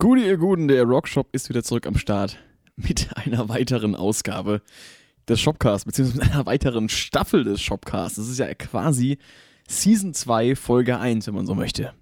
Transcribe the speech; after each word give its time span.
Gute, 0.00 0.20
ihr 0.20 0.36
Guten, 0.36 0.68
der 0.68 0.84
Rockshop 0.84 1.26
ist 1.32 1.48
wieder 1.48 1.64
zurück 1.64 1.84
am 1.84 1.98
Start 1.98 2.38
mit 2.76 3.08
einer 3.16 3.48
weiteren 3.48 3.96
Ausgabe 3.96 4.62
des 5.28 5.40
Shopcasts, 5.40 5.84
beziehungsweise 5.84 6.20
mit 6.20 6.32
einer 6.32 6.46
weiteren 6.46 6.88
Staffel 6.88 7.42
des 7.42 7.60
Shopcasts. 7.60 8.14
Das 8.16 8.28
ist 8.28 8.38
ja 8.38 8.54
quasi 8.54 9.18
Season 9.66 10.14
2, 10.14 10.54
Folge 10.54 11.00
1, 11.00 11.26
wenn 11.26 11.34
man 11.34 11.46
so 11.46 11.56
möchte. 11.56 11.94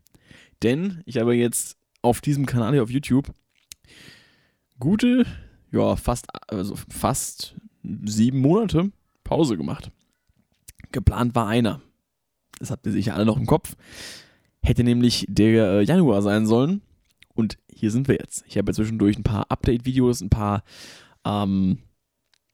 Denn 0.62 1.02
ich 1.06 1.16
habe 1.16 1.34
jetzt 1.34 1.78
auf 2.02 2.20
diesem 2.20 2.44
Kanal 2.44 2.74
hier 2.74 2.82
auf 2.82 2.90
YouTube 2.90 3.32
gute, 4.78 5.24
ja, 5.72 5.96
fast, 5.96 6.26
also 6.50 6.76
fast 6.90 7.56
sieben 7.82 8.40
Monate 8.40 8.92
Pause 9.24 9.56
gemacht. 9.56 9.90
Geplant 10.92 11.34
war 11.34 11.46
einer. 11.46 11.80
Das 12.58 12.70
habt 12.70 12.84
ihr 12.84 12.92
sicher 12.92 13.14
alle 13.14 13.24
noch 13.24 13.38
im 13.38 13.46
Kopf. 13.46 13.74
Hätte 14.62 14.84
nämlich 14.84 15.24
der 15.30 15.78
äh, 15.78 15.82
Januar 15.82 16.20
sein 16.20 16.46
sollen. 16.46 16.82
Und 17.36 17.58
hier 17.72 17.90
sind 17.90 18.08
wir 18.08 18.16
jetzt. 18.16 18.44
Ich 18.48 18.58
habe 18.58 18.72
zwischendurch 18.72 19.16
ein 19.16 19.22
paar 19.22 19.50
Update-Videos, 19.50 20.22
ein 20.22 20.30
paar 20.30 20.64
ähm, 21.24 21.78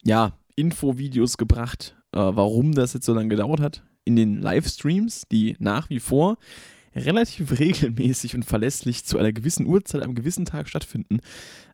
ja, 0.03 0.33
Info-Videos 0.57 1.39
gebracht, 1.39 1.97
äh, 2.13 2.19
warum 2.19 2.75
das 2.75 2.93
jetzt 2.93 3.07
so 3.07 3.15
lange 3.15 3.29
gedauert 3.29 3.61
hat. 3.61 3.85
In 4.05 4.17
den 4.17 4.43
Livestreams, 4.43 5.29
die 5.31 5.57
nach 5.61 5.89
wie 5.89 6.01
vor 6.01 6.37
relativ 6.95 7.59
regelmäßig 7.59 8.35
und 8.35 8.45
verlässlich 8.45 9.05
zu 9.05 9.19
einer 9.19 9.33
gewissen 9.33 9.67
Uhrzeit, 9.67 10.03
am 10.03 10.15
gewissen 10.15 10.45
Tag 10.45 10.69
stattfinden. 10.69 11.21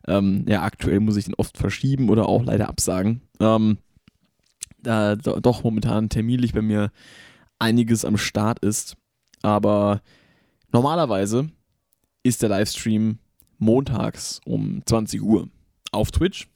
Ähm, 0.07 0.45
ja, 0.47 0.61
aktuell 0.61 0.99
muss 0.99 1.17
ich 1.17 1.25
den 1.25 1.35
oft 1.35 1.57
verschieben 1.57 2.09
oder 2.09 2.29
auch 2.29 2.43
leider 2.43 2.69
absagen. 2.69 3.21
Ähm, 3.39 3.79
da 4.81 5.15
doch 5.15 5.63
momentan 5.63 6.09
terminlich 6.09 6.53
bei 6.53 6.61
mir 6.61 6.91
einiges 7.57 8.05
am 8.05 8.17
Start 8.17 8.59
ist. 8.59 8.95
Aber 9.41 10.01
normalerweise 10.71 11.49
ist 12.23 12.41
der 12.41 12.49
Livestream 12.49 13.19
montags 13.57 14.41
um 14.45 14.81
20 14.85 15.21
Uhr 15.21 15.49
auf 15.91 16.11
Twitch. 16.11 16.47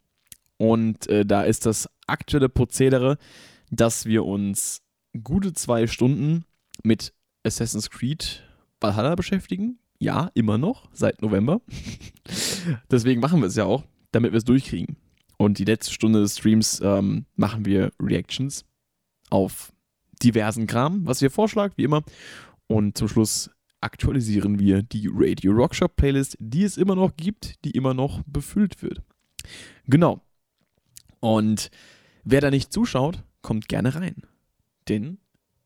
Und 0.58 1.08
äh, 1.08 1.26
da 1.26 1.44
ist 1.44 1.66
das 1.66 1.90
aktuelle 2.08 2.50
Prozedere, 2.50 3.18
dass 3.70 4.06
wir 4.06 4.26
uns 4.26 4.82
gute 5.24 5.54
zwei 5.54 5.88
Stunden 5.88 6.46
mit 6.84 7.14
Assassin's 7.44 7.90
Creed 7.90 8.44
Valhalla 8.80 9.16
beschäftigen. 9.16 9.80
Ja, 10.00 10.32
immer 10.34 10.58
noch, 10.58 10.90
seit 10.94 11.22
November. 11.22 11.62
Deswegen 12.92 13.22
machen 13.22 13.42
wir 13.42 13.48
es 13.48 13.56
ja 13.56 13.66
auch, 13.66 13.84
damit 14.12 14.32
wir 14.32 14.38
es 14.38 14.46
durchkriegen. 14.46 14.98
Und 15.38 15.60
die 15.60 15.66
letzte 15.66 15.94
Stunde 15.94 16.22
des 16.22 16.38
Streams 16.38 16.82
ähm, 16.84 17.26
machen 17.36 17.66
wir 17.66 17.92
Reactions 18.02 18.66
auf 19.30 19.74
diversen 20.22 20.68
Kram, 20.68 21.06
was 21.06 21.22
ihr 21.22 21.32
vorschlagt, 21.32 21.78
wie 21.78 21.84
immer. 21.84 22.04
Und 22.68 22.98
zum 22.98 23.08
Schluss 23.08 23.50
aktualisieren 23.84 24.60
wir 24.60 24.82
die 24.82 25.10
Radio 25.12 25.52
Rockshop 25.52 25.96
Playlist, 25.96 26.38
die 26.40 26.64
es 26.64 26.78
immer 26.78 26.96
noch 26.96 27.16
gibt, 27.18 27.64
die 27.66 27.72
immer 27.72 27.94
noch 27.94 28.24
befüllt 28.26 28.82
wird. 28.82 29.02
Genau. 29.86 30.22
Und 31.20 31.70
wer 32.24 32.42
da 32.42 32.50
nicht 32.50 32.72
zuschaut, 32.72 33.24
kommt 33.42 33.68
gerne 33.68 33.94
rein. 33.96 34.24
Denn 34.88 35.20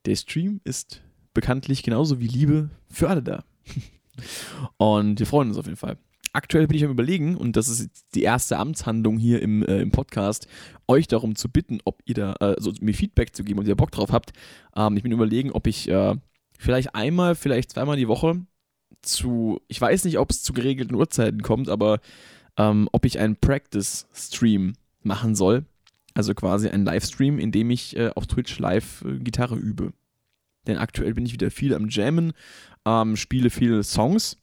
der 0.05 0.15
Stream 0.15 0.61
ist 0.63 1.01
bekanntlich 1.33 1.83
genauso 1.83 2.19
wie 2.19 2.27
Liebe 2.27 2.69
für 2.89 3.09
alle 3.09 3.23
da. 3.23 3.43
Und 4.77 5.19
wir 5.19 5.27
freuen 5.27 5.49
uns 5.49 5.57
auf 5.57 5.65
jeden 5.65 5.77
Fall. 5.77 5.97
Aktuell 6.33 6.67
bin 6.67 6.77
ich 6.77 6.83
am 6.83 6.91
Überlegen, 6.91 7.35
und 7.35 7.55
das 7.55 7.67
ist 7.67 7.89
die 8.13 8.21
erste 8.21 8.57
Amtshandlung 8.57 9.17
hier 9.17 9.41
im, 9.41 9.63
äh, 9.63 9.79
im 9.79 9.89
Podcast, 9.89 10.47
euch 10.87 11.07
darum 11.07 11.35
zu 11.35 11.49
bitten, 11.49 11.79
ob 11.83 12.03
ihr 12.05 12.13
da, 12.13 12.33
äh, 12.39 12.55
also 12.55 12.73
mir 12.79 12.93
Feedback 12.93 13.35
zu 13.35 13.43
geben, 13.43 13.59
ob 13.59 13.67
ihr 13.67 13.75
Bock 13.75 13.91
drauf 13.91 14.11
habt. 14.11 14.33
Ähm, 14.75 14.97
ich 14.97 15.03
bin 15.03 15.11
überlegen, 15.11 15.51
ob 15.51 15.65
ich 15.65 15.89
äh, 15.89 16.15
vielleicht 16.57 16.95
einmal, 16.95 17.35
vielleicht 17.35 17.71
zweimal 17.71 17.97
die 17.97 18.07
Woche 18.07 18.41
zu, 19.01 19.61
ich 19.67 19.79
weiß 19.79 20.05
nicht, 20.05 20.19
ob 20.19 20.31
es 20.31 20.43
zu 20.43 20.53
geregelten 20.53 20.95
Uhrzeiten 20.95 21.41
kommt, 21.41 21.69
aber 21.69 21.99
ähm, 22.57 22.89
ob 22.91 23.05
ich 23.05 23.19
einen 23.19 23.35
Practice-Stream 23.35 24.73
machen 25.03 25.35
soll. 25.35 25.65
Also 26.13 26.33
quasi 26.33 26.67
einen 26.69 26.85
Livestream, 26.85 27.37
in 27.37 27.51
dem 27.51 27.69
ich 27.69 27.95
äh, 27.95 28.09
auf 28.15 28.25
Twitch 28.25 28.57
live 28.59 29.03
äh, 29.05 29.19
Gitarre 29.19 29.55
übe. 29.55 29.93
Denn 30.65 30.77
aktuell 30.77 31.13
bin 31.13 31.25
ich 31.25 31.33
wieder 31.33 31.51
viel 31.51 31.73
am 31.73 31.89
Jammen, 31.89 32.33
ähm, 32.85 33.15
spiele 33.15 33.49
viele 33.49 33.83
Songs. 33.83 34.37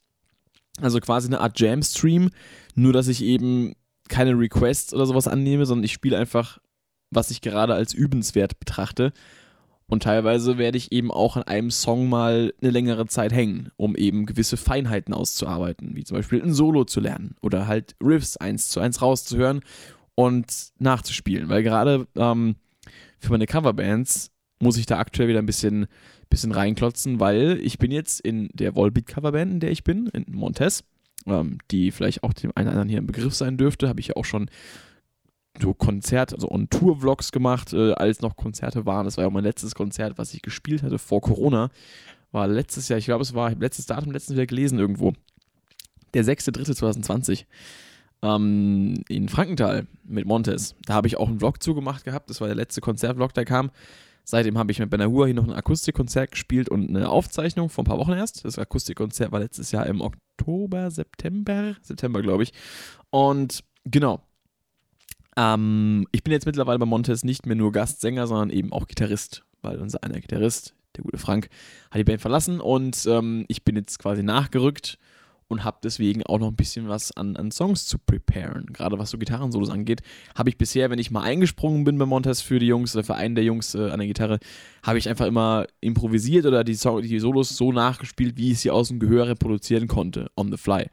Also 0.81 1.01
quasi 1.01 1.29
eine 1.29 1.41
Art 1.41 1.59
Jam-Stream, 1.59 2.31
nur 2.75 2.93
dass 2.93 3.09
ich 3.09 3.23
eben 3.23 3.75
keine 4.09 4.39
Requests 4.39 4.95
oder 4.95 5.07
sowas 5.07 5.29
annehme, 5.29 5.67
sondern 5.67 5.85
ich 5.85 5.93
spiele 5.93 6.19
einfach, 6.19 6.59
was 7.11 7.31
ich 7.31 7.41
gerade 7.41 7.75
als 7.75 7.93
übenswert 7.93 8.59
betrachte 8.59 9.13
und 9.87 10.03
teilweise 10.03 10.56
werde 10.56 10.78
ich 10.78 10.93
eben 10.93 11.11
auch 11.11 11.37
an 11.37 11.43
einem 11.43 11.71
Song 11.71 12.09
mal 12.09 12.55
eine 12.61 12.71
längere 12.71 13.06
Zeit 13.06 13.33
hängen, 13.33 13.71
um 13.77 13.97
eben 13.97 14.27
gewisse 14.27 14.56
Feinheiten 14.56 15.12
auszuarbeiten, 15.12 15.95
wie 15.95 16.05
zum 16.05 16.17
Beispiel 16.17 16.43
ein 16.43 16.55
Solo 16.55 16.84
zu 16.84 17.00
lernen 17.00 17.37
oder 17.43 17.67
halt 17.67 17.94
Riffs 18.03 18.37
eins 18.37 18.69
zu 18.69 18.81
eins 18.81 19.03
rauszuhören 19.03 19.61
und 20.15 20.47
nachzuspielen. 20.78 21.49
Weil 21.49 21.62
gerade 21.62 22.06
ähm, 22.17 22.56
für 23.19 23.31
meine 23.31 23.47
Coverbands 23.47 24.31
muss 24.59 24.78
ich 24.78 24.87
da 24.87 24.99
aktuell 24.99 25.28
wieder 25.28 25.41
ein 25.41 25.47
bisschen, 25.47 25.87
bisschen 26.31 26.53
reinklotzen, 26.53 27.21
weil 27.21 27.61
ich 27.62 27.78
bin 27.78 27.91
jetzt 27.91 28.21
in 28.21 28.49
der 28.55 28.75
Volbeat 28.75 29.06
Coverband, 29.06 29.53
in 29.53 29.61
der 29.61 29.71
ich 29.71 29.84
bin, 29.84 30.06
in 30.09 30.25
Montes, 30.28 30.84
ähm, 31.27 31.59
die 31.71 31.91
vielleicht 31.91 32.23
auch 32.23 32.33
dem 32.33 32.53
einen 32.55 32.69
oder 32.69 32.73
anderen 32.73 32.89
hier 32.89 33.00
ein 33.00 33.06
Begriff 33.06 33.34
sein 33.34 33.59
dürfte, 33.59 33.89
habe 33.89 34.00
ich 34.00 34.09
ja 34.09 34.17
auch 34.17 34.25
schon 34.25 34.49
so 35.61 35.75
Konzert, 35.75 36.35
also 36.35 36.51
On-Tour-Vlogs 36.51 37.33
gemacht, 37.33 37.73
äh, 37.73 37.93
als 37.93 38.21
noch 38.21 38.37
Konzerte 38.37 38.87
waren. 38.87 39.05
Das 39.05 39.17
war 39.17 39.25
ja 39.25 39.29
auch 39.29 39.33
mein 39.33 39.45
letztes 39.45 39.75
Konzert, 39.75 40.19
was 40.19 40.35
ich 40.35 40.43
gespielt 40.43 40.83
hatte 40.83 40.99
vor 40.99 41.21
Corona. 41.21 41.71
War 42.33 42.49
letztes 42.49 42.89
Jahr, 42.89 42.99
ich 42.99 43.05
glaube, 43.05 43.23
es 43.23 43.35
war, 43.35 43.53
ich 43.53 43.59
letztes 43.59 43.87
Datum 43.87 44.13
letztens 44.13 44.37
wieder 44.37 44.47
gelesen 44.47 44.79
irgendwo. 44.79 45.13
Der 46.15 46.25
6.3.2020 46.25 47.45
ähm, 48.23 49.05
in 49.09 49.29
Frankenthal 49.29 49.87
mit 50.05 50.27
Montes. 50.27 50.75
Da 50.87 50.95
habe 50.95 51.07
ich 51.07 51.17
auch 51.17 51.29
einen 51.29 51.39
Vlog 51.39 51.63
zugemacht 51.63 52.05
gehabt. 52.05 52.31
Das 52.31 52.41
war 52.41 52.49
der 52.49 52.57
letzte 52.57 52.81
Konzertvlog, 52.81 53.35
der 53.35 53.45
kam. 53.45 53.71
Seitdem 54.25 54.57
habe 54.57 54.73
ich 54.73 54.79
mit 54.79 54.89
Benahur 54.89 55.27
hier 55.27 55.35
noch 55.35 55.45
ein 55.45 55.53
Akustikkonzert 55.53 56.31
gespielt 56.31 56.71
und 56.71 56.89
eine 56.89 57.11
Aufzeichnung 57.11 57.69
vor 57.69 57.85
ein 57.85 57.87
paar 57.87 57.99
Wochen 57.99 58.13
erst. 58.13 58.45
Das 58.45 58.59
Akustikkonzert 58.59 59.33
war 59.33 59.41
letztes 59.41 59.71
Jahr 59.71 59.87
im 59.87 60.01
Oktober, 60.01 60.91
September, 60.91 61.77
September 61.83 62.23
glaube 62.23 62.43
ich. 62.43 62.53
Und 63.11 63.63
genau, 63.85 64.23
ähm, 65.37 66.06
ich 66.12 66.22
bin 66.22 66.33
jetzt 66.33 66.47
mittlerweile 66.47 66.78
bei 66.78 66.87
Montes 66.87 67.25
nicht 67.25 67.47
mehr 67.47 67.56
nur 67.56 67.72
Gastsänger, 67.72 68.27
sondern 68.27 68.50
eben 68.50 68.72
auch 68.72 68.87
Gitarrist, 68.87 69.45
weil 69.62 69.78
unser 69.78 70.03
einer 70.05 70.21
Gitarrist, 70.21 70.75
der 70.97 71.05
gute 71.05 71.19
Frank, 71.19 71.49
hat 71.91 71.99
die 71.99 72.05
Band 72.05 72.21
verlassen 72.21 72.61
und 72.61 73.06
ähm, 73.06 73.44
ich 73.49 73.65
bin 73.65 73.77
jetzt 73.77 73.99
quasi 73.99 74.23
nachgerückt 74.23 74.99
und 75.49 75.65
habe 75.65 75.78
deswegen 75.83 76.23
auch 76.25 76.39
noch 76.39 76.49
ein 76.49 76.56
bisschen 76.56 76.89
was 76.89 77.12
an, 77.12 77.37
an 77.37 77.50
Songs 77.50 77.87
zu 77.87 77.99
preparen. 77.99 78.67
Gerade 78.73 78.99
was 78.99 79.11
so 79.11 79.19
Gitarrensolos 79.19 79.71
angeht, 79.71 80.03
habe 80.34 80.49
ich 80.49 80.59
bisher, 80.59 80.91
wenn 80.91 80.99
ich 80.99 81.11
mal 81.11 81.23
eingesprungen 81.23 81.84
bin 81.84 81.99
bei 81.99 82.06
Montes 82.06 82.41
für 82.41 82.59
die 82.59 82.67
Jungs 82.67 82.94
oder 82.94 83.05
für 83.05 83.15
einen 83.15 83.34
der 83.34 83.44
Jungs 83.44 83.75
äh, 83.75 83.91
an 83.91 83.99
der 83.99 84.09
Gitarre, 84.09 84.39
habe 84.83 84.99
ich 84.99 85.09
einfach 85.09 85.27
immer 85.27 85.67
improvisiert 85.81 86.47
oder 86.47 86.65
die, 86.65 86.75
so 86.75 87.00
die 87.00 87.19
Solos 87.19 87.56
so 87.56 87.73
nachgespielt, 87.73 88.37
wie 88.37 88.53
ich 88.53 88.61
sie 88.61 88.71
aus 88.71 88.89
dem 88.89 89.00
Gehör 89.00 89.28
reproduzieren 89.28 89.89
konnte, 89.89 90.31
on 90.37 90.50
the 90.50 90.56
fly. 90.56 90.89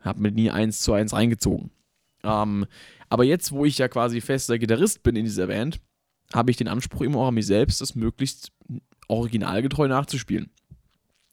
Habe 0.00 0.20
mir 0.20 0.32
nie 0.32 0.50
eins 0.50 0.80
zu 0.80 0.92
eins 0.92 1.12
reingezogen. 1.12 1.70
Ähm, 2.24 2.66
aber 3.12 3.24
jetzt, 3.24 3.52
wo 3.52 3.66
ich 3.66 3.76
ja 3.76 3.88
quasi 3.88 4.22
fester 4.22 4.58
Gitarrist 4.58 5.02
bin 5.02 5.16
in 5.16 5.26
dieser 5.26 5.48
Band, 5.48 5.80
habe 6.32 6.50
ich 6.50 6.56
den 6.56 6.66
Anspruch 6.66 7.02
immer 7.02 7.18
auch 7.18 7.28
an 7.28 7.34
mich 7.34 7.44
selbst, 7.44 7.82
das 7.82 7.94
möglichst 7.94 8.52
originalgetreu 9.06 9.86
nachzuspielen. 9.86 10.48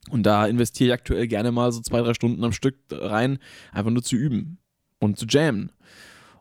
Und 0.09 0.23
da 0.23 0.45
investiere 0.45 0.89
ich 0.89 0.94
aktuell 0.94 1.25
gerne 1.28 1.53
mal 1.53 1.72
so 1.72 1.79
zwei, 1.79 2.01
drei 2.01 2.13
Stunden 2.13 2.44
am 2.44 2.51
Stück 2.51 2.75
rein, 2.91 3.39
einfach 3.72 3.91
nur 3.91 4.03
zu 4.03 4.18
üben 4.18 4.57
und 5.00 5.18
zu 5.18 5.25
jammen. 5.25 5.72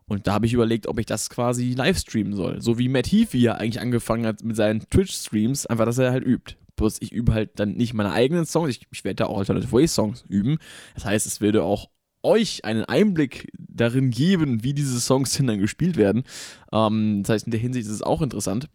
Und 0.07 0.27
da 0.27 0.33
habe 0.33 0.45
ich 0.45 0.51
überlegt, 0.51 0.87
ob 0.87 0.99
ich 0.99 1.05
das 1.05 1.29
quasi 1.29 1.71
live 1.71 1.99
streamen 1.99 2.35
soll. 2.35 2.61
So 2.61 2.77
wie 2.77 2.89
Matt 2.89 3.07
Heafy 3.07 3.37
ja 3.37 3.53
eigentlich 3.53 3.79
angefangen 3.79 4.25
hat 4.25 4.43
mit 4.43 4.57
seinen 4.57 4.81
Twitch-Streams, 4.89 5.67
einfach, 5.67 5.85
dass 5.85 5.99
er 5.99 6.11
halt 6.11 6.25
übt. 6.25 6.57
Bloß 6.75 6.97
ich 6.99 7.13
übe 7.13 7.33
halt 7.33 7.57
dann 7.61 7.75
nicht 7.75 7.93
meine 7.93 8.11
eigenen 8.11 8.45
Songs, 8.45 8.71
ich, 8.71 8.87
ich 8.91 9.05
werde 9.05 9.15
da 9.15 9.27
auch 9.27 9.37
Alternative 9.37 9.71
Way-Songs 9.71 10.25
üben. 10.27 10.57
Das 10.95 11.05
heißt, 11.05 11.25
es 11.25 11.39
würde 11.39 11.63
auch 11.63 11.87
euch 12.23 12.65
einen 12.65 12.85
Einblick 12.85 13.51
darin 13.57 14.11
geben, 14.11 14.63
wie 14.63 14.73
diese 14.73 14.99
Songs 14.99 15.33
denn 15.33 15.47
dann 15.47 15.59
gespielt 15.59 15.97
werden. 15.97 16.23
Ähm, 16.71 17.23
das 17.23 17.33
heißt, 17.33 17.45
in 17.47 17.51
der 17.51 17.59
Hinsicht 17.59 17.87
ist 17.87 17.93
es 17.93 18.01
auch 18.01 18.21
interessant. 18.21 18.69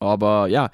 Aber 0.00 0.48
ja, 0.48 0.70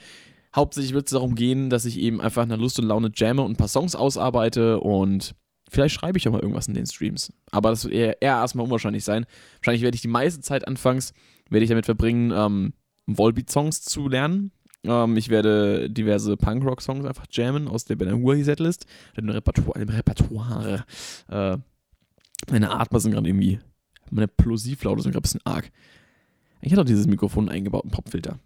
hauptsächlich 0.54 0.94
wird 0.94 1.06
es 1.06 1.12
darum 1.12 1.34
gehen, 1.34 1.70
dass 1.70 1.84
ich 1.84 1.98
eben 1.98 2.20
einfach 2.20 2.46
nach 2.46 2.58
Lust 2.58 2.78
und 2.78 2.86
Laune 2.86 3.10
jamme 3.14 3.42
und 3.42 3.52
ein 3.52 3.56
paar 3.56 3.68
Songs 3.68 3.96
ausarbeite 3.96 4.80
und 4.80 5.34
vielleicht 5.68 5.94
schreibe 5.94 6.18
ich 6.18 6.28
auch 6.28 6.32
mal 6.32 6.40
irgendwas 6.40 6.68
in 6.68 6.74
den 6.74 6.86
Streams. 6.86 7.32
Aber 7.50 7.70
das 7.70 7.84
wird 7.84 7.94
eher, 7.94 8.22
eher 8.22 8.34
erstmal 8.34 8.64
unwahrscheinlich 8.64 9.04
sein. 9.04 9.26
Wahrscheinlich 9.58 9.82
werde 9.82 9.94
ich 9.96 10.02
die 10.02 10.08
meiste 10.08 10.40
Zeit 10.40 10.68
anfangs, 10.68 11.12
werde 11.50 11.64
ich 11.64 11.70
damit 11.70 11.86
verbringen, 11.86 12.32
ähm, 12.34 12.74
Volbeat-Songs 13.06 13.82
zu 13.82 14.08
lernen. 14.08 14.52
Ähm, 14.84 15.16
ich 15.16 15.30
werde 15.30 15.90
diverse 15.90 16.36
Punkrock-Songs 16.36 17.06
einfach 17.06 17.26
jammen 17.30 17.66
aus 17.68 17.84
der 17.84 17.96
Ben 17.96 18.22
Hur-Setlist, 18.22 18.86
dem 19.16 19.28
Repertoire, 19.28 19.78
dem 19.78 19.88
Repertoire 19.88 20.84
äh, 21.28 21.56
meine 22.50 22.70
Atmer 22.70 23.00
sind 23.00 23.12
gerade 23.12 23.28
irgendwie, 23.28 23.60
meine 24.10 24.28
Plosivlaute 24.28 25.02
sind 25.02 25.12
gerade 25.12 25.20
ein 25.20 25.22
bisschen 25.22 25.40
arg. 25.44 25.70
Ich 26.60 26.72
hatte 26.72 26.82
auch 26.82 26.86
dieses 26.86 27.06
Mikrofon 27.06 27.48
eingebauten 27.48 27.90
Popfilter. 27.90 28.38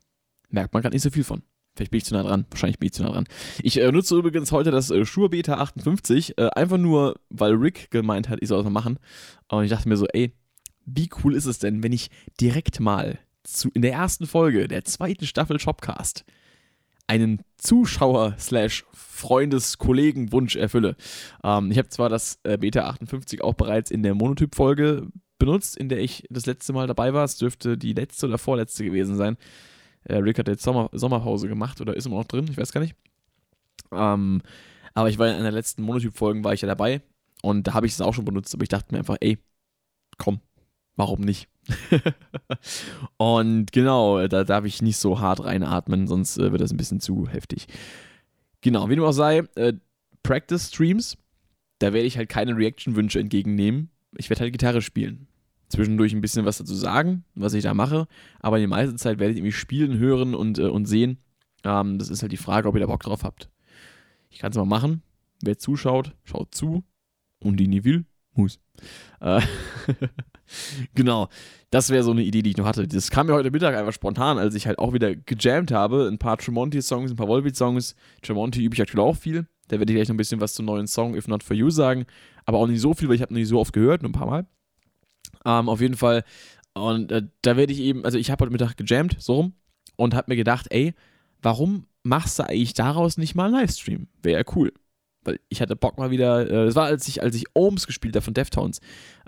Merkt 0.51 0.73
man 0.73 0.83
gerade 0.83 0.95
nicht 0.95 1.03
so 1.03 1.11
viel 1.11 1.25
von. 1.25 1.43
Vielleicht 1.77 1.93
bin 1.93 1.99
ich 1.99 2.05
zu 2.05 2.15
nah 2.15 2.25
dran. 2.25 2.47
Wahrscheinlich 2.51 2.79
bin 2.79 2.89
ich 2.89 2.93
zu 2.93 3.05
nah 3.05 3.13
dran. 3.13 3.29
Ich 3.63 3.79
äh, 3.79 3.93
nutze 3.93 4.17
übrigens 4.17 4.51
heute 4.51 4.73
das 4.73 4.91
äh, 4.91 5.05
Shure 5.05 5.29
Beta 5.29 5.59
58, 5.59 6.37
äh, 6.37 6.49
einfach 6.57 6.79
nur, 6.79 7.21
weil 7.29 7.53
Rick 7.53 7.91
gemeint 7.91 8.29
hat, 8.29 8.41
ich 8.43 8.49
soll 8.49 8.59
das 8.59 8.65
mal 8.65 8.71
machen. 8.71 8.99
Und 9.49 9.63
ich 9.63 9.71
dachte 9.71 9.89
mir 9.89 9.97
so, 9.97 10.07
ey, 10.07 10.33
wie 10.85 11.09
cool 11.23 11.35
ist 11.35 11.47
es 11.47 11.61
denn, 11.61 11.83
wenn 11.83 11.93
ich 11.93 12.11
direkt 12.41 12.81
mal 12.81 13.19
zu, 13.45 13.71
in 13.75 13.83
der 13.83 13.93
ersten 13.93 14.27
Folge 14.27 14.67
der 14.67 14.85
zweiten 14.85 15.27
Staffel 15.27 15.61
Shopcast 15.61 16.25
einen 17.09 17.43
Zuschauer 17.57 18.37
slash 18.39 18.85
Freundes-Kollegen-Wunsch 18.93 20.55
erfülle. 20.57 20.95
Ähm, 21.43 21.73
ich 21.73 21.79
habe 21.79 21.89
zwar 21.89 22.09
das 22.09 22.39
äh, 22.45 22.57
Beta 22.57 22.87
58 22.87 23.43
auch 23.43 23.55
bereits 23.55 23.91
in 23.91 24.05
der 24.05 24.15
Monotyp-Folge 24.15 25.09
benutzt, 25.39 25.77
in 25.77 25.89
der 25.89 25.99
ich 25.99 26.25
das 26.31 26.47
letzte 26.47 26.73
Mal 26.73 26.87
dabei 26.87 27.15
war. 27.15 27.25
Es 27.25 27.37
dürfte 27.37 27.77
die 27.77 27.95
letzte 27.95 28.27
oder 28.27 28.39
vorletzte 28.39 28.85
gewesen 28.85 29.17
sein. 29.17 29.37
Äh, 30.05 30.17
Rick 30.17 30.39
hat 30.39 30.49
jetzt 30.49 30.63
Sommer 30.63 30.89
Sommerpause 30.93 31.49
gemacht 31.49 31.81
oder 31.81 31.97
ist 31.97 32.07
immer 32.07 32.17
noch 32.17 32.27
drin, 32.27 32.47
ich 32.51 32.57
weiß 32.57 32.73
gar 32.73 32.81
nicht. 32.81 32.95
Ähm, 33.91 34.43
aber 34.95 35.09
ich 35.09 35.19
war 35.19 35.29
in 35.29 35.35
einer 35.35 35.51
letzten 35.51 35.83
Monotyp-Folgen 35.83 36.45
war 36.45 36.53
ich 36.53 36.61
ja 36.61 36.69
dabei 36.69 37.03
und 37.43 37.67
da 37.67 37.75
habe 37.75 37.87
ich 37.87 37.93
es 37.93 38.01
auch 38.01 38.15
schon 38.15 38.25
benutzt, 38.25 38.55
aber 38.55 38.63
ich 38.63 38.69
dachte 38.69 38.93
mir 38.93 38.99
einfach, 38.99 39.17
ey, 39.21 39.39
komm, 40.19 40.41
warum 40.99 41.21
nicht? 41.21 41.49
und 43.17 43.73
genau, 43.73 44.27
da 44.27 44.45
darf 44.45 44.65
ich 44.67 44.83
nicht 44.83 44.99
so 44.99 45.21
hart 45.21 45.45
reinatmen, 45.45 46.07
sonst 46.07 46.37
äh, 46.37 46.53
wird 46.53 46.61
das 46.61 46.73
ein 46.73 46.77
bisschen 46.77 47.01
zu 47.01 47.27
heftig. 47.29 47.67
Genau, 48.61 48.91
wie 48.91 48.97
dem 48.97 49.05
auch 49.05 49.13
sei, 49.13 49.45
äh, 49.55 49.73
Practice-Streams, 50.23 51.17
da 51.79 51.95
werde 51.95 52.07
ich 52.07 52.19
halt 52.19 52.29
keine 52.29 52.57
Reaction-Wünsche 52.57 53.21
entgegennehmen. 53.21 53.91
Ich 54.17 54.29
werde 54.29 54.43
halt 54.43 54.53
Gitarre 54.53 54.83
spielen 54.83 55.29
zwischendurch 55.69 56.13
ein 56.13 56.21
bisschen 56.21 56.45
was 56.45 56.59
dazu 56.59 56.75
sagen, 56.75 57.25
was 57.35 57.55
ich 57.55 57.63
da 57.63 57.75
mache, 57.75 58.09
aber 58.41 58.59
die 58.59 58.67
meiste 58.67 58.97
Zeit 58.97 59.19
werde 59.19 59.33
ich 59.33 59.39
irgendwie 59.39 59.53
spielen, 59.53 59.99
hören 59.99 60.35
und, 60.35 60.59
äh, 60.59 60.63
und 60.63 60.87
sehen. 60.87 61.19
Ähm, 61.65 61.99
das 61.99 62.09
ist 62.09 62.23
halt 62.23 62.33
die 62.33 62.37
Frage, 62.37 62.69
ob 62.69 62.75
ihr 62.75 62.81
da 62.81 62.87
Bock 62.87 63.03
drauf 63.03 63.23
habt. 63.23 63.51
Ich 64.31 64.39
kann 64.39 64.51
es 64.51 64.57
mal 64.57 64.65
machen. 64.65 65.03
Wer 65.43 65.59
zuschaut, 65.59 66.15
schaut 66.25 66.55
zu. 66.55 66.85
Und 67.41 67.59
die 67.59 67.69
nie 67.69 67.85
will, 67.85 68.05
muss. 68.39 68.59
Äh, 69.21 69.41
genau. 70.95 71.29
Das 71.71 71.91
wäre 71.91 72.03
so 72.03 72.13
eine 72.13 72.23
Idee, 72.23 72.43
die 72.43 72.51
ich 72.51 72.57
noch 72.57 72.67
hatte. 72.67 72.89
Das 72.89 73.11
kam 73.11 73.27
mir 73.27 73.35
heute 73.35 73.51
Mittag 73.51 73.77
einfach 73.77 73.93
spontan, 73.93 74.39
als 74.39 74.55
ich 74.55 74.67
halt 74.67 74.79
auch 74.79 74.95
wieder 74.95 75.15
gejammt 75.15 75.71
habe. 75.71 76.09
Ein 76.11 76.19
paar 76.19 76.39
Tremonti-Songs, 76.39 77.11
ein 77.11 77.17
paar 77.17 77.29
Volbeat-Songs. 77.29 77.95
Tremonti 78.23 78.65
übe 78.65 78.75
ich 78.75 78.81
aktuell 78.81 79.05
auch 79.05 79.17
viel. 79.17 79.47
Da 79.69 79.79
werde 79.79 79.93
ich 79.93 79.97
gleich 79.97 80.09
noch 80.09 80.15
ein 80.15 80.19
bisschen 80.19 80.41
was 80.41 80.55
zum 80.55 80.65
neuen 80.65 80.87
Song 80.87 81.15
If 81.15 81.29
Not 81.29 81.43
For 81.43 81.55
You 81.55 81.69
sagen. 81.69 82.07
Aber 82.47 82.59
auch 82.59 82.67
nicht 82.67 82.81
so 82.81 82.95
viel, 82.95 83.09
weil 83.09 83.17
ich 83.17 83.23
habe 83.23 83.35
noch 83.35 83.39
nicht 83.39 83.49
so 83.49 83.61
oft 83.61 83.75
gehört, 83.75 84.03
nur 84.03 84.09
ein 84.11 84.15
paar 84.15 84.27
Mal. 84.27 84.47
Ähm, 85.45 85.69
auf 85.69 85.83
jeden 85.83 85.97
Fall. 85.97 86.25
Und 86.73 87.13
äh, 87.13 87.23
da 87.43 87.57
werde 87.57 87.73
ich 87.73 87.81
eben, 87.81 88.05
also 88.05 88.17
ich 88.17 88.31
habe 88.31 88.43
heute 88.43 88.53
Mittag 88.53 88.77
gejammt, 88.77 89.17
so 89.19 89.35
rum, 89.35 89.53
und 89.97 90.15
habe 90.15 90.31
mir 90.31 90.37
gedacht, 90.37 90.67
ey, 90.71 90.95
warum 91.43 91.87
machst 92.03 92.39
du 92.39 92.45
eigentlich 92.45 92.75
daraus 92.75 93.19
nicht 93.19 93.35
mal 93.35 93.47
einen 93.47 93.55
Livestream? 93.55 94.09
Wäre 94.23 94.39
ja 94.39 94.53
cool. 94.55 94.73
Weil 95.29 95.41
ich 95.49 95.61
hatte 95.61 95.77
Bock 95.77 95.99
mal 95.99 96.11
wieder, 96.11 96.49
äh, 96.49 96.67
das 96.67 96.75
war 96.75 96.87
als 96.87 97.07
ich, 97.07 97.23
als 97.23 97.37
ich 97.37 97.45
Ohms 97.55 97.87
gespielt 97.87 98.17
habe 98.17 98.25
von 98.25 98.35
Deftones, 98.35 98.81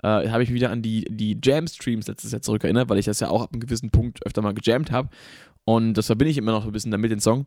äh, 0.03 0.29
habe 0.29 0.43
ich 0.43 0.49
mich 0.49 0.55
wieder 0.55 0.71
an 0.71 0.81
die, 0.81 1.05
die 1.09 1.37
Jam-Streams 1.41 2.07
letztes 2.07 2.31
Jahr 2.31 2.41
zurückerinnert, 2.41 2.89
weil 2.89 2.97
ich 2.97 3.05
das 3.05 3.19
ja 3.19 3.29
auch 3.29 3.43
ab 3.43 3.49
einem 3.53 3.61
gewissen 3.61 3.91
Punkt 3.91 4.25
öfter 4.25 4.41
mal 4.41 4.53
gejammt 4.53 4.91
habe. 4.91 5.09
Und 5.63 5.93
das 5.93 6.07
verbinde 6.07 6.31
ich 6.31 6.37
immer 6.37 6.51
noch 6.51 6.65
ein 6.65 6.71
bisschen 6.71 6.91
damit, 6.91 7.11
den 7.11 7.19
Song. 7.19 7.45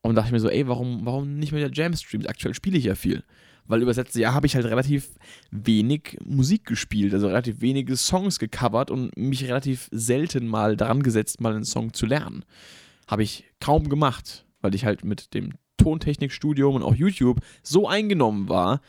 Und 0.00 0.14
dachte 0.14 0.28
ich 0.28 0.32
mir 0.32 0.40
so, 0.40 0.48
ey, 0.48 0.66
warum, 0.68 1.04
warum 1.04 1.38
nicht 1.38 1.52
der 1.52 1.70
Jam-Streams? 1.72 2.26
Aktuell 2.26 2.54
spiele 2.54 2.78
ich 2.78 2.84
ja 2.84 2.94
viel 2.94 3.24
weil 3.66 3.82
über 3.82 3.94
das 3.94 4.14
Jahr 4.14 4.34
habe 4.34 4.46
ich 4.46 4.54
halt 4.54 4.66
relativ 4.66 5.10
wenig 5.50 6.18
Musik 6.24 6.64
gespielt, 6.64 7.14
also 7.14 7.28
relativ 7.28 7.60
wenige 7.60 7.96
Songs 7.96 8.38
gecovert 8.38 8.90
und 8.90 9.16
mich 9.16 9.44
relativ 9.44 9.88
selten 9.92 10.46
mal 10.46 10.76
daran 10.76 11.02
gesetzt, 11.02 11.40
mal 11.40 11.54
einen 11.54 11.64
Song 11.64 11.92
zu 11.92 12.06
lernen. 12.06 12.44
Habe 13.06 13.22
ich 13.22 13.44
kaum 13.60 13.88
gemacht, 13.88 14.46
weil 14.60 14.74
ich 14.74 14.84
halt 14.84 15.04
mit 15.04 15.34
dem 15.34 15.52
Tontechnikstudium 15.82 16.74
und 16.74 16.82
auch 16.82 16.94
YouTube 16.94 17.40
so 17.62 17.88
eingenommen 17.88 18.48
war, 18.48 18.80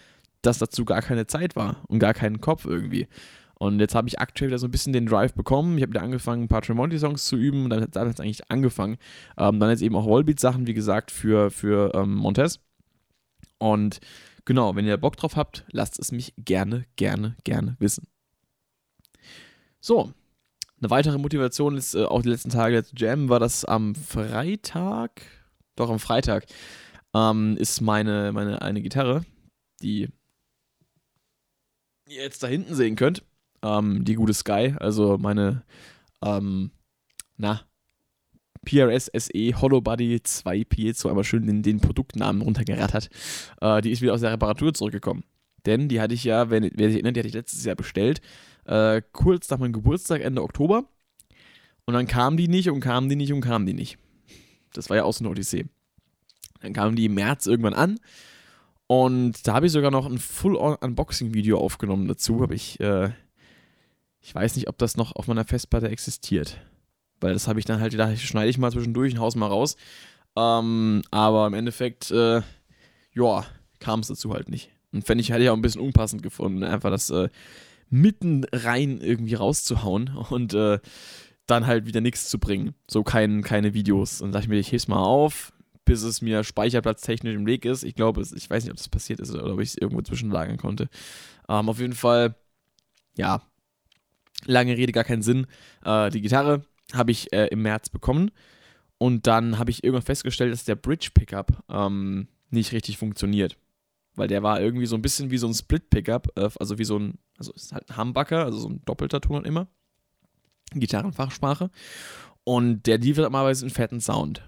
dass 0.42 0.60
dazu 0.60 0.86
gar 0.86 1.01
keine 1.01 1.28
Zeit 1.28 1.56
war 1.56 1.84
und 1.88 2.00
gar 2.00 2.13
keinen 2.13 2.42
Kopf 2.42 2.66
irgendwie. 2.66 3.07
Und 3.56 3.80
jetzt 3.80 3.95
habe 3.95 4.07
ich 4.10 4.19
aktuell 4.19 4.50
wieder 4.50 4.60
so 4.60 4.68
ein 4.68 4.72
bisschen 4.72 4.92
den 4.92 5.06
Drive 5.06 5.34
bekommen. 5.34 5.78
Ich 5.78 5.84
habe 5.84 5.94
wieder 5.94 6.04
angefangen, 6.04 6.44
ein 6.44 6.48
paar 6.50 6.62
Tremonti-Songs 6.62 7.25
zu 7.25 7.38
üben. 7.38 7.69
Dann 7.69 7.81
hat 7.81 7.95
es 7.95 8.19
eigentlich 8.19 8.51
angefangen. 8.51 8.98
Ähm, 9.38 9.60
dann 9.60 9.69
jetzt 9.69 9.81
eben 9.81 9.95
auch 9.95 10.06
Wallbeat-Sachen, 10.06 10.68
wie 10.68 10.74
gesagt, 10.74 11.12
für, 11.12 11.50
für 11.50 11.94
ähm, 11.95 12.16
Montez. 12.16 12.60
Und 13.60 14.01
Genau, 14.46 14.75
wenn 14.75 14.86
ihr 14.86 14.98
Bock 14.98 15.16
drauf 15.16 15.36
habt, 15.36 15.63
lasst 15.72 16.00
es 16.00 16.12
mich 16.12 16.34
gerne, 16.38 16.86
gerne, 16.98 17.38
gerne 17.44 17.78
wissen. 17.80 18.07
So, 19.80 20.12
eine 20.80 20.89
weitere 20.89 21.18
Motivation 21.18 21.78
ist 21.78 21.96
äh, 21.96 22.04
auch 22.04 22.22
die 22.22 22.30
letzten 22.30 22.50
Tage 22.50 22.84
zu 22.84 22.96
jammen, 22.96 23.30
war 23.30 23.39
das 23.39 23.63
am 23.63 23.96
Freitag, 23.96 25.22
doch 25.75 25.89
am 25.89 26.00
Freitag, 26.00 26.46
ähm, 27.13 27.57
ist 27.57 27.81
meine, 27.81 28.31
meine 28.31 28.62
eine 28.62 28.81
Gitarre, 28.81 29.25
die 29.81 30.10
ihr 32.10 32.24
jetzt 32.24 32.44
da 32.44 32.48
hinten 32.48 32.75
sehen 32.75 32.95
könnt, 32.95 33.24
ähm, 33.63 34.04
die 34.06 34.15
gute 34.15 34.33
Sky, 34.33 34.75
also 34.80 35.18
meine, 35.18 35.63
ähm, 36.24 36.71
na, 37.38 37.62
PRS 38.65 39.12
SE 39.13 39.62
Hollow 39.62 39.81
Body 39.81 40.21
2 40.24 40.63
Piezo 40.63 41.10
einmal 41.10 41.24
schön 41.24 41.45
den, 41.45 41.63
den 41.63 41.81
Produktnamen 41.81 42.42
runtergerattert. 42.42 43.10
Äh, 43.62 43.81
die 43.81 43.92
ist 43.92 44.01
wieder 44.01 44.13
aus 44.13 44.21
der 44.21 44.31
Reparatur 44.31 44.74
zurückgekommen. 44.74 45.24
Denn 45.65 45.89
die 45.89 46.01
hatte 46.01 46.13
ich 46.13 46.24
ja, 46.24 46.50
wenn, 46.50 46.69
wer 46.74 46.88
sich 46.88 46.95
erinnert, 46.95 47.15
die 47.15 47.19
hatte 47.19 47.27
ich 47.27 47.33
letztes 47.33 47.63
Jahr 47.65 47.75
bestellt, 47.75 48.21
äh, 48.65 49.01
kurz 49.12 49.50
nach 49.50 49.60
meinem 49.60 49.74
Geburtstag, 49.74 50.21
Ende 50.21 50.44
Oktober. 50.44 50.86
Und 51.86 51.94
dann 51.94 52.07
kam 52.07 52.38
die 52.38 52.48
nicht 52.48 52.69
und 52.69 52.80
kam 52.80 53.10
die 53.10 53.15
nicht 53.15 53.33
und 53.33 53.42
kam 53.42 53.65
die 53.65 53.74
nicht. 53.74 53.98
Das 54.74 54.89
war 54.89 54.98
ja 54.98 55.04
auch 55.04 55.13
so 55.13 55.24
eine 55.24 55.31
Odyssee. 55.31 55.65
Dann 56.63 56.74
kam 56.74 56.95
die 56.95 57.06
im 57.06 57.13
März 57.13 57.45
irgendwann 57.45 57.74
an. 57.74 58.00
Und 58.88 59.48
da 59.48 59.54
habe 59.54 59.65
ich 59.65 59.71
sogar 59.71 59.92
noch 59.92 60.06
ein 60.06 60.18
Full-On-Unboxing-Video 60.18 61.57
aufgenommen 61.57 62.07
dazu. 62.07 62.42
Habe 62.42 62.56
ich, 62.56 62.80
äh, 62.80 63.12
ich 64.21 64.33
weiß 64.33 64.56
nicht, 64.56 64.69
ob 64.69 64.77
das 64.77 64.95
noch 64.95 65.15
auf 65.15 65.27
meiner 65.27 65.44
Festplatte 65.44 65.89
existiert. 65.89 66.62
Weil 67.19 67.33
das 67.33 67.48
habe 67.48 67.60
ich 67.60 67.65
dann 67.65 67.81
halt 67.81 67.92
gedacht, 67.92 68.18
schneide 68.19 68.50
ich 68.50 68.57
mal 68.57 68.71
zwischendurch 68.71 69.13
und 69.13 69.19
haus 69.19 69.36
mal 69.36 69.48
raus. 69.48 69.75
Ähm, 70.38 71.01
aber 71.12 71.48
im 71.48 71.54
Endeffekt, 71.54 72.12
äh, 72.12 72.42
ja, 73.13 73.45
kam 73.80 74.00
es 74.00 74.07
dazu 74.07 74.33
halt 74.33 74.50
nicht. 74.50 74.71
Und 74.94 75.06
fände 75.06 75.21
ich, 75.21 75.31
hätte 75.31 75.44
ich 75.44 75.50
auch 75.50 75.56
ein 75.56 75.62
bisschen 75.62 75.81
unpassend 75.81 76.24
gefunden, 76.24 76.63
einfach 76.63 76.92
das 76.92 77.10
äh, 77.10 77.27
mitten 77.89 78.45
rein 78.54 79.00
irgendwie 79.01 79.33
rauszuhauen 79.33 80.15
und 80.30 80.54
äh, 80.54 80.80
dann 81.45 81.68
halt 81.68 81.88
wieder 81.88 82.00
nichts 82.00 82.30
zu 82.30 82.39
bringen. 82.39 82.74
So 82.89 83.04
kein, 83.04 83.44
keine 83.44 83.74
Videos. 83.74 84.21
Und 84.21 84.31
dachte 84.31 84.45
ich 84.45 84.50
mir, 84.50 84.60
ich 84.60 84.71
heb's 84.71 84.88
mal 84.88 85.04
auf, 85.04 85.52
bis 85.85 86.03
es 86.03 86.21
mir 86.21 86.44
speicherplatztechnisch 86.44 87.35
im 87.35 87.45
Weg 87.45 87.65
ist. 87.65 87.83
Ich 87.83 87.95
glaube, 87.95 88.21
ich 88.21 88.50
weiß 88.50 88.63
nicht, 88.63 88.71
ob 88.71 88.77
das 88.77 88.89
passiert 88.89 89.19
ist 89.19 89.33
oder 89.33 89.53
ob 89.53 89.59
ich 89.59 89.69
es 89.69 89.77
irgendwo 89.77 90.01
zwischenlagern 90.01 90.57
konnte. 90.57 90.89
Ähm, 91.50 91.69
auf 91.69 91.80
jeden 91.80 91.94
Fall, 91.94 92.35
ja, 93.15 93.41
lange 94.46 94.77
Rede, 94.77 94.91
gar 94.91 95.03
keinen 95.03 95.22
Sinn. 95.22 95.48
Äh, 95.84 96.10
die 96.10 96.22
Gitarre 96.22 96.65
habe 96.93 97.12
ich 97.12 97.31
äh, 97.34 97.48
im 97.48 97.62
März 97.62 97.89
bekommen. 97.89 98.31
Und 98.98 99.27
dann 99.27 99.60
habe 99.60 99.72
ich 99.72 99.84
irgendwann 99.84 100.05
festgestellt, 100.05 100.53
dass 100.53 100.63
der 100.63 100.75
Bridge 100.75 101.10
Pickup 101.13 101.63
ähm, 101.69 102.27
nicht 102.50 102.72
richtig 102.72 102.98
funktioniert. 102.98 103.58
Weil 104.15 104.27
der 104.27 104.43
war 104.43 104.62
irgendwie 104.62 104.86
so 104.86 104.96
ein 104.96 105.01
bisschen 105.01 105.31
wie 105.31 105.38
so 105.38 105.48
ein 105.48 105.53
Split 105.53 105.89
Pickup, 105.89 106.29
äh, 106.38 106.50
also 106.60 106.77
wie 106.77 106.86
so 106.86 106.98
ein, 106.98 107.17
also 107.38 107.51
ist 107.53 107.74
halt 107.74 107.89
ein 107.89 107.98
Humbucker, 107.98 108.46
also 108.46 108.60
so 108.60 108.69
ein 108.69 108.81
doppelter 108.86 109.19
Ton 109.19 109.43
immer. 109.43 109.67
Gitarrenfachsprache. 110.72 111.69
Und 112.43 112.84
der 112.88 112.98
liefert 112.98 113.24
normalerweise 113.24 113.65
einen 113.65 113.74
fetten 113.74 114.01
Sound. 114.01 114.43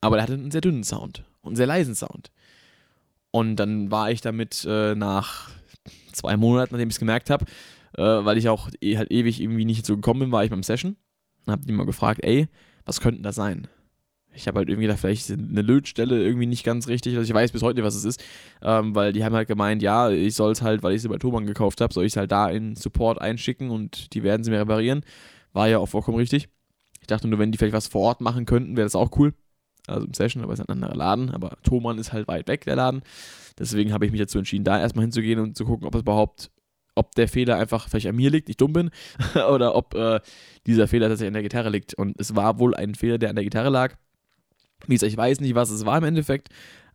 Aber 0.00 0.16
der 0.16 0.24
hatte 0.24 0.34
einen 0.34 0.50
sehr 0.50 0.60
dünnen 0.60 0.84
Sound 0.84 1.24
und 1.40 1.50
einen 1.50 1.56
sehr 1.56 1.66
leisen 1.66 1.94
Sound. 1.94 2.30
Und 3.30 3.56
dann 3.56 3.90
war 3.90 4.10
ich 4.10 4.20
damit 4.20 4.66
äh, 4.68 4.94
nach 4.94 5.50
zwei 6.12 6.36
Monaten, 6.36 6.74
nachdem 6.74 6.88
ich 6.88 6.94
es 6.94 7.00
gemerkt 7.00 7.30
habe, 7.30 7.44
äh, 7.96 8.02
weil 8.02 8.38
ich 8.38 8.48
auch 8.48 8.70
eh, 8.80 8.96
halt 8.96 9.10
ewig 9.10 9.40
irgendwie 9.40 9.64
nicht 9.64 9.86
so 9.86 9.96
gekommen 9.96 10.20
bin, 10.20 10.32
war 10.32 10.44
ich 10.44 10.50
beim 10.50 10.62
Session 10.62 10.96
und 11.44 11.52
hab 11.52 11.64
die 11.64 11.72
mal 11.72 11.86
gefragt, 11.86 12.20
ey, 12.22 12.48
was 12.84 13.00
könnte 13.00 13.22
da 13.22 13.32
sein? 13.32 13.68
Ich 14.32 14.46
habe 14.46 14.58
halt 14.58 14.68
irgendwie 14.68 14.86
da 14.86 14.96
vielleicht 14.96 15.30
eine 15.30 15.62
Lötstelle 15.62 16.22
irgendwie 16.22 16.46
nicht 16.46 16.62
ganz 16.62 16.88
richtig. 16.88 17.16
Also 17.16 17.26
ich 17.26 17.34
weiß 17.34 17.52
bis 17.52 17.62
heute 17.62 17.76
nicht, 17.76 17.86
was 17.86 17.94
es 17.94 18.04
ist. 18.04 18.22
Ähm, 18.62 18.94
weil 18.94 19.14
die 19.14 19.24
haben 19.24 19.34
halt 19.34 19.48
gemeint, 19.48 19.82
ja, 19.82 20.10
ich 20.10 20.34
soll 20.34 20.52
es 20.52 20.60
halt, 20.60 20.82
weil 20.82 20.94
ich 20.94 21.00
sie 21.00 21.08
bei 21.08 21.16
Thomann 21.16 21.46
gekauft 21.46 21.80
habe, 21.80 21.94
soll 21.94 22.04
ich 22.04 22.12
es 22.12 22.16
halt 22.18 22.32
da 22.32 22.50
in 22.50 22.76
Support 22.76 23.18
einschicken 23.18 23.70
und 23.70 24.12
die 24.12 24.22
werden 24.22 24.44
sie 24.44 24.50
mir 24.50 24.60
reparieren. 24.60 25.04
War 25.54 25.68
ja 25.68 25.78
auch 25.78 25.86
vollkommen 25.86 26.18
richtig. 26.18 26.48
Ich 27.00 27.06
dachte 27.06 27.28
nur, 27.28 27.38
wenn 27.38 27.50
die 27.50 27.56
vielleicht 27.56 27.72
was 27.72 27.86
vor 27.86 28.02
Ort 28.02 28.20
machen 28.20 28.44
könnten, 28.44 28.76
wäre 28.76 28.84
das 28.84 28.94
auch 28.94 29.10
cool. 29.18 29.32
Also 29.86 30.06
im 30.06 30.14
Session, 30.14 30.42
aber 30.42 30.52
es 30.52 30.60
ist 30.60 30.68
ein 30.68 30.72
anderer 30.72 30.94
Laden. 30.94 31.30
Aber 31.30 31.56
Thomann 31.62 31.98
ist 31.98 32.12
halt 32.12 32.28
weit 32.28 32.48
weg, 32.48 32.64
der 32.64 32.76
Laden. 32.76 33.02
Deswegen 33.58 33.92
habe 33.92 34.06
ich 34.06 34.12
mich 34.12 34.20
dazu 34.20 34.38
entschieden, 34.38 34.64
da 34.64 34.78
erstmal 34.78 35.04
hinzugehen 35.04 35.40
und 35.40 35.56
zu 35.56 35.64
gucken, 35.64 35.86
ob 35.86 35.94
es 35.94 36.02
überhaupt 36.02 36.50
ob 36.96 37.14
der 37.14 37.28
Fehler 37.28 37.58
einfach 37.58 37.88
vielleicht 37.88 38.06
an 38.06 38.16
mir 38.16 38.30
liegt, 38.30 38.48
ich 38.48 38.56
dumm 38.56 38.72
bin, 38.72 38.90
oder 39.50 39.74
ob 39.76 39.94
äh, 39.94 40.20
dieser 40.66 40.88
Fehler 40.88 41.08
tatsächlich 41.08 41.28
an 41.28 41.34
der 41.34 41.42
Gitarre 41.42 41.68
liegt. 41.68 41.94
Und 41.94 42.18
es 42.18 42.34
war 42.34 42.58
wohl 42.58 42.74
ein 42.74 42.94
Fehler, 42.94 43.18
der 43.18 43.30
an 43.30 43.36
der 43.36 43.44
Gitarre 43.44 43.68
lag. 43.68 43.94
Wie 44.86 44.94
gesagt, 44.94 45.12
ich 45.12 45.16
weiß 45.16 45.40
nicht, 45.40 45.54
was 45.54 45.70
es 45.70 45.84
war 45.84 45.98
im 45.98 46.04
Endeffekt, 46.04 46.48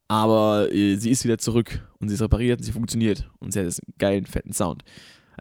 aber 0.07 0.74
äh, 0.74 0.95
sie 0.95 1.12
ist 1.12 1.24
wieder 1.24 1.38
zurück 1.38 1.88
und 2.00 2.10
sie 2.10 2.15
ist 2.15 2.21
repariert 2.21 2.60
und 2.60 2.63
sie 2.63 2.71
funktioniert 2.71 3.29
und 3.39 3.53
sie 3.53 3.60
hat 3.60 3.65
jetzt 3.65 3.81
einen 3.86 3.93
geilen, 3.98 4.25
fetten 4.25 4.53
Sound. 4.53 4.83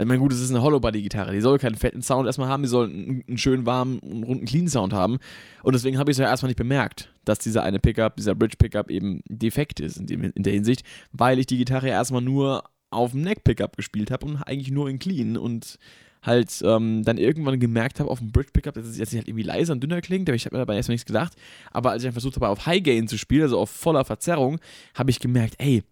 Also, 0.00 0.06
ich 0.06 0.08
meine, 0.08 0.20
gut, 0.20 0.32
es 0.32 0.40
ist 0.40 0.48
eine 0.48 0.62
Hollow-Body-Gitarre. 0.62 1.32
Die 1.32 1.42
soll 1.42 1.58
keinen 1.58 1.74
fetten 1.74 2.00
Sound 2.00 2.26
erstmal 2.26 2.48
haben, 2.48 2.62
die 2.62 2.70
soll 2.70 2.86
einen, 2.86 3.22
einen 3.28 3.36
schönen, 3.36 3.66
warmen, 3.66 3.98
und 3.98 4.22
runden 4.22 4.46
Clean-Sound 4.46 4.94
haben. 4.94 5.18
Und 5.62 5.74
deswegen 5.74 5.98
habe 5.98 6.10
ich 6.10 6.14
es 6.14 6.20
ja 6.20 6.26
erstmal 6.26 6.48
nicht 6.48 6.56
bemerkt, 6.56 7.12
dass 7.26 7.38
dieser 7.38 7.64
eine 7.64 7.80
Pickup, 7.80 8.16
dieser 8.16 8.34
Bridge-Pickup 8.34 8.90
eben 8.90 9.20
defekt 9.28 9.78
ist 9.78 9.98
in, 9.98 10.06
dem, 10.06 10.24
in 10.24 10.42
der 10.42 10.54
Hinsicht, 10.54 10.86
weil 11.12 11.38
ich 11.38 11.44
die 11.44 11.58
Gitarre 11.58 11.88
ja 11.88 11.92
erstmal 11.92 12.22
nur 12.22 12.64
auf 12.88 13.10
dem 13.10 13.20
Neck-Pickup 13.20 13.76
gespielt 13.76 14.10
habe 14.10 14.24
und 14.24 14.36
eigentlich 14.38 14.70
nur 14.70 14.88
in 14.88 14.98
Clean 14.98 15.36
und 15.36 15.76
halt 16.22 16.62
ähm, 16.64 17.02
dann 17.04 17.18
irgendwann 17.18 17.60
gemerkt 17.60 18.00
habe 18.00 18.10
auf 18.10 18.20
dem 18.20 18.32
Bridge 18.32 18.52
Pickup, 18.54 18.74
dass 18.74 18.86
es 18.86 18.96
jetzt 18.96 19.12
halt 19.12 19.28
irgendwie 19.28 19.44
leiser 19.44 19.74
und 19.74 19.82
dünner 19.82 20.00
klingt, 20.00 20.30
aber 20.30 20.36
ich 20.36 20.46
habe 20.46 20.56
mir 20.56 20.60
dabei 20.60 20.76
erstmal 20.76 20.94
nichts 20.94 21.06
gedacht. 21.06 21.34
Aber 21.72 21.90
als 21.90 22.02
ich 22.02 22.06
dann 22.06 22.12
versucht 22.14 22.36
habe, 22.36 22.48
auf 22.48 22.64
High 22.64 22.82
Gain 22.82 23.06
zu 23.06 23.18
spielen, 23.18 23.42
also 23.42 23.58
auf 23.58 23.68
voller 23.68 24.06
Verzerrung, 24.06 24.60
habe 24.94 25.10
ich 25.10 25.20
gemerkt, 25.20 25.56
ey, 25.58 25.82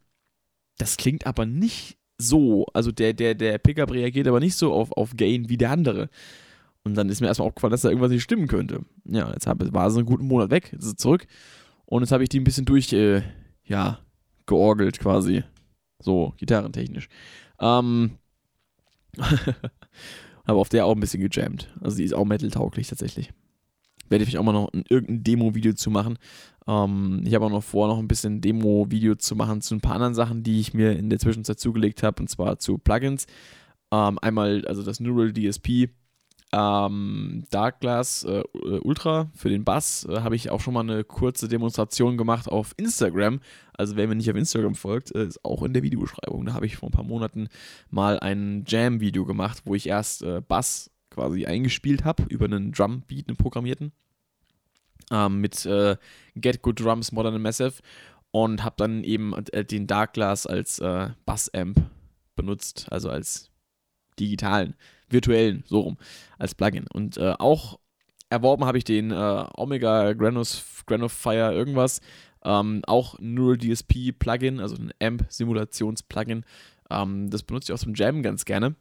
das 0.79 0.97
klingt 0.97 1.27
aber 1.27 1.45
nicht 1.45 1.98
so. 2.19 2.67
Also 2.75 2.93
der, 2.93 3.15
der, 3.15 3.35
der 3.35 3.59
Pickup 3.59 3.93
reagiert 3.93 4.29
aber 4.29 4.41
nicht 4.41 4.57
so 4.57 4.73
auf, 4.73 4.93
auf 4.93 5.17
Gain 5.17 5.49
wie 5.49 5.57
der 5.57 5.71
andere. 5.71 6.11
Und 6.85 6.95
dann 6.95 7.09
ist 7.09 7.21
mir 7.21 7.27
erstmal 7.27 7.49
aufgefallen, 7.49 7.73
dass 7.73 7.83
da 7.83 7.89
irgendwas 7.89 8.11
nicht 8.11 8.23
stimmen 8.23 8.49
könnte. 8.49 8.81
Ja, 9.05 9.31
jetzt 9.33 9.47
hab, 9.47 9.61
war 9.73 9.91
so 9.91 9.99
einen 9.99 10.07
guten 10.07 10.27
Monat 10.27 10.51
weg, 10.51 10.73
ist 10.73 10.85
sie 10.85 10.97
zurück. 10.97 11.27
Und 11.87 12.03
jetzt 12.03 12.13
habe 12.13 12.23
ich 12.23 12.29
die 12.29 12.41
ein 12.41 12.45
bisschen 12.45 12.65
durch, 12.65 12.93
äh, 12.93 13.23
ja, 13.65 13.99
georgelt 14.47 14.99
quasi. 14.99 15.45
So, 16.01 16.35
gitarrentechnisch. 16.37 17.09
Ähm, 17.61 18.13
habe 19.19 20.59
auf 20.59 20.69
der 20.69 20.87
auch 20.87 20.95
ein 20.95 21.01
bisschen 21.01 21.29
gejammt. 21.29 21.69
Also 21.81 21.97
die 21.99 22.05
ist 22.05 22.15
auch 22.15 22.25
metal-tauglich 22.25 22.89
tatsächlich. 22.89 23.31
Werde 24.09 24.25
ich 24.25 24.39
auch 24.39 24.45
mal 24.45 24.53
noch 24.53 24.73
ein, 24.73 24.85
irgendein 24.89 25.25
Demo-Video 25.25 25.73
zu 25.73 25.91
machen. 25.91 26.19
Ähm, 26.67 27.23
ich 27.25 27.35
habe 27.35 27.47
auch 27.47 27.51
noch 27.51 27.65
vor, 27.65 27.89
noch 27.89 27.99
ein 27.99 28.09
bisschen 28.09 28.41
Demo-Video 28.41 29.15
zu 29.15 29.37
machen 29.37 29.61
zu 29.61 29.75
ein 29.75 29.81
paar 29.81 29.95
anderen 29.95 30.15
Sachen, 30.15 30.43
die 30.43 30.61
ich 30.61 30.75
mir 30.75 30.93
in 30.93 31.11
der 31.11 31.19
Zwischenzeit 31.19 31.59
zugelegt 31.59 32.03
habe, 32.03 32.23
und 32.23 32.29
zwar 32.29 32.59
zu 32.59 32.79
Plugins. 32.79 33.27
Ähm, 33.91 34.19
einmal 34.21 34.65
also 34.67 34.83
das 34.83 35.01
Neural 35.01 35.33
DSP 35.33 35.89
ähm, 36.53 37.45
Dark 37.51 37.81
Glass 37.81 38.25
äh, 38.25 38.43
Ultra 38.83 39.31
für 39.35 39.51
den 39.51 39.65
Bass 39.65 40.07
äh, 40.09 40.21
habe 40.21 40.35
ich 40.35 40.51
auch 40.51 40.61
schon 40.61 40.75
mal 40.75 40.81
eine 40.81 41.05
kurze 41.05 41.47
Demonstration 41.47 42.17
gemacht 42.17 42.49
auf 42.49 42.73
Instagram. 42.79 43.41
Also 43.75 43.97
wer 43.97 44.09
mir 44.09 44.15
nicht 44.15 44.31
auf 44.31 44.37
Instagram 44.37 44.75
folgt, 44.75 45.15
äh, 45.15 45.27
ist 45.27 45.45
auch 45.45 45.63
in 45.63 45.75
der 45.75 45.83
Videobeschreibung. 45.83 46.47
Da 46.47 46.55
habe 46.55 46.67
ich 46.67 46.77
vor 46.77 46.89
ein 46.89 46.93
paar 46.93 47.05
Monaten 47.05 47.49
mal 47.91 48.19
ein 48.21 48.65
Jam-Video 48.67 49.27
gemacht, 49.27 49.63
wo 49.67 49.75
ich 49.75 49.89
erst 49.89 50.23
äh, 50.23 50.41
Bass 50.41 50.91
quasi 51.19 51.47
eingespielt 51.47 52.05
habe 52.05 52.23
über 52.29 52.45
einen 52.45 52.71
Drum-Beat, 52.71 53.29
einen 53.29 53.37
programmierten. 53.37 53.93
Ähm, 55.11 55.41
mit 55.41 55.67
äh, 55.67 55.97
Get 56.37 56.63
Good 56.63 56.81
Drums 56.81 57.13
Modern 57.13 57.35
and 57.35 57.43
Massive 57.43 57.75
und 58.31 58.63
habe 58.63 58.77
dann 58.79 59.03
eben 59.03 59.35
äh, 59.53 59.65
den 59.65 59.87
Dark 59.87 60.13
Glass 60.13 60.47
als 60.47 60.79
Bass-Amp 60.79 61.81
benutzt, 62.37 62.87
also 62.91 63.11
als 63.11 63.51
digitalen 64.21 64.75
virtuellen, 65.09 65.65
so 65.67 65.81
rum, 65.81 65.97
als 66.39 66.55
Plugin. 66.55 66.87
Und 66.93 67.17
äh, 67.17 67.35
auch 67.39 67.79
erworben 68.31 68.65
habe 68.65 68.79
ich 68.79 68.85
den 68.85 69.11
äh, 69.11 69.45
Omega 69.57 70.13
Granos, 70.13 70.85
Granofier 70.87 71.53
irgendwas, 71.53 72.01
ähm, 72.45 72.83
auch 72.87 73.19
Neural 73.19 73.59
DSP 73.59 74.13
Plugin, 74.17 74.61
also 74.61 74.77
ein 74.77 74.93
AMP-Simulations-Plugin. 75.01 76.45
Ähm, 76.91 77.31
das 77.31 77.43
benutze 77.43 77.73
ich 77.73 77.75
auch 77.75 77.83
zum 77.83 77.95
Jam 77.95 78.23
ganz 78.23 78.45
gerne. 78.45 78.77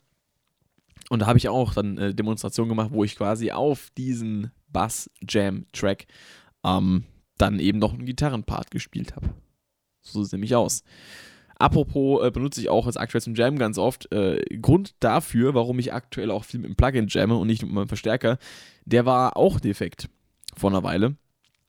Und 1.10 1.20
da 1.20 1.28
habe 1.28 1.38
ich 1.38 1.50
auch 1.50 1.74
dann 1.74 1.98
eine 1.98 2.14
Demonstration 2.14 2.68
gemacht, 2.68 2.92
wo 2.92 3.04
ich 3.04 3.16
quasi 3.16 3.52
auf 3.52 3.90
diesen 3.98 4.52
Bass-Jam-Track 4.68 6.06
ähm, 6.66 7.06
dann 7.38 7.60
eben 7.60 7.80
noch 7.80 7.94
einen 7.94 8.06
Gitarrenpart 8.06 8.72
gespielt 8.72 9.16
habe. 9.16 9.30
So 10.02 10.20
sieht 10.20 10.28
es 10.28 10.32
nämlich 10.34 10.56
aus. 10.56 10.84
Apropos 11.60 12.24
äh, 12.24 12.32
benutze 12.32 12.62
ich 12.62 12.70
auch 12.70 12.86
als 12.86 12.98
aktuell 12.98 13.22
zum 13.22 13.36
Jam 13.36 13.58
ganz 13.58 13.78
oft. 13.78 14.12
Äh, 14.12 14.44
Grund 14.62 14.96
dafür, 15.00 15.54
warum 15.54 15.80
ich 15.80 15.94
aktuell 15.94 16.30
auch 16.30 16.44
viel 16.44 16.60
mit 16.60 16.70
dem 16.70 16.76
Plugin 16.76 17.08
jamme 17.08 17.36
und 17.36 17.48
nicht 17.48 17.64
mit 17.64 17.72
meinem 17.72 17.88
Verstärker, 17.88 18.38
der 18.86 19.06
war 19.06 19.38
auch 19.38 19.60
defekt 19.60 20.10
vor 20.56 20.70
einer 20.70 20.84
Weile. 20.84 21.16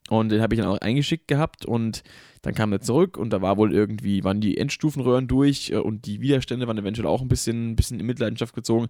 Und 0.09 0.31
den 0.31 0.41
habe 0.41 0.55
ich 0.55 0.61
dann 0.61 0.71
auch 0.71 0.79
eingeschickt 0.79 1.29
gehabt 1.29 1.67
und 1.67 2.03
dann 2.43 2.55
kam 2.55 2.73
er 2.73 2.81
zurück 2.81 3.17
und 3.17 3.31
da 3.31 3.43
war 3.43 3.57
wohl 3.57 3.75
irgendwie, 3.75 4.25
waren 4.25 4.41
die 4.41 4.57
Endstufenröhren 4.57 5.29
durch 5.29 5.71
äh, 5.71 5.77
und 5.77 6.07
die 6.07 6.21
Widerstände 6.21 6.67
waren 6.67 6.79
eventuell 6.79 7.07
auch 7.07 7.21
ein 7.21 7.29
bisschen, 7.29 7.71
ein 7.73 7.77
bisschen 7.77 8.01
in 8.01 8.07
Mitleidenschaft 8.07 8.55
gezogen, 8.55 8.87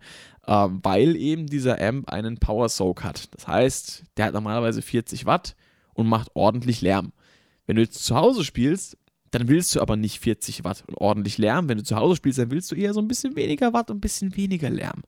äh, 0.46 0.68
weil 0.68 1.16
eben 1.16 1.46
dieser 1.46 1.80
Amp 1.80 2.08
einen 2.08 2.38
Power 2.38 2.68
Soak 2.68 3.04
hat. 3.04 3.34
Das 3.34 3.48
heißt, 3.48 4.04
der 4.16 4.26
hat 4.26 4.34
normalerweise 4.34 4.82
40 4.82 5.26
Watt 5.26 5.56
und 5.94 6.06
macht 6.06 6.30
ordentlich 6.34 6.82
Lärm. 6.82 7.12
Wenn 7.66 7.76
du 7.76 7.82
jetzt 7.82 8.04
zu 8.04 8.14
Hause 8.14 8.44
spielst, 8.44 8.96
dann 9.30 9.48
willst 9.48 9.74
du 9.74 9.80
aber 9.80 9.96
nicht 9.96 10.20
40 10.20 10.64
Watt 10.64 10.84
und 10.86 10.96
ordentlich 10.96 11.36
Lärm. 11.38 11.68
Wenn 11.68 11.78
du 11.78 11.84
zu 11.84 11.96
Hause 11.96 12.16
spielst, 12.16 12.38
dann 12.38 12.50
willst 12.50 12.70
du 12.70 12.76
eher 12.76 12.94
so 12.94 13.00
ein 13.00 13.08
bisschen 13.08 13.36
weniger 13.36 13.72
Watt 13.72 13.90
und 13.90 13.98
ein 13.98 14.00
bisschen 14.00 14.36
weniger 14.36 14.70
Lärm. 14.70 15.02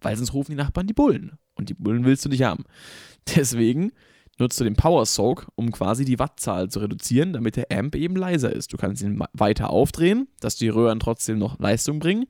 Weil 0.00 0.16
sonst 0.16 0.32
rufen 0.32 0.52
die 0.52 0.56
Nachbarn 0.56 0.86
die 0.86 0.94
Bullen. 0.94 1.38
Und 1.54 1.68
die 1.68 1.74
Bullen 1.74 2.04
willst 2.04 2.24
du 2.24 2.28
nicht 2.30 2.42
haben. 2.42 2.64
Deswegen 3.36 3.92
nutzt 4.40 4.58
du 4.58 4.64
den 4.64 4.74
Power 4.74 5.06
Soak, 5.06 5.48
um 5.54 5.70
quasi 5.70 6.04
die 6.04 6.18
Wattzahl 6.18 6.68
zu 6.68 6.80
reduzieren, 6.80 7.32
damit 7.32 7.56
der 7.56 7.66
Amp 7.70 7.94
eben 7.94 8.16
leiser 8.16 8.52
ist. 8.52 8.72
Du 8.72 8.76
kannst 8.76 9.02
ihn 9.02 9.22
weiter 9.32 9.70
aufdrehen, 9.70 10.28
dass 10.40 10.56
die 10.56 10.68
Röhren 10.68 11.00
trotzdem 11.00 11.38
noch 11.38 11.58
Leistung 11.58 11.98
bringen, 11.98 12.26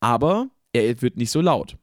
aber 0.00 0.48
er 0.72 1.02
wird 1.02 1.16
nicht 1.16 1.30
so 1.30 1.40
laut 1.40 1.76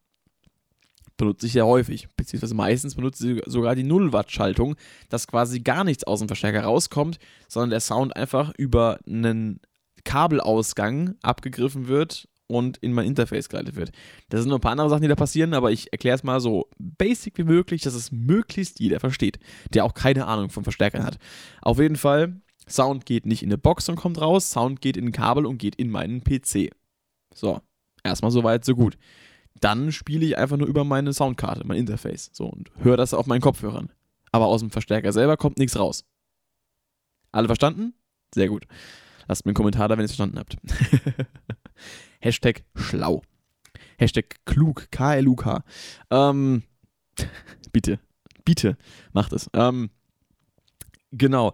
benutze 1.17 1.45
ich 1.45 1.53
sehr 1.53 1.65
häufig, 1.65 2.07
beziehungsweise 2.15 2.55
meistens 2.55 2.95
benutze 2.95 3.33
ich 3.33 3.41
sogar 3.45 3.75
die 3.75 3.83
0 3.83 4.13
Watt 4.13 4.31
Schaltung, 4.31 4.75
dass 5.09 5.27
quasi 5.27 5.61
gar 5.61 5.83
nichts 5.83 6.03
aus 6.03 6.19
dem 6.19 6.27
Verstärker 6.27 6.63
rauskommt, 6.63 7.19
sondern 7.47 7.69
der 7.69 7.79
Sound 7.79 8.15
einfach 8.15 8.53
über 8.57 8.99
einen 9.07 9.59
Kabelausgang 10.03 11.15
abgegriffen 11.21 11.87
wird 11.87 12.27
und 12.47 12.77
in 12.77 12.93
mein 12.93 13.07
Interface 13.07 13.49
geleitet 13.49 13.75
wird. 13.75 13.91
Das 14.29 14.41
sind 14.41 14.49
noch 14.49 14.57
ein 14.57 14.61
paar 14.61 14.71
andere 14.71 14.89
Sachen, 14.89 15.01
die 15.01 15.07
da 15.07 15.15
passieren, 15.15 15.53
aber 15.53 15.71
ich 15.71 15.91
erkläre 15.91 16.15
es 16.15 16.23
mal 16.23 16.39
so 16.39 16.69
basic 16.77 17.37
wie 17.37 17.43
möglich, 17.43 17.81
dass 17.81 17.93
es 17.93 18.11
möglichst 18.11 18.79
jeder 18.79 18.99
versteht, 18.99 19.39
der 19.73 19.85
auch 19.85 19.93
keine 19.93 20.27
Ahnung 20.27 20.49
von 20.49 20.63
Verstärkern 20.63 21.03
hat. 21.03 21.17
Auf 21.61 21.79
jeden 21.79 21.95
Fall, 21.95 22.41
Sound 22.67 23.05
geht 23.05 23.25
nicht 23.25 23.43
in 23.43 23.49
eine 23.49 23.57
Box 23.57 23.89
und 23.89 23.95
kommt 23.95 24.21
raus, 24.21 24.51
Sound 24.51 24.81
geht 24.81 24.97
in 24.97 25.05
ein 25.05 25.11
Kabel 25.11 25.45
und 25.45 25.57
geht 25.57 25.75
in 25.75 25.89
meinen 25.89 26.23
PC. 26.23 26.71
So, 27.33 27.61
erstmal 28.03 28.31
so 28.31 28.43
weit, 28.43 28.65
so 28.65 28.75
gut 28.75 28.97
dann 29.61 29.91
spiele 29.91 30.25
ich 30.25 30.37
einfach 30.37 30.57
nur 30.57 30.67
über 30.67 30.83
meine 30.83 31.13
Soundkarte, 31.13 31.65
mein 31.65 31.77
Interface. 31.77 32.29
So 32.33 32.45
und 32.45 32.71
höre 32.81 32.97
das 32.97 33.13
auf 33.13 33.25
meinen 33.25 33.41
Kopfhörern. 33.41 33.91
Aber 34.31 34.47
aus 34.47 34.61
dem 34.61 34.69
Verstärker 34.69 35.13
selber 35.13 35.37
kommt 35.37 35.57
nichts 35.57 35.79
raus. 35.79 36.03
Alle 37.31 37.47
verstanden? 37.47 37.93
Sehr 38.33 38.49
gut. 38.49 38.65
Lasst 39.27 39.45
mir 39.45 39.49
einen 39.49 39.55
Kommentar 39.55 39.87
da, 39.87 39.95
wenn 39.97 40.03
ihr 40.03 40.05
es 40.05 40.11
verstanden 40.11 40.39
habt. 40.39 40.57
Hashtag 42.19 42.63
schlau. 42.75 43.21
Hashtag 43.97 44.35
klug. 44.45 44.87
K-L-U-K. 44.91 45.63
Ähm, 46.11 46.63
bitte. 47.71 47.99
Bitte. 48.43 48.77
Macht 49.13 49.33
es. 49.33 49.49
Ähm, 49.53 49.89
genau. 51.11 51.53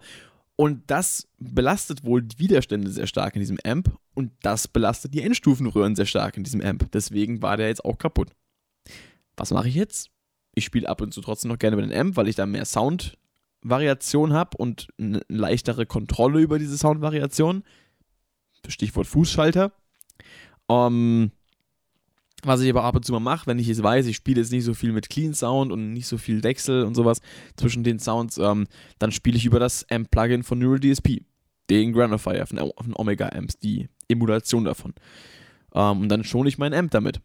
Und 0.56 0.84
das 0.92 1.28
belastet 1.40 2.04
wohl 2.04 2.22
die 2.22 2.38
Widerstände 2.38 2.92
sehr 2.92 3.08
stark 3.08 3.36
in 3.36 3.40
diesem 3.40 3.58
Amp 3.66 3.98
und 4.14 4.32
das 4.44 4.68
belastet 4.68 5.14
die 5.14 5.22
Endstufenröhren 5.22 5.96
sehr 5.96 6.06
stark 6.06 6.38
in 6.38 6.44
diesem 6.44 6.62
Amp. 6.62 6.92
Deswegen 6.92 7.42
war 7.42 7.58
der 7.58 7.68
jetzt 7.68 7.84
auch 7.84 7.98
kaputt. 7.98 8.30
Was 9.38 9.52
mache 9.52 9.70
ich 9.70 9.76
jetzt? 9.76 10.12
Ich 10.54 10.66
spiele 10.66 10.88
ab 10.88 11.02
und 11.02 11.14
zu 11.14 11.22
trotzdem 11.22 11.50
noch 11.50 11.58
gerne 11.58 11.78
mit 11.78 11.90
dem 11.90 11.98
Amp, 11.98 12.16
weil 12.16 12.28
ich 12.28 12.36
da 12.36 12.46
mehr 12.46 12.66
Soundvariation 13.62 14.34
habe 14.34 14.58
und 14.58 14.88
eine 15.00 15.22
leichtere 15.28 15.86
Kontrolle 15.86 16.40
über 16.40 16.60
diese 16.60 16.78
Soundvariation. 16.78 17.64
Stichwort 18.68 19.08
Fußschalter. 19.08 19.72
Ähm, 20.70 21.32
was 22.44 22.62
ich 22.62 22.70
aber 22.70 22.84
ab 22.84 22.96
und 22.96 23.06
zu 23.06 23.12
mal 23.12 23.20
mache, 23.20 23.48
wenn 23.48 23.60
ich 23.60 23.68
jetzt 23.68 23.84
weiß, 23.84 24.08
ich 24.08 24.16
spiele 24.16 24.42
jetzt 24.42 24.52
nicht 24.52 24.64
so 24.64 24.74
viel 24.74 24.92
mit 24.92 25.10
Clean 25.10 25.34
Sound 25.34 25.72
und 25.72 25.94
nicht 25.94 26.08
so 26.08 26.18
viel 26.18 26.44
Wechsel 26.44 26.84
und 26.84 26.96
sowas 26.96 27.22
zwischen 27.56 27.84
den 27.84 28.00
Sounds, 28.00 28.38
ähm, 28.38 28.68
dann 28.98 29.12
spiele 29.12 29.38
ich 29.38 29.46
über 29.46 29.60
das 29.60 29.86
Amp-Plugin 29.90 30.44
von 30.44 30.58
Neural 30.58 30.80
DSP, 30.80 31.24
den 31.70 31.94
Granifier 31.94 32.46
von, 32.48 32.58
von 32.58 32.96
Omega 32.96 33.30
Amps, 33.30 33.58
die 33.60 33.90
Emulation 34.08 34.64
davon. 34.64 34.94
Ähm, 35.74 36.02
und 36.02 36.10
dann 36.10 36.24
schone 36.24 36.50
ich 36.50 36.58
meinen 36.58 36.74
Amp 36.74 36.92
damit. 36.92 37.22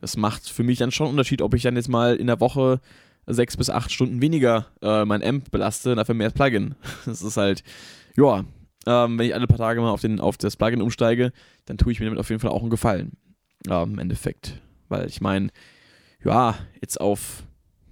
Das 0.00 0.16
macht 0.16 0.48
für 0.48 0.62
mich 0.62 0.78
dann 0.78 0.92
schon 0.92 1.06
einen 1.06 1.14
Unterschied, 1.14 1.42
ob 1.42 1.54
ich 1.54 1.62
dann 1.62 1.76
jetzt 1.76 1.88
mal 1.88 2.16
in 2.16 2.28
der 2.28 2.40
Woche 2.40 2.80
sechs 3.32 3.56
bis 3.56 3.70
acht 3.70 3.90
Stunden 3.90 4.22
weniger 4.22 4.66
äh, 4.82 5.04
mein 5.04 5.22
Amp 5.22 5.50
belaste, 5.50 5.94
dafür 5.94 6.14
mehr 6.14 6.30
Plugin. 6.30 6.74
Das 7.06 7.22
ist 7.22 7.36
halt, 7.36 7.62
ja, 8.16 8.44
ähm, 8.86 9.18
wenn 9.18 9.26
ich 9.26 9.34
alle 9.34 9.46
paar 9.46 9.58
Tage 9.58 9.80
mal 9.80 9.90
auf, 9.90 10.00
den, 10.00 10.20
auf 10.20 10.36
das 10.36 10.56
Plugin 10.56 10.82
umsteige, 10.82 11.32
dann 11.66 11.78
tue 11.78 11.92
ich 11.92 12.00
mir 12.00 12.06
damit 12.06 12.18
auf 12.18 12.30
jeden 12.30 12.40
Fall 12.40 12.50
auch 12.50 12.62
einen 12.62 12.70
Gefallen 12.70 13.12
ja, 13.66 13.82
im 13.82 13.98
Endeffekt. 13.98 14.60
Weil 14.88 15.06
ich 15.06 15.20
meine, 15.20 15.48
ja, 16.24 16.56
jetzt 16.80 17.00
auf, 17.00 17.44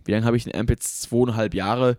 wie 0.05 0.13
lange 0.13 0.25
habe 0.25 0.37
ich 0.37 0.45
den 0.45 0.55
Amp 0.55 0.71
jetzt? 0.71 1.03
Zweieinhalb 1.03 1.55
Jahre. 1.55 1.97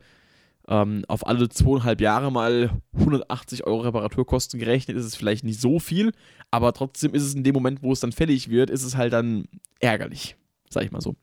Ähm, 0.68 1.04
auf 1.08 1.26
alle 1.26 1.50
zweieinhalb 1.50 2.00
Jahre 2.00 2.32
mal 2.32 2.70
180 2.94 3.66
Euro 3.66 3.82
Reparaturkosten 3.82 4.60
gerechnet, 4.60 4.98
ist 4.98 5.06
es 5.06 5.16
vielleicht 5.16 5.44
nicht 5.44 5.60
so 5.60 5.80
viel, 5.80 6.12
aber 6.52 6.74
trotzdem 6.74 7.16
ist 7.16 7.24
es 7.24 7.34
in 7.34 7.44
dem 7.44 7.56
Moment, 7.56 7.82
wo 7.82 7.92
es 7.92 8.02
dann 8.02 8.12
fällig 8.12 8.52
wird, 8.52 8.70
ist 8.70 8.84
es 8.84 8.96
halt 8.96 9.14
dann 9.14 9.46
ärgerlich, 9.80 10.36
sag 10.70 10.84
ich 10.84 10.92
mal 10.92 11.02
so. 11.02 11.16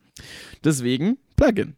Deswegen 0.65 1.17
Plugin. 1.37 1.77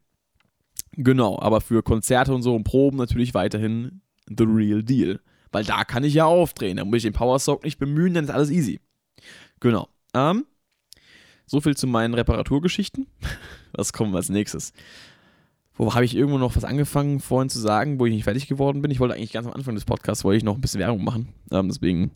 Genau, 1.01 1.39
aber 1.39 1.61
für 1.61 1.81
Konzerte 1.81 2.33
und 2.33 2.41
so 2.41 2.53
und 2.53 2.65
Proben 2.65 2.97
natürlich 2.97 3.33
weiterhin 3.33 4.01
the 4.27 4.43
real 4.43 4.83
deal. 4.83 5.21
Weil 5.49 5.63
da 5.63 5.85
kann 5.85 6.03
ich 6.03 6.13
ja 6.13 6.25
aufdrehen, 6.25 6.75
da 6.75 6.83
muss 6.83 6.97
ich 6.97 7.03
den 7.03 7.13
Power 7.13 7.39
Sock 7.39 7.63
nicht 7.63 7.79
bemühen, 7.79 8.13
dann 8.13 8.25
ist 8.25 8.29
alles 8.29 8.49
easy. 8.49 8.81
Genau. 9.61 9.87
Ähm, 10.13 10.45
so 11.45 11.61
viel 11.61 11.77
zu 11.77 11.87
meinen 11.87 12.13
Reparaturgeschichten. 12.15 13.07
Was 13.71 13.93
kommt 13.93 14.13
als 14.13 14.27
nächstes? 14.27 14.73
Wo 15.73 15.95
habe 15.95 16.03
ich 16.03 16.17
irgendwo 16.17 16.37
noch 16.37 16.57
was 16.57 16.65
angefangen 16.65 17.21
vorhin 17.21 17.47
zu 17.47 17.59
sagen, 17.59 17.97
wo 17.97 18.05
ich 18.05 18.11
nicht 18.11 18.25
fertig 18.25 18.47
geworden 18.47 18.81
bin? 18.81 18.91
Ich 18.91 18.99
wollte 18.99 19.15
eigentlich 19.15 19.31
ganz 19.31 19.47
am 19.47 19.53
Anfang 19.53 19.75
des 19.75 19.85
Podcasts 19.85 20.25
wollte 20.25 20.35
ich 20.35 20.43
noch 20.43 20.55
ein 20.55 20.61
bisschen 20.61 20.81
Werbung 20.81 21.05
machen. 21.05 21.29
Ähm, 21.51 21.69
deswegen 21.69 22.11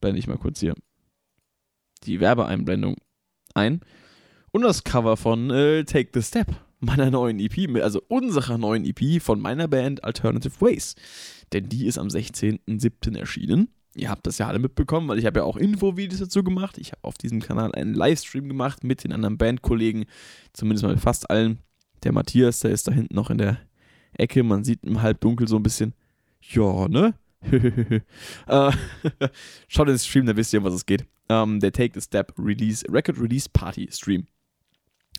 blende 0.00 0.20
ich 0.20 0.28
mal 0.28 0.38
kurz 0.38 0.60
hier 0.60 0.74
die 2.04 2.20
Werbeeinblendung 2.20 2.94
ein. 3.54 3.80
Und 4.52 4.62
das 4.62 4.84
Cover 4.84 5.16
von 5.16 5.50
äh, 5.50 5.82
Take 5.82 6.10
the 6.14 6.22
Step, 6.22 6.54
meiner 6.84 7.10
neuen 7.10 7.38
EP, 7.40 7.82
also 7.82 8.02
unserer 8.08 8.58
neuen 8.58 8.84
EP 8.84 9.20
von 9.22 9.40
meiner 9.40 9.68
Band 9.68 10.04
Alternative 10.04 10.60
Ways. 10.60 10.94
Denn 11.52 11.68
die 11.68 11.86
ist 11.86 11.98
am 11.98 12.08
16.07. 12.08 13.16
erschienen. 13.16 13.68
Ihr 13.96 14.10
habt 14.10 14.26
das 14.26 14.38
ja 14.38 14.48
alle 14.48 14.58
mitbekommen, 14.58 15.06
weil 15.08 15.18
ich 15.18 15.26
habe 15.26 15.40
ja 15.40 15.44
auch 15.44 15.56
Infovideos 15.56 16.18
dazu 16.18 16.42
gemacht. 16.42 16.78
Ich 16.78 16.90
habe 16.90 17.04
auf 17.04 17.16
diesem 17.16 17.40
Kanal 17.40 17.72
einen 17.72 17.94
Livestream 17.94 18.48
gemacht 18.48 18.82
mit 18.82 19.04
den 19.04 19.12
anderen 19.12 19.38
Bandkollegen, 19.38 20.06
zumindest 20.52 20.84
mal 20.84 20.96
fast 20.98 21.30
allen. 21.30 21.58
Der 22.02 22.12
Matthias, 22.12 22.60
der 22.60 22.72
ist 22.72 22.88
da 22.88 22.92
hinten 22.92 23.14
noch 23.14 23.30
in 23.30 23.38
der 23.38 23.58
Ecke. 24.14 24.42
Man 24.42 24.64
sieht 24.64 24.84
im 24.84 25.00
Halbdunkel 25.00 25.46
so 25.46 25.56
ein 25.56 25.62
bisschen. 25.62 25.94
Ja, 26.40 26.88
ne? 26.88 27.14
äh, 28.46 28.72
schaut 29.68 29.88
in 29.88 29.94
den 29.94 29.98
Stream, 29.98 30.26
dann 30.26 30.36
wisst 30.36 30.52
ihr, 30.52 30.58
um 30.58 30.64
was 30.64 30.74
es 30.74 30.86
geht. 30.86 31.02
Um, 31.28 31.54
ähm, 31.54 31.60
der 31.60 31.72
Take 31.72 31.92
the 31.94 32.04
Step 32.04 32.34
Release, 32.38 32.84
Record 32.90 33.18
Release 33.18 33.48
Party 33.50 33.88
Stream. 33.90 34.26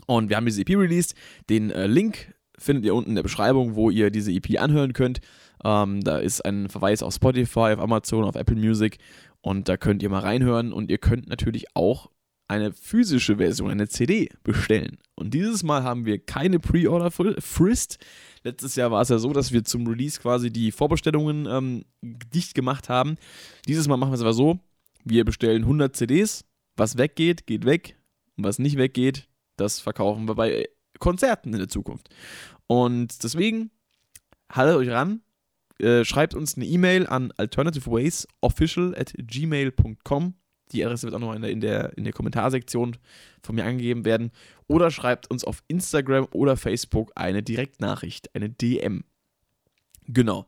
Und 0.07 0.29
wir 0.29 0.37
haben 0.37 0.45
diese 0.45 0.61
EP 0.61 0.69
released. 0.71 1.15
Den 1.49 1.71
äh, 1.71 1.87
Link 1.87 2.35
findet 2.57 2.85
ihr 2.85 2.95
unten 2.95 3.11
in 3.11 3.15
der 3.15 3.23
Beschreibung, 3.23 3.75
wo 3.75 3.89
ihr 3.89 4.11
diese 4.11 4.31
EP 4.31 4.59
anhören 4.59 4.93
könnt. 4.93 5.19
Ähm, 5.63 6.01
da 6.01 6.17
ist 6.17 6.45
ein 6.45 6.69
Verweis 6.69 7.03
auf 7.03 7.13
Spotify, 7.13 7.73
auf 7.73 7.79
Amazon, 7.79 8.23
auf 8.23 8.35
Apple 8.35 8.55
Music 8.55 8.97
und 9.41 9.69
da 9.69 9.77
könnt 9.77 10.03
ihr 10.03 10.09
mal 10.09 10.19
reinhören 10.19 10.73
und 10.73 10.89
ihr 10.89 10.97
könnt 10.97 11.27
natürlich 11.27 11.75
auch 11.75 12.09
eine 12.47 12.73
physische 12.73 13.37
Version, 13.37 13.71
eine 13.71 13.87
CD 13.87 14.29
bestellen. 14.43 14.97
Und 15.15 15.33
dieses 15.33 15.63
Mal 15.63 15.83
haben 15.83 16.05
wir 16.05 16.19
keine 16.19 16.59
Pre-Order-Frist. 16.59 17.97
Letztes 18.43 18.75
Jahr 18.75 18.91
war 18.91 19.01
es 19.01 19.09
ja 19.09 19.17
so, 19.17 19.33
dass 19.33 19.51
wir 19.51 19.63
zum 19.63 19.87
Release 19.87 20.19
quasi 20.19 20.51
die 20.51 20.71
Vorbestellungen 20.71 21.47
ähm, 21.47 21.85
dicht 22.01 22.53
gemacht 22.53 22.89
haben. 22.89 23.17
Dieses 23.67 23.87
Mal 23.87 23.97
machen 23.97 24.11
wir 24.11 24.15
es 24.15 24.21
aber 24.21 24.33
so, 24.33 24.59
wir 25.03 25.25
bestellen 25.25 25.63
100 25.63 25.95
CDs, 25.95 26.45
was 26.75 26.97
weggeht, 26.97 27.47
geht 27.47 27.65
weg 27.65 27.97
und 28.37 28.43
was 28.43 28.59
nicht 28.59 28.77
weggeht, 28.77 29.27
das 29.57 29.79
verkaufen 29.79 30.27
wir 30.27 30.35
bei 30.35 30.67
Konzerten 31.00 31.53
in 31.53 31.59
der 31.59 31.67
Zukunft. 31.67 32.09
Und 32.67 33.24
deswegen 33.24 33.71
haltet 34.51 34.75
euch 34.75 34.89
ran, 34.89 35.21
äh, 35.79 36.05
schreibt 36.05 36.33
uns 36.33 36.55
eine 36.55 36.65
E-Mail 36.65 37.07
an 37.07 37.31
alternativewaysofficial 37.38 38.95
at 38.95 39.13
gmail.com. 39.17 40.35
Die 40.71 40.83
Adresse 40.83 41.03
wird 41.03 41.15
auch 41.15 41.19
noch 41.19 41.33
in 41.33 41.41
der, 41.41 41.51
in, 41.51 41.62
der, 41.62 41.97
in 41.97 42.05
der 42.05 42.13
Kommentarsektion 42.13 42.97
von 43.43 43.55
mir 43.55 43.65
angegeben 43.65 44.03
werden. 44.03 44.31
Oder 44.67 44.89
schreibt 44.89 45.29
uns 45.29 45.43
auf 45.43 45.63
Instagram 45.67 46.27
oder 46.31 46.57
Facebook 46.57 47.12
eine 47.15 47.43
Direktnachricht, 47.43 48.33
eine 48.33 48.50
DM. 48.50 49.03
Genau. 50.07 50.47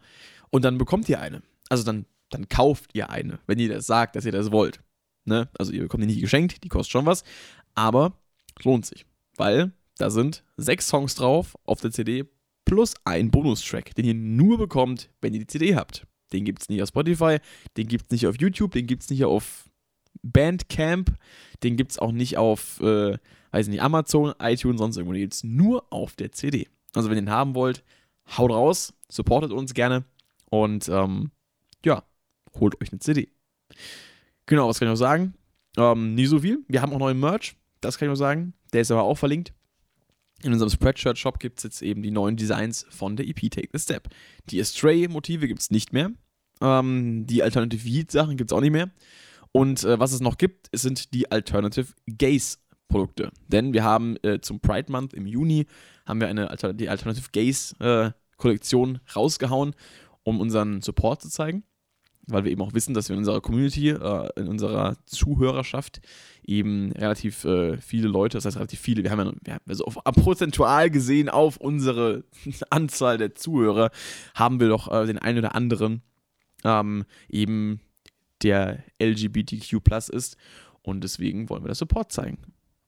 Und 0.49 0.65
dann 0.65 0.77
bekommt 0.77 1.07
ihr 1.09 1.19
eine. 1.19 1.43
Also 1.69 1.83
dann, 1.83 2.05
dann 2.29 2.49
kauft 2.49 2.95
ihr 2.95 3.09
eine, 3.09 3.39
wenn 3.45 3.59
ihr 3.59 3.69
das 3.69 3.85
sagt, 3.85 4.15
dass 4.15 4.25
ihr 4.25 4.31
das 4.31 4.51
wollt. 4.51 4.81
Ne? 5.25 5.49
Also 5.57 5.71
ihr 5.71 5.81
bekommt 5.81 6.03
die 6.03 6.07
nicht 6.07 6.21
geschenkt, 6.21 6.63
die 6.63 6.69
kostet 6.69 6.91
schon 6.91 7.05
was. 7.05 7.23
Aber 7.75 8.17
lohnt 8.63 8.85
sich. 8.85 9.05
Weil 9.35 9.71
da 9.97 10.09
sind 10.09 10.43
sechs 10.57 10.87
Songs 10.87 11.15
drauf 11.15 11.55
auf 11.65 11.81
der 11.81 11.91
CD 11.91 12.25
plus 12.65 12.93
ein 13.05 13.31
Bonustrack, 13.31 13.95
den 13.95 14.05
ihr 14.05 14.13
nur 14.13 14.57
bekommt, 14.57 15.09
wenn 15.21 15.33
ihr 15.33 15.39
die 15.39 15.47
CD 15.47 15.75
habt. 15.75 16.05
Den 16.33 16.43
gibt 16.43 16.61
es 16.61 16.69
nicht 16.69 16.81
auf 16.81 16.89
Spotify, 16.89 17.37
den 17.77 17.87
gibt 17.87 18.05
es 18.05 18.11
nicht 18.11 18.27
auf 18.27 18.39
YouTube, 18.39 18.71
den 18.71 18.85
gibt 18.85 19.03
es 19.03 19.09
nicht 19.09 19.23
auf 19.23 19.69
Bandcamp, 20.21 21.15
den 21.63 21.77
gibt 21.77 21.91
es 21.91 21.99
auch 21.99 22.11
nicht 22.11 22.37
auf, 22.37 22.81
äh, 22.81 23.17
weiß 23.51 23.69
nicht, 23.69 23.81
Amazon, 23.81 24.33
iTunes, 24.39 24.79
sonst 24.79 24.97
irgendwo. 24.97 25.13
Den 25.13 25.21
gibt 25.21 25.33
es 25.33 25.43
nur 25.43 25.85
auf 25.91 26.15
der 26.15 26.31
CD. 26.31 26.67
Also 26.93 27.09
wenn 27.09 27.17
ihr 27.17 27.21
den 27.21 27.31
haben 27.31 27.55
wollt, 27.55 27.83
haut 28.37 28.51
raus, 28.51 28.93
supportet 29.09 29.51
uns 29.51 29.73
gerne 29.73 30.03
und 30.49 30.89
ähm, 30.89 31.31
ja, 31.85 32.03
holt 32.59 32.81
euch 32.81 32.91
eine 32.91 32.99
CD. 32.99 33.29
Genau, 34.45 34.67
was 34.67 34.79
kann 34.79 34.87
ich 34.87 34.91
noch 34.91 34.97
sagen? 34.97 35.33
Ähm, 35.77 36.15
nie 36.15 36.25
so 36.25 36.39
viel. 36.39 36.63
Wir 36.67 36.81
haben 36.81 36.93
auch 36.93 36.99
neuen 36.99 37.19
Merch, 37.19 37.55
das 37.81 37.97
kann 37.97 38.07
ich 38.07 38.11
noch 38.11 38.15
sagen. 38.15 38.53
Der 38.73 38.81
ist 38.81 38.91
aber 38.91 39.03
auch 39.03 39.17
verlinkt. 39.17 39.53
In 40.43 40.53
unserem 40.53 40.69
Spreadshirt-Shop 40.69 41.39
gibt 41.39 41.59
es 41.59 41.63
jetzt 41.63 41.81
eben 41.81 42.03
die 42.03 42.11
neuen 42.11 42.35
Designs 42.35 42.85
von 42.89 43.15
der 43.15 43.27
EP 43.27 43.49
Take 43.49 43.69
the 43.73 43.79
Step. 43.79 44.07
Die 44.49 44.61
Astray-Motive 44.61 45.47
gibt 45.47 45.61
es 45.61 45.71
nicht 45.71 45.93
mehr. 45.93 46.11
Ähm, 46.61 47.25
die 47.25 47.41
Alternative 47.41 47.87
Yeet-Sachen 47.87 48.37
gibt 48.37 48.51
es 48.51 48.55
auch 48.55 48.61
nicht 48.61 48.71
mehr. 48.71 48.91
Und 49.51 49.83
äh, 49.83 49.99
was 49.99 50.11
es 50.11 50.19
noch 50.19 50.37
gibt, 50.37 50.69
sind 50.73 51.13
die 51.13 51.31
Alternative 51.31 51.91
Gaze-Produkte. 52.05 53.31
Denn 53.47 53.73
wir 53.73 53.83
haben 53.83 54.17
äh, 54.23 54.39
zum 54.39 54.59
Pride 54.59 54.91
Month 54.91 55.13
im 55.13 55.25
Juni 55.25 55.65
haben 56.05 56.19
wir 56.19 56.27
eine 56.27 56.51
Alter 56.51 56.73
die 56.73 56.89
Alternative 56.89 57.29
Gaze-Kollektion 57.31 58.95
äh, 58.95 59.11
rausgehauen, 59.11 59.73
um 60.23 60.39
unseren 60.39 60.81
Support 60.81 61.23
zu 61.23 61.29
zeigen 61.29 61.63
weil 62.27 62.43
wir 62.43 62.51
eben 62.51 62.61
auch 62.61 62.73
wissen, 62.73 62.93
dass 62.93 63.09
wir 63.09 63.13
in 63.13 63.19
unserer 63.19 63.41
Community, 63.41 63.89
äh, 63.89 64.29
in 64.35 64.47
unserer 64.47 64.97
Zuhörerschaft 65.05 66.01
eben 66.43 66.91
relativ 66.91 67.45
äh, 67.45 67.77
viele 67.77 68.07
Leute, 68.07 68.37
das 68.37 68.45
heißt 68.45 68.57
relativ 68.57 68.79
viele, 68.79 69.03
wir 69.03 69.11
haben 69.11 69.19
ja, 69.19 69.33
wir 69.43 69.53
haben 69.53 69.63
also 69.67 69.85
auf, 69.85 69.95
prozentual 70.03 70.89
gesehen 70.89 71.29
auf 71.29 71.57
unsere 71.57 72.25
Anzahl 72.69 73.17
der 73.17 73.35
Zuhörer, 73.35 73.91
haben 74.35 74.59
wir 74.59 74.67
doch 74.67 74.91
äh, 74.91 75.05
den 75.05 75.17
einen 75.17 75.39
oder 75.39 75.55
anderen 75.55 76.01
ähm, 76.63 77.05
eben 77.29 77.79
der 78.43 78.83
LGBTQ 79.01 79.83
plus 79.83 80.09
ist 80.09 80.37
und 80.81 81.03
deswegen 81.03 81.49
wollen 81.49 81.63
wir 81.63 81.69
das 81.69 81.79
Support 81.79 82.11
zeigen. 82.11 82.39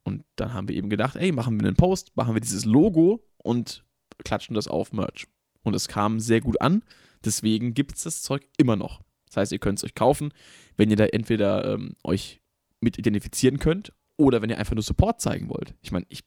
Und 0.04 0.23
dann 0.36 0.54
haben 0.54 0.67
wir 0.67 0.75
eben 0.75 0.89
gedacht, 0.89 1.15
ey, 1.15 1.32
machen 1.32 1.60
wir 1.60 1.67
einen 1.67 1.75
Post, 1.75 2.15
machen 2.15 2.34
wir 2.34 2.41
dieses 2.41 2.65
Logo 2.65 3.23
und 3.38 3.84
klatschen 4.23 4.56
das 4.56 4.67
auf 4.67 4.91
Merch. 4.91 5.28
Und 5.63 5.75
es 5.75 5.88
kam 5.88 6.19
sehr 6.19 6.41
gut 6.41 6.62
an, 6.62 6.84
deswegen 7.23 7.73
gibt 7.73 7.95
es 7.95 8.04
das 8.04 8.21
Zeug 8.21 8.47
immer 8.58 8.75
noch. 8.75 9.02
Das 9.29 9.37
heißt, 9.37 9.51
ihr 9.51 9.59
könnt 9.59 9.79
es 9.79 9.85
euch 9.85 9.95
kaufen, 9.95 10.33
wenn 10.77 10.89
ihr 10.89 10.97
da 10.97 11.05
entweder 11.05 11.73
ähm, 11.73 11.95
euch 12.03 12.41
mit 12.81 12.97
identifizieren 12.97 13.59
könnt 13.59 13.93
oder 14.17 14.41
wenn 14.41 14.49
ihr 14.49 14.57
einfach 14.57 14.75
nur 14.75 14.83
Support 14.83 15.21
zeigen 15.21 15.49
wollt. 15.49 15.75
Ich 15.81 15.91
meine, 15.91 16.05
ich 16.09 16.23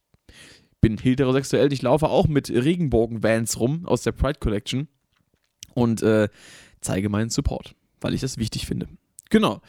bin 0.80 0.98
heterosexuell, 0.98 1.72
ich 1.72 1.82
laufe 1.82 2.08
auch 2.08 2.26
mit 2.26 2.50
Regenbogen-Vans 2.50 3.60
rum 3.60 3.86
aus 3.86 4.02
der 4.02 4.12
Pride 4.12 4.38
Collection 4.38 4.88
und 5.74 6.02
äh, 6.02 6.28
zeige 6.80 7.08
meinen 7.08 7.30
Support, 7.30 7.74
weil 8.00 8.14
ich 8.14 8.20
das 8.20 8.38
wichtig 8.38 8.66
finde. 8.66 8.88
Genau. 9.30 9.60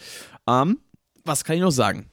Ähm, 0.48 0.80
was 1.24 1.44
kann 1.44 1.56
ich 1.56 1.62
noch 1.62 1.72
sagen? 1.72 2.10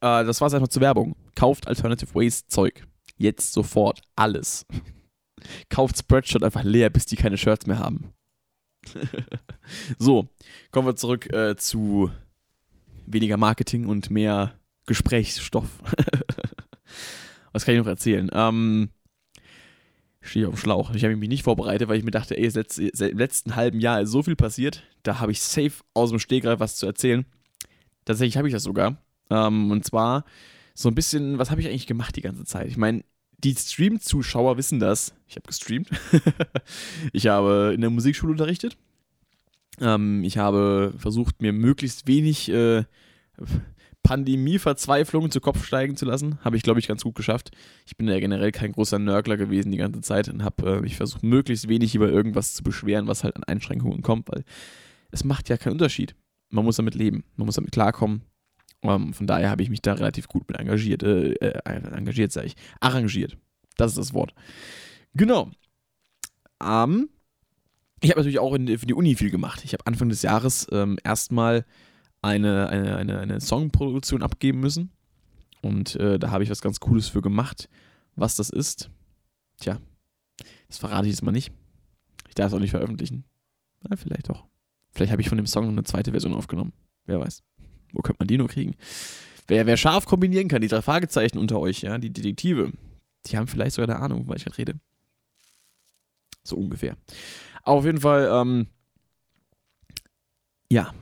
Äh, 0.00 0.24
das 0.24 0.40
war 0.40 0.48
es 0.48 0.54
einfach 0.54 0.68
zur 0.68 0.82
Werbung. 0.82 1.16
Kauft 1.34 1.68
Alternative 1.68 2.14
Waste 2.14 2.48
Zeug. 2.48 2.86
Jetzt 3.16 3.52
sofort. 3.52 4.00
Alles. 4.16 4.66
Kauft 5.68 5.98
Spreadshirt 5.98 6.42
einfach 6.42 6.64
leer, 6.64 6.90
bis 6.90 7.06
die 7.06 7.16
keine 7.16 7.38
Shirts 7.38 7.66
mehr 7.66 7.78
haben. 7.78 8.12
so, 9.98 10.28
kommen 10.70 10.88
wir 10.88 10.96
zurück 10.96 11.32
äh, 11.32 11.56
zu 11.56 12.10
weniger 13.06 13.36
Marketing 13.36 13.86
und 13.86 14.10
mehr 14.10 14.54
Gesprächsstoff. 14.86 15.68
Was 17.52 17.64
kann 17.64 17.74
ich 17.74 17.80
noch 17.80 17.86
erzählen? 17.86 18.30
Ähm, 18.32 18.90
stehe 20.20 20.48
auf 20.48 20.54
dem 20.54 20.58
Schlauch. 20.58 20.94
Ich 20.94 21.04
habe 21.04 21.16
mich 21.16 21.28
nicht 21.28 21.44
vorbereitet, 21.44 21.88
weil 21.88 21.98
ich 21.98 22.04
mir 22.04 22.10
dachte, 22.10 22.36
ey, 22.36 22.50
im 22.50 23.18
letzten 23.18 23.56
halben 23.56 23.80
Jahr 23.80 24.00
ist 24.00 24.10
so 24.10 24.22
viel 24.22 24.36
passiert. 24.36 24.82
Da 25.02 25.20
habe 25.20 25.32
ich 25.32 25.40
safe 25.40 25.84
aus 25.92 26.10
dem 26.10 26.18
Stegreif 26.18 26.60
was 26.60 26.76
zu 26.76 26.86
erzählen. 26.86 27.24
Tatsächlich 28.04 28.36
habe 28.36 28.48
ich 28.48 28.54
das 28.54 28.62
sogar. 28.62 28.96
Ähm, 29.30 29.70
und 29.70 29.84
zwar 29.84 30.24
so 30.74 30.88
ein 30.88 30.94
bisschen, 30.94 31.38
was 31.38 31.50
habe 31.50 31.60
ich 31.60 31.68
eigentlich 31.68 31.86
gemacht 31.86 32.16
die 32.16 32.22
ganze 32.22 32.44
Zeit? 32.44 32.68
Ich 32.68 32.76
meine, 32.76 33.04
die 33.44 33.54
Stream-Zuschauer 33.54 34.56
wissen 34.56 34.80
das. 34.80 35.14
Ich 35.28 35.36
habe 35.36 35.46
gestreamt. 35.46 35.88
ich 37.12 37.26
habe 37.26 37.72
in 37.74 37.80
der 37.80 37.90
Musikschule 37.90 38.32
unterrichtet. 38.32 38.76
Ähm, 39.80 40.24
ich 40.24 40.38
habe 40.38 40.94
versucht, 40.96 41.42
mir 41.42 41.52
möglichst 41.52 42.06
wenig 42.06 42.48
äh, 42.50 42.84
Pandemie-Verzweiflung 44.02 45.30
zu 45.30 45.40
Kopf 45.40 45.64
steigen 45.64 45.96
zu 45.96 46.06
lassen. 46.06 46.38
Habe 46.42 46.56
ich, 46.56 46.62
glaube 46.62 46.80
ich, 46.80 46.88
ganz 46.88 47.02
gut 47.02 47.14
geschafft. 47.14 47.50
Ich 47.86 47.96
bin 47.96 48.08
ja 48.08 48.18
generell 48.18 48.52
kein 48.52 48.72
großer 48.72 48.98
Nörgler 48.98 49.36
gewesen 49.36 49.72
die 49.72 49.78
ganze 49.78 50.00
Zeit 50.00 50.28
und 50.28 50.42
habe 50.42 50.76
äh, 50.76 50.80
mich 50.80 50.96
versucht, 50.96 51.22
möglichst 51.22 51.68
wenig 51.68 51.94
über 51.94 52.08
irgendwas 52.08 52.54
zu 52.54 52.62
beschweren, 52.62 53.06
was 53.06 53.24
halt 53.24 53.36
an 53.36 53.44
Einschränkungen 53.44 54.02
kommt, 54.02 54.28
weil 54.28 54.44
es 55.10 55.24
macht 55.24 55.48
ja 55.48 55.56
keinen 55.56 55.72
Unterschied. 55.72 56.14
Man 56.50 56.64
muss 56.64 56.76
damit 56.76 56.94
leben, 56.94 57.24
man 57.36 57.46
muss 57.46 57.56
damit 57.56 57.72
klarkommen 57.72 58.22
ähm, 58.84 59.14
von 59.14 59.26
daher 59.26 59.50
habe 59.50 59.62
ich 59.62 59.70
mich 59.70 59.82
da 59.82 59.94
relativ 59.94 60.28
gut 60.28 60.48
mit 60.48 60.58
engagiert, 60.58 61.02
äh, 61.02 61.32
äh, 61.32 61.60
engagiert 61.64 62.32
sage 62.32 62.48
ich, 62.48 62.56
arrangiert. 62.80 63.36
Das 63.76 63.92
ist 63.92 63.98
das 63.98 64.14
Wort. 64.14 64.34
Genau. 65.14 65.50
Ähm, 66.62 67.08
ich 68.00 68.10
habe 68.10 68.20
natürlich 68.20 68.38
auch 68.38 68.54
in, 68.54 68.78
für 68.78 68.86
die 68.86 68.94
Uni 68.94 69.16
viel 69.16 69.30
gemacht. 69.30 69.62
Ich 69.64 69.72
habe 69.72 69.86
Anfang 69.86 70.08
des 70.08 70.22
Jahres 70.22 70.66
ähm, 70.70 70.98
erstmal 71.02 71.64
eine, 72.22 72.68
eine, 72.68 72.96
eine, 72.96 73.18
eine 73.18 73.40
Songproduktion 73.40 74.22
abgeben 74.22 74.60
müssen. 74.60 74.92
Und 75.62 75.96
äh, 75.96 76.18
da 76.18 76.30
habe 76.30 76.44
ich 76.44 76.50
was 76.50 76.60
ganz 76.60 76.80
Cooles 76.80 77.08
für 77.08 77.22
gemacht. 77.22 77.68
Was 78.16 78.36
das 78.36 78.50
ist, 78.50 78.90
tja, 79.58 79.78
das 80.68 80.78
verrate 80.78 81.06
ich 81.06 81.14
jetzt 81.14 81.22
mal 81.22 81.32
nicht. 81.32 81.52
Ich 82.28 82.34
darf 82.34 82.48
es 82.48 82.54
auch 82.54 82.60
nicht 82.60 82.70
veröffentlichen. 82.70 83.24
Na, 83.82 83.96
vielleicht 83.96 84.28
doch. 84.28 84.44
Vielleicht 84.90 85.10
habe 85.10 85.22
ich 85.22 85.28
von 85.28 85.38
dem 85.38 85.46
Song 85.46 85.68
eine 85.68 85.84
zweite 85.84 86.12
Version 86.12 86.34
aufgenommen. 86.34 86.72
Wer 87.06 87.20
weiß. 87.20 87.42
Wo 87.94 88.02
könnte 88.02 88.18
man 88.20 88.28
die 88.28 88.38
nur 88.38 88.48
kriegen? 88.48 88.74
wer, 89.46 89.66
wer 89.66 89.76
scharf 89.76 90.06
kombinieren 90.06 90.48
kann, 90.48 90.62
die 90.62 90.68
drei 90.68 90.82
Fragezeichen 90.82 91.38
unter 91.38 91.60
euch, 91.60 91.82
ja, 91.82 91.98
die 91.98 92.12
Detektive, 92.12 92.72
die 93.26 93.36
haben 93.36 93.46
vielleicht 93.46 93.76
sogar 93.76 93.94
eine 93.94 94.04
Ahnung, 94.04 94.28
weil 94.28 94.36
ich 94.36 94.44
gerade 94.44 94.58
rede. 94.58 94.74
So 96.42 96.56
ungefähr. 96.56 96.96
Auf 97.62 97.84
jeden 97.84 98.00
Fall, 98.00 98.28
ähm, 98.30 98.66
ja. 100.70 100.92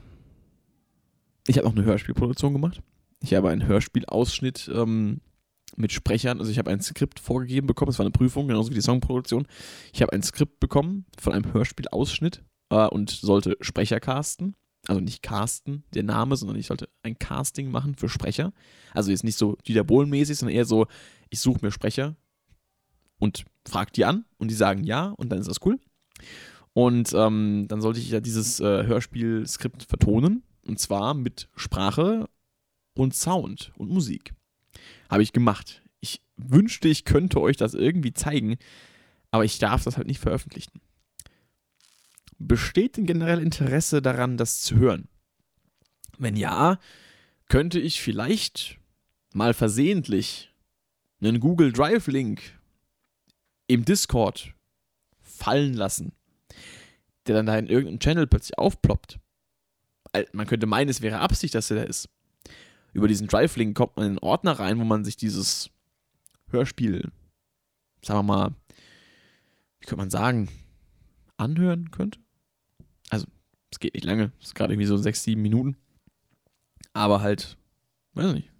Ich 1.48 1.56
habe 1.58 1.66
noch 1.66 1.74
eine 1.74 1.84
Hörspielproduktion 1.84 2.52
gemacht. 2.52 2.80
Ich 3.20 3.34
habe 3.34 3.50
einen 3.50 3.66
Hörspielausschnitt 3.66 4.70
ähm, 4.72 5.20
mit 5.76 5.90
Sprechern. 5.90 6.38
Also 6.38 6.52
ich 6.52 6.58
habe 6.58 6.70
ein 6.70 6.80
Skript 6.80 7.18
vorgegeben 7.18 7.66
bekommen. 7.66 7.90
Es 7.90 7.98
war 7.98 8.06
eine 8.06 8.12
Prüfung, 8.12 8.46
genauso 8.46 8.70
wie 8.70 8.74
die 8.74 8.82
Songproduktion. 8.82 9.46
Ich 9.92 10.02
habe 10.02 10.12
ein 10.12 10.22
Skript 10.22 10.60
bekommen 10.60 11.06
von 11.18 11.32
einem 11.32 11.52
Hörspielausschnitt 11.52 12.44
äh, 12.70 12.86
und 12.86 13.10
sollte 13.10 13.56
Sprecher 13.60 13.98
casten. 13.98 14.54
Also 14.88 15.00
nicht 15.00 15.22
casten, 15.22 15.84
der 15.94 16.02
Name, 16.02 16.36
sondern 16.36 16.58
ich 16.58 16.66
sollte 16.66 16.88
ein 17.02 17.18
Casting 17.18 17.70
machen 17.70 17.94
für 17.94 18.08
Sprecher. 18.08 18.52
Also 18.92 19.10
jetzt 19.10 19.24
nicht 19.24 19.38
so 19.38 19.56
Dieter 19.66 19.84
Bohlen-mäßig, 19.84 20.38
sondern 20.38 20.56
eher 20.56 20.64
so, 20.64 20.86
ich 21.30 21.40
suche 21.40 21.60
mir 21.62 21.70
Sprecher 21.70 22.16
und 23.18 23.44
frage 23.66 23.92
die 23.92 24.04
an 24.04 24.24
und 24.38 24.50
die 24.50 24.56
sagen 24.56 24.82
ja 24.82 25.06
und 25.10 25.30
dann 25.30 25.38
ist 25.38 25.48
das 25.48 25.64
cool. 25.64 25.78
Und 26.74 27.12
ähm, 27.14 27.66
dann 27.68 27.80
sollte 27.80 28.00
ich 28.00 28.10
ja 28.10 28.20
dieses 28.20 28.58
äh, 28.58 28.84
Hörspielskript 28.84 29.84
vertonen 29.84 30.42
und 30.66 30.80
zwar 30.80 31.14
mit 31.14 31.48
Sprache 31.54 32.28
und 32.94 33.14
Sound 33.14 33.72
und 33.76 33.90
Musik. 33.90 34.34
Habe 35.08 35.22
ich 35.22 35.32
gemacht. 35.32 35.82
Ich 36.00 36.22
wünschte, 36.36 36.88
ich 36.88 37.04
könnte 37.04 37.40
euch 37.40 37.56
das 37.56 37.74
irgendwie 37.74 38.12
zeigen, 38.12 38.56
aber 39.30 39.44
ich 39.44 39.58
darf 39.58 39.84
das 39.84 39.96
halt 39.96 40.08
nicht 40.08 40.20
veröffentlichen. 40.20 40.80
Besteht 42.48 42.96
denn 42.96 43.06
generell 43.06 43.40
Interesse 43.40 44.02
daran, 44.02 44.36
das 44.36 44.60
zu 44.60 44.76
hören? 44.76 45.08
Wenn 46.18 46.36
ja, 46.36 46.78
könnte 47.48 47.78
ich 47.78 48.00
vielleicht 48.00 48.78
mal 49.32 49.54
versehentlich 49.54 50.52
einen 51.20 51.40
Google 51.40 51.72
Drive-Link 51.72 52.40
im 53.68 53.84
Discord 53.84 54.54
fallen 55.20 55.74
lassen, 55.74 56.12
der 57.26 57.36
dann 57.36 57.46
da 57.46 57.56
in 57.56 57.68
irgendeinem 57.68 58.00
Channel 58.00 58.26
plötzlich 58.26 58.58
aufploppt. 58.58 59.18
Man 60.32 60.46
könnte 60.46 60.66
meinen, 60.66 60.90
es 60.90 61.00
wäre 61.00 61.20
Absicht, 61.20 61.54
dass 61.54 61.70
er 61.70 61.76
da 61.76 61.82
ist. 61.84 62.08
Über 62.92 63.08
diesen 63.08 63.28
Drive-Link 63.28 63.76
kommt 63.76 63.96
man 63.96 64.04
in 64.04 64.10
einen 64.12 64.18
Ordner 64.18 64.52
rein, 64.52 64.78
wo 64.78 64.84
man 64.84 65.04
sich 65.04 65.16
dieses 65.16 65.70
Hörspiel, 66.50 67.10
sagen 68.02 68.18
wir 68.18 68.22
mal, 68.24 68.54
wie 69.80 69.86
könnte 69.86 69.96
man 69.96 70.10
sagen, 70.10 70.48
anhören 71.38 71.90
könnte. 71.90 72.20
Also, 73.12 73.26
es 73.70 73.78
geht 73.78 73.92
nicht 73.92 74.06
lange, 74.06 74.32
es 74.40 74.48
ist 74.48 74.54
gerade 74.54 74.72
irgendwie 74.72 74.86
so 74.86 74.96
sechs, 74.96 75.22
sieben 75.22 75.42
Minuten. 75.42 75.76
Aber 76.94 77.20
halt, 77.20 77.58
weiß 78.14 78.32
nicht, 78.32 78.50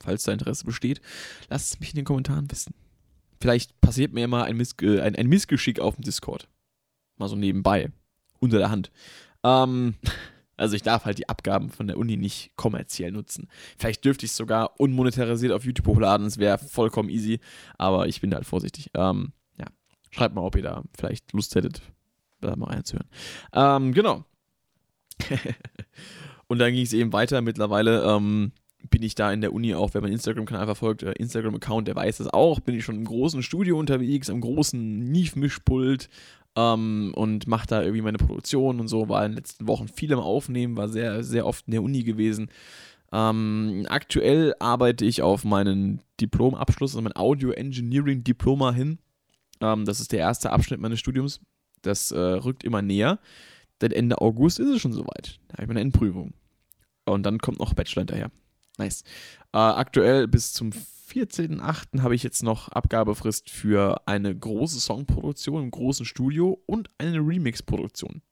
falls 0.00 0.22
da 0.22 0.32
Interesse 0.32 0.64
besteht, 0.64 1.00
lasst 1.48 1.74
es 1.74 1.80
mich 1.80 1.90
in 1.90 1.96
den 1.96 2.04
Kommentaren 2.04 2.48
wissen. 2.48 2.72
Vielleicht 3.40 3.80
passiert 3.80 4.12
mir 4.12 4.28
mal 4.28 4.44
ein, 4.44 4.56
Miss, 4.56 4.76
äh, 4.80 5.00
ein, 5.00 5.16
ein 5.16 5.26
Missgeschick 5.26 5.80
auf 5.80 5.96
dem 5.96 6.04
Discord. 6.04 6.48
Mal 7.16 7.26
so 7.26 7.34
nebenbei, 7.34 7.90
unter 8.38 8.58
der 8.58 8.70
Hand. 8.70 8.92
Ähm, 9.42 9.96
also 10.56 10.76
ich 10.76 10.82
darf 10.82 11.04
halt 11.04 11.18
die 11.18 11.28
Abgaben 11.28 11.68
von 11.68 11.88
der 11.88 11.98
Uni 11.98 12.16
nicht 12.16 12.52
kommerziell 12.54 13.10
nutzen. 13.10 13.48
Vielleicht 13.76 14.04
dürfte 14.04 14.24
ich 14.24 14.30
es 14.30 14.36
sogar 14.36 14.78
unmonetarisiert 14.78 15.52
auf 15.52 15.64
YouTube 15.64 15.88
hochladen, 15.88 16.26
das 16.26 16.38
wäre 16.38 16.58
vollkommen 16.58 17.08
easy, 17.08 17.40
aber 17.76 18.06
ich 18.06 18.20
bin 18.20 18.32
halt 18.32 18.46
vorsichtig. 18.46 18.88
Ähm, 18.94 19.32
ja, 19.58 19.66
schreibt 20.12 20.36
mal, 20.36 20.42
ob 20.42 20.54
ihr 20.54 20.62
da 20.62 20.84
vielleicht 20.96 21.32
Lust 21.32 21.56
hättet, 21.56 21.82
da 22.40 22.56
mal 22.56 22.70
reinzuhören. 22.70 23.08
Ähm, 23.52 23.92
genau. 23.92 24.24
Und 26.48 26.58
dann 26.58 26.72
ging 26.72 26.84
es 26.84 26.92
eben 26.92 27.12
weiter. 27.12 27.40
Mittlerweile 27.42 28.04
ähm, 28.04 28.52
bin 28.90 29.02
ich 29.02 29.14
da 29.14 29.32
in 29.32 29.40
der 29.40 29.52
Uni 29.52 29.74
auch, 29.74 29.94
wenn 29.94 30.02
man 30.02 30.12
Instagram-Kanal 30.12 30.66
verfolgt, 30.66 31.02
äh, 31.02 31.12
Instagram-Account, 31.12 31.88
der 31.88 31.96
weiß 31.96 32.18
das 32.18 32.28
auch, 32.28 32.60
bin 32.60 32.74
ich 32.74 32.84
schon 32.84 32.96
im 32.96 33.04
großen 33.04 33.42
Studio 33.42 33.78
unterwegs, 33.78 34.30
am 34.30 34.40
großen 34.40 34.98
Nief-Mischpult 35.10 36.08
ähm, 36.56 37.12
und 37.14 37.46
mache 37.46 37.66
da 37.66 37.82
irgendwie 37.82 38.02
meine 38.02 38.18
Produktion 38.18 38.80
und 38.80 38.88
so, 38.88 39.08
war 39.08 39.24
in 39.24 39.32
den 39.32 39.36
letzten 39.36 39.66
Wochen 39.66 39.88
viel 39.88 40.12
im 40.12 40.18
Aufnehmen, 40.18 40.76
war 40.76 40.88
sehr, 40.88 41.24
sehr 41.24 41.46
oft 41.46 41.66
in 41.66 41.72
der 41.72 41.82
Uni 41.82 42.02
gewesen. 42.02 42.48
Ähm, 43.12 43.86
aktuell 43.88 44.54
arbeite 44.58 45.04
ich 45.04 45.22
auf 45.22 45.44
meinen 45.44 46.00
Diplomabschluss, 46.20 46.92
also 46.92 47.02
mein 47.02 47.16
Audio 47.16 47.50
Engineering 47.50 48.24
Diploma 48.24 48.72
hin. 48.72 48.98
Ähm, 49.60 49.84
das 49.84 50.00
ist 50.00 50.12
der 50.12 50.20
erste 50.20 50.50
Abschnitt 50.50 50.80
meines 50.80 50.98
Studiums. 50.98 51.40
Das 51.82 52.12
äh, 52.12 52.18
rückt 52.18 52.64
immer 52.64 52.82
näher. 52.82 53.18
Denn 53.80 53.92
Ende 53.92 54.20
August 54.20 54.58
ist 54.58 54.68
es 54.68 54.80
schon 54.80 54.92
soweit. 54.92 55.38
Da 55.48 55.54
habe 55.54 55.62
ich 55.64 55.68
meine 55.68 55.80
Endprüfung. 55.80 56.32
Und 57.04 57.24
dann 57.24 57.38
kommt 57.38 57.58
noch 57.58 57.74
Bachelor 57.74 58.02
hinterher. 58.02 58.30
Nice. 58.78 59.02
Äh, 59.52 59.58
aktuell 59.58 60.28
bis 60.28 60.52
zum 60.52 60.70
14.08. 60.70 62.02
habe 62.02 62.14
ich 62.14 62.22
jetzt 62.22 62.42
noch 62.42 62.68
Abgabefrist 62.68 63.48
für 63.50 64.06
eine 64.06 64.36
große 64.36 64.80
Songproduktion 64.80 65.64
im 65.64 65.70
großen 65.70 66.04
Studio 66.04 66.60
und 66.66 66.90
eine 66.98 67.18
Remix-Produktion. 67.18 68.22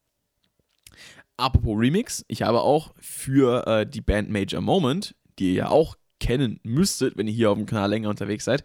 Apropos 1.37 1.79
Remix, 1.79 2.25
ich 2.29 2.43
habe 2.43 2.61
auch 2.61 2.95
für 3.01 3.67
äh, 3.67 3.87
die 3.87 4.01
Band 4.01 4.31
Major 4.31 4.61
Moment, 4.61 5.17
die 5.39 5.51
ihr 5.51 5.55
ja 5.55 5.69
auch 5.69 5.97
kennen 6.21 6.61
müsstet, 6.63 7.17
wenn 7.17 7.27
ihr 7.27 7.33
hier 7.33 7.51
auf 7.51 7.59
dem 7.59 7.67
Kanal 7.67 7.91
länger 7.91 8.09
unterwegs 8.09 8.45
seid, 8.45 8.65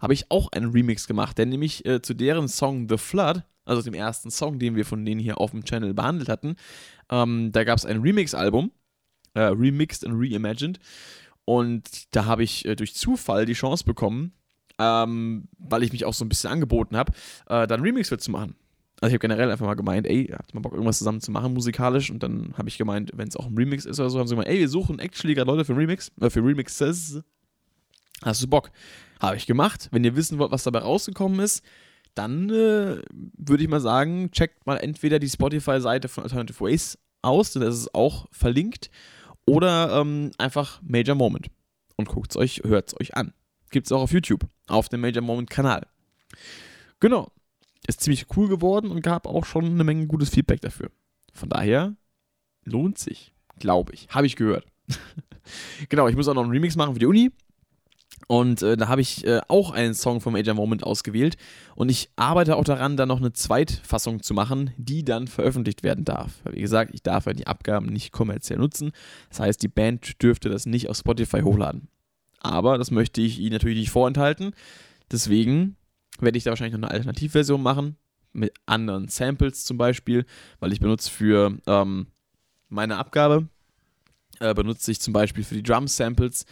habe 0.00 0.14
ich 0.14 0.30
auch 0.30 0.52
einen 0.52 0.70
Remix 0.70 1.06
gemacht, 1.06 1.38
denn 1.38 1.48
nämlich 1.48 1.84
äh, 1.86 2.02
zu 2.02 2.14
deren 2.14 2.48
Song 2.48 2.88
The 2.88 2.98
Flood, 2.98 3.42
also 3.64 3.82
dem 3.82 3.94
ersten 3.94 4.30
Song, 4.30 4.58
den 4.58 4.76
wir 4.76 4.84
von 4.84 5.04
denen 5.04 5.20
hier 5.20 5.40
auf 5.40 5.52
dem 5.52 5.64
Channel 5.64 5.94
behandelt 5.94 6.28
hatten, 6.28 6.56
ähm, 7.10 7.52
da 7.52 7.64
gab 7.64 7.78
es 7.78 7.86
ein 7.86 8.00
Remix-Album 8.00 8.70
äh, 9.34 9.42
remixed 9.42 10.04
und 10.04 10.14
reimagined. 10.14 10.78
Und 11.44 12.14
da 12.14 12.24
habe 12.24 12.42
ich 12.42 12.64
äh, 12.64 12.74
durch 12.74 12.94
Zufall 12.94 13.44
die 13.44 13.52
Chance 13.52 13.84
bekommen, 13.84 14.32
ähm, 14.78 15.48
weil 15.58 15.82
ich 15.82 15.92
mich 15.92 16.04
auch 16.04 16.14
so 16.14 16.24
ein 16.24 16.28
bisschen 16.28 16.50
angeboten 16.50 16.96
habe, 16.96 17.12
äh, 17.48 17.66
dann 17.66 17.82
Remix 17.82 18.08
für 18.08 18.18
zu 18.18 18.30
machen. 18.30 18.56
Also 19.00 19.10
ich 19.10 19.14
habe 19.14 19.28
generell 19.28 19.50
einfach 19.50 19.66
mal 19.66 19.74
gemeint, 19.74 20.06
ey, 20.06 20.26
habt 20.32 20.52
ihr 20.52 20.54
mal 20.54 20.60
Bock, 20.60 20.72
irgendwas 20.72 20.98
zusammen 20.98 21.20
zu 21.20 21.30
machen 21.30 21.52
musikalisch? 21.52 22.10
Und 22.10 22.22
dann 22.22 22.54
habe 22.56 22.68
ich 22.68 22.78
gemeint, 22.78 23.10
wenn 23.14 23.28
es 23.28 23.36
auch 23.36 23.46
ein 23.46 23.56
Remix 23.56 23.84
ist 23.84 24.00
oder 24.00 24.08
so, 24.08 24.18
haben 24.18 24.28
sie 24.28 24.34
gemeint, 24.34 24.48
ey, 24.48 24.60
wir 24.60 24.68
suchen 24.68 24.98
actually 24.98 25.34
gerade 25.34 25.50
Leute 25.50 25.64
für 25.64 25.76
Remix, 25.76 26.10
äh, 26.20 26.30
für 26.30 26.42
Remixes. 26.42 27.22
Hast 28.22 28.42
du 28.42 28.48
Bock? 28.48 28.70
Habe 29.20 29.36
ich 29.36 29.46
gemacht. 29.46 29.88
Wenn 29.90 30.04
ihr 30.04 30.16
wissen 30.16 30.38
wollt, 30.38 30.52
was 30.52 30.62
dabei 30.62 30.78
rausgekommen 30.78 31.40
ist, 31.40 31.62
dann 32.14 32.50
äh, 32.50 33.02
würde 33.10 33.62
ich 33.62 33.68
mal 33.68 33.80
sagen, 33.80 34.30
checkt 34.30 34.66
mal 34.66 34.76
entweder 34.76 35.18
die 35.18 35.28
Spotify-Seite 35.28 36.08
von 36.08 36.24
Alternative 36.24 36.60
Ways 36.60 36.98
aus, 37.22 37.52
denn 37.52 37.62
das 37.62 37.76
ist 37.76 37.94
auch 37.94 38.26
verlinkt. 38.30 38.90
Oder 39.46 40.00
ähm, 40.00 40.30
einfach 40.38 40.80
Major 40.82 41.14
Moment 41.14 41.50
und 41.96 42.08
guckt 42.08 42.30
es 42.30 42.36
euch, 42.36 42.62
hört 42.64 42.88
es 42.88 43.00
euch 43.00 43.16
an. 43.16 43.34
Gibt 43.70 43.86
es 43.86 43.92
auch 43.92 44.02
auf 44.02 44.12
YouTube, 44.12 44.46
auf 44.68 44.88
dem 44.88 45.00
Major 45.00 45.22
Moment 45.22 45.50
Kanal. 45.50 45.86
Genau. 47.00 47.30
Ist 47.86 48.00
ziemlich 48.00 48.26
cool 48.36 48.48
geworden 48.48 48.90
und 48.90 49.02
gab 49.02 49.26
auch 49.26 49.44
schon 49.44 49.66
eine 49.66 49.84
Menge 49.84 50.06
gutes 50.06 50.30
Feedback 50.30 50.60
dafür. 50.62 50.90
Von 51.34 51.50
daher 51.50 51.94
lohnt 52.64 52.98
sich, 52.98 53.34
glaube 53.58 53.92
ich. 53.92 54.08
Habe 54.08 54.26
ich 54.26 54.36
gehört. 54.36 54.66
genau, 55.90 56.08
ich 56.08 56.16
muss 56.16 56.28
auch 56.28 56.34
noch 56.34 56.44
einen 56.44 56.52
Remix 56.52 56.76
machen 56.76 56.94
für 56.94 57.00
die 57.00 57.06
Uni. 57.06 57.30
Und 58.26 58.62
äh, 58.62 58.76
da 58.76 58.88
habe 58.88 59.00
ich 59.00 59.26
äh, 59.26 59.40
auch 59.48 59.70
einen 59.70 59.94
Song 59.94 60.20
vom 60.20 60.32
Major 60.32 60.54
Moment 60.54 60.84
ausgewählt. 60.84 61.36
Und 61.74 61.90
ich 61.90 62.10
arbeite 62.16 62.56
auch 62.56 62.64
daran, 62.64 62.96
da 62.96 63.06
noch 63.06 63.20
eine 63.20 63.32
Zweitfassung 63.32 64.22
zu 64.22 64.34
machen, 64.34 64.70
die 64.76 65.04
dann 65.04 65.26
veröffentlicht 65.28 65.82
werden 65.82 66.04
darf. 66.04 66.32
Wie 66.50 66.60
gesagt, 66.60 66.92
ich 66.94 67.02
darf 67.02 67.26
ja 67.26 67.32
die 67.32 67.46
Abgaben 67.46 67.86
nicht 67.86 68.12
kommerziell 68.12 68.58
nutzen. 68.58 68.92
Das 69.28 69.40
heißt, 69.40 69.62
die 69.62 69.68
Band 69.68 70.22
dürfte 70.22 70.48
das 70.48 70.66
nicht 70.66 70.88
auf 70.88 70.96
Spotify 70.96 71.40
hochladen. 71.40 71.88
Aber 72.40 72.78
das 72.78 72.90
möchte 72.90 73.20
ich 73.20 73.38
Ihnen 73.38 73.52
natürlich 73.52 73.78
nicht 73.78 73.90
vorenthalten. 73.90 74.54
Deswegen 75.10 75.76
werde 76.20 76.38
ich 76.38 76.44
da 76.44 76.50
wahrscheinlich 76.50 76.78
noch 76.78 76.88
eine 76.88 76.94
Alternativversion 76.94 77.62
machen. 77.62 77.96
Mit 78.32 78.52
anderen 78.66 79.08
Samples 79.08 79.64
zum 79.64 79.76
Beispiel. 79.76 80.24
Weil 80.60 80.72
ich 80.72 80.80
benutze 80.80 81.10
für 81.10 81.58
ähm, 81.66 82.06
meine 82.68 82.96
Abgabe, 82.96 83.48
äh, 84.40 84.54
benutze 84.54 84.90
ich 84.90 85.00
zum 85.00 85.12
Beispiel 85.12 85.44
für 85.44 85.54
die 85.54 85.62
Drum-Samples 85.62 86.44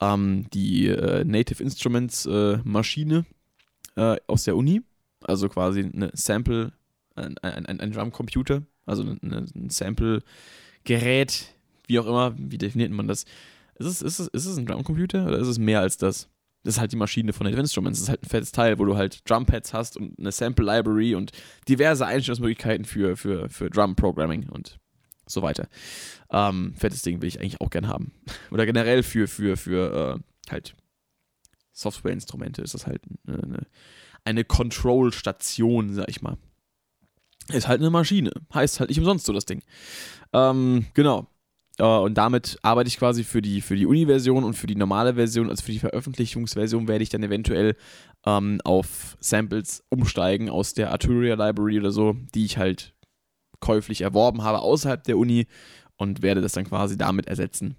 ähm, 0.00 0.46
die 0.52 0.88
äh, 0.88 1.24
Native 1.24 1.62
Instruments 1.62 2.26
äh, 2.26 2.58
Maschine 2.64 3.26
äh, 3.96 4.16
aus 4.26 4.44
der 4.44 4.56
Uni, 4.56 4.82
also 5.24 5.48
quasi 5.48 5.80
eine 5.80 6.10
Sample, 6.14 6.72
ein, 7.16 7.36
ein, 7.38 7.66
ein, 7.66 7.80
ein 7.80 7.92
Drumcomputer, 7.92 8.62
also 8.86 9.02
eine, 9.02 9.46
ein 9.54 9.70
Sample-Gerät, 9.70 11.54
wie 11.86 11.98
auch 11.98 12.06
immer, 12.06 12.34
wie 12.38 12.58
definiert 12.58 12.92
man 12.92 13.08
das? 13.08 13.24
Ist 13.76 13.86
es, 13.86 14.02
ist, 14.02 14.18
es, 14.18 14.28
ist 14.28 14.46
es 14.46 14.56
ein 14.56 14.66
Drumcomputer 14.66 15.26
oder 15.26 15.38
ist 15.38 15.48
es 15.48 15.58
mehr 15.58 15.80
als 15.80 15.96
das? 15.96 16.28
Das 16.64 16.74
ist 16.74 16.80
halt 16.80 16.92
die 16.92 16.96
Maschine 16.96 17.32
von 17.32 17.44
Native 17.44 17.60
Instruments. 17.60 18.00
Das 18.00 18.04
ist 18.04 18.08
halt 18.10 18.22
ein 18.24 18.28
fettes 18.28 18.52
Teil, 18.52 18.78
wo 18.78 18.84
du 18.84 18.96
halt 18.96 19.28
Drumpads 19.28 19.72
hast 19.72 19.96
und 19.96 20.18
eine 20.18 20.32
Sample 20.32 20.66
Library 20.66 21.14
und 21.14 21.30
diverse 21.68 22.04
Einstellungsmöglichkeiten 22.04 22.84
für, 22.84 23.16
für, 23.16 23.48
für 23.48 23.70
Drum 23.70 23.94
Programming 23.94 24.48
und 24.48 24.78
so 25.28 25.42
weiter. 25.42 25.68
Ähm, 26.30 26.74
fettes 26.76 27.02
Ding 27.02 27.20
will 27.20 27.28
ich 27.28 27.40
eigentlich 27.40 27.60
auch 27.60 27.70
gerne 27.70 27.88
haben. 27.88 28.12
Oder 28.50 28.66
generell 28.66 29.02
für, 29.02 29.28
für, 29.28 29.56
für 29.56 30.18
äh, 30.18 30.50
halt 30.50 30.74
Softwareinstrumente 31.72 32.62
ist 32.62 32.74
das 32.74 32.86
halt 32.86 33.02
eine, 33.26 33.66
eine 34.24 34.44
Control-Station, 34.44 35.94
sag 35.94 36.08
ich 36.08 36.22
mal. 36.22 36.36
Ist 37.52 37.68
halt 37.68 37.80
eine 37.80 37.90
Maschine. 37.90 38.32
Heißt 38.52 38.80
halt 38.80 38.90
nicht 38.90 38.98
umsonst 38.98 39.26
so 39.26 39.32
das 39.32 39.46
Ding. 39.46 39.62
Ähm, 40.32 40.86
genau. 40.94 41.28
Äh, 41.78 41.84
und 41.84 42.14
damit 42.14 42.58
arbeite 42.62 42.88
ich 42.88 42.98
quasi 42.98 43.24
für 43.24 43.40
die, 43.40 43.60
für 43.60 43.76
die 43.76 43.86
Uni-Version 43.86 44.44
und 44.44 44.54
für 44.54 44.66
die 44.66 44.76
normale 44.76 45.14
Version, 45.14 45.48
also 45.48 45.64
für 45.64 45.72
die 45.72 45.78
Veröffentlichungsversion, 45.78 46.88
werde 46.88 47.02
ich 47.02 47.08
dann 47.08 47.22
eventuell 47.22 47.76
ähm, 48.26 48.60
auf 48.64 49.16
Samples 49.20 49.84
umsteigen 49.88 50.50
aus 50.50 50.74
der 50.74 50.90
Arturia 50.90 51.34
Library 51.34 51.78
oder 51.78 51.90
so, 51.90 52.16
die 52.34 52.44
ich 52.44 52.58
halt 52.58 52.94
käuflich 53.60 54.02
erworben 54.02 54.42
habe 54.42 54.60
außerhalb 54.60 55.02
der 55.04 55.18
Uni 55.18 55.46
und 55.96 56.22
werde 56.22 56.40
das 56.40 56.52
dann 56.52 56.64
quasi 56.64 56.96
damit 56.96 57.26
ersetzen. 57.26 57.76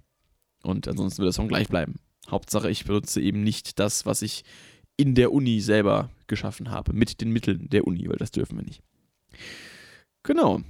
Und 0.64 0.88
ansonsten 0.88 1.20
wird 1.20 1.28
der 1.28 1.34
Song 1.34 1.48
gleich 1.48 1.68
bleiben. 1.68 1.96
Hauptsache, 2.30 2.70
ich 2.70 2.86
benutze 2.86 3.22
eben 3.22 3.44
nicht 3.44 3.80
das, 3.80 4.06
was 4.06 4.22
ich 4.22 4.44
in 4.98 5.16
der 5.16 5.32
Uni 5.32 5.62
selber 5.62 6.10
geschaffen 6.28 6.72
habe, 6.72 6.94
mit 6.94 7.22
den 7.22 7.32
Mitteln 7.32 7.70
der 7.70 7.88
Uni, 7.88 8.08
weil 8.10 8.18
das 8.18 8.32
dürfen 8.32 8.58
wir 8.58 8.66
nicht. 8.66 8.84
Genau. 10.24 10.62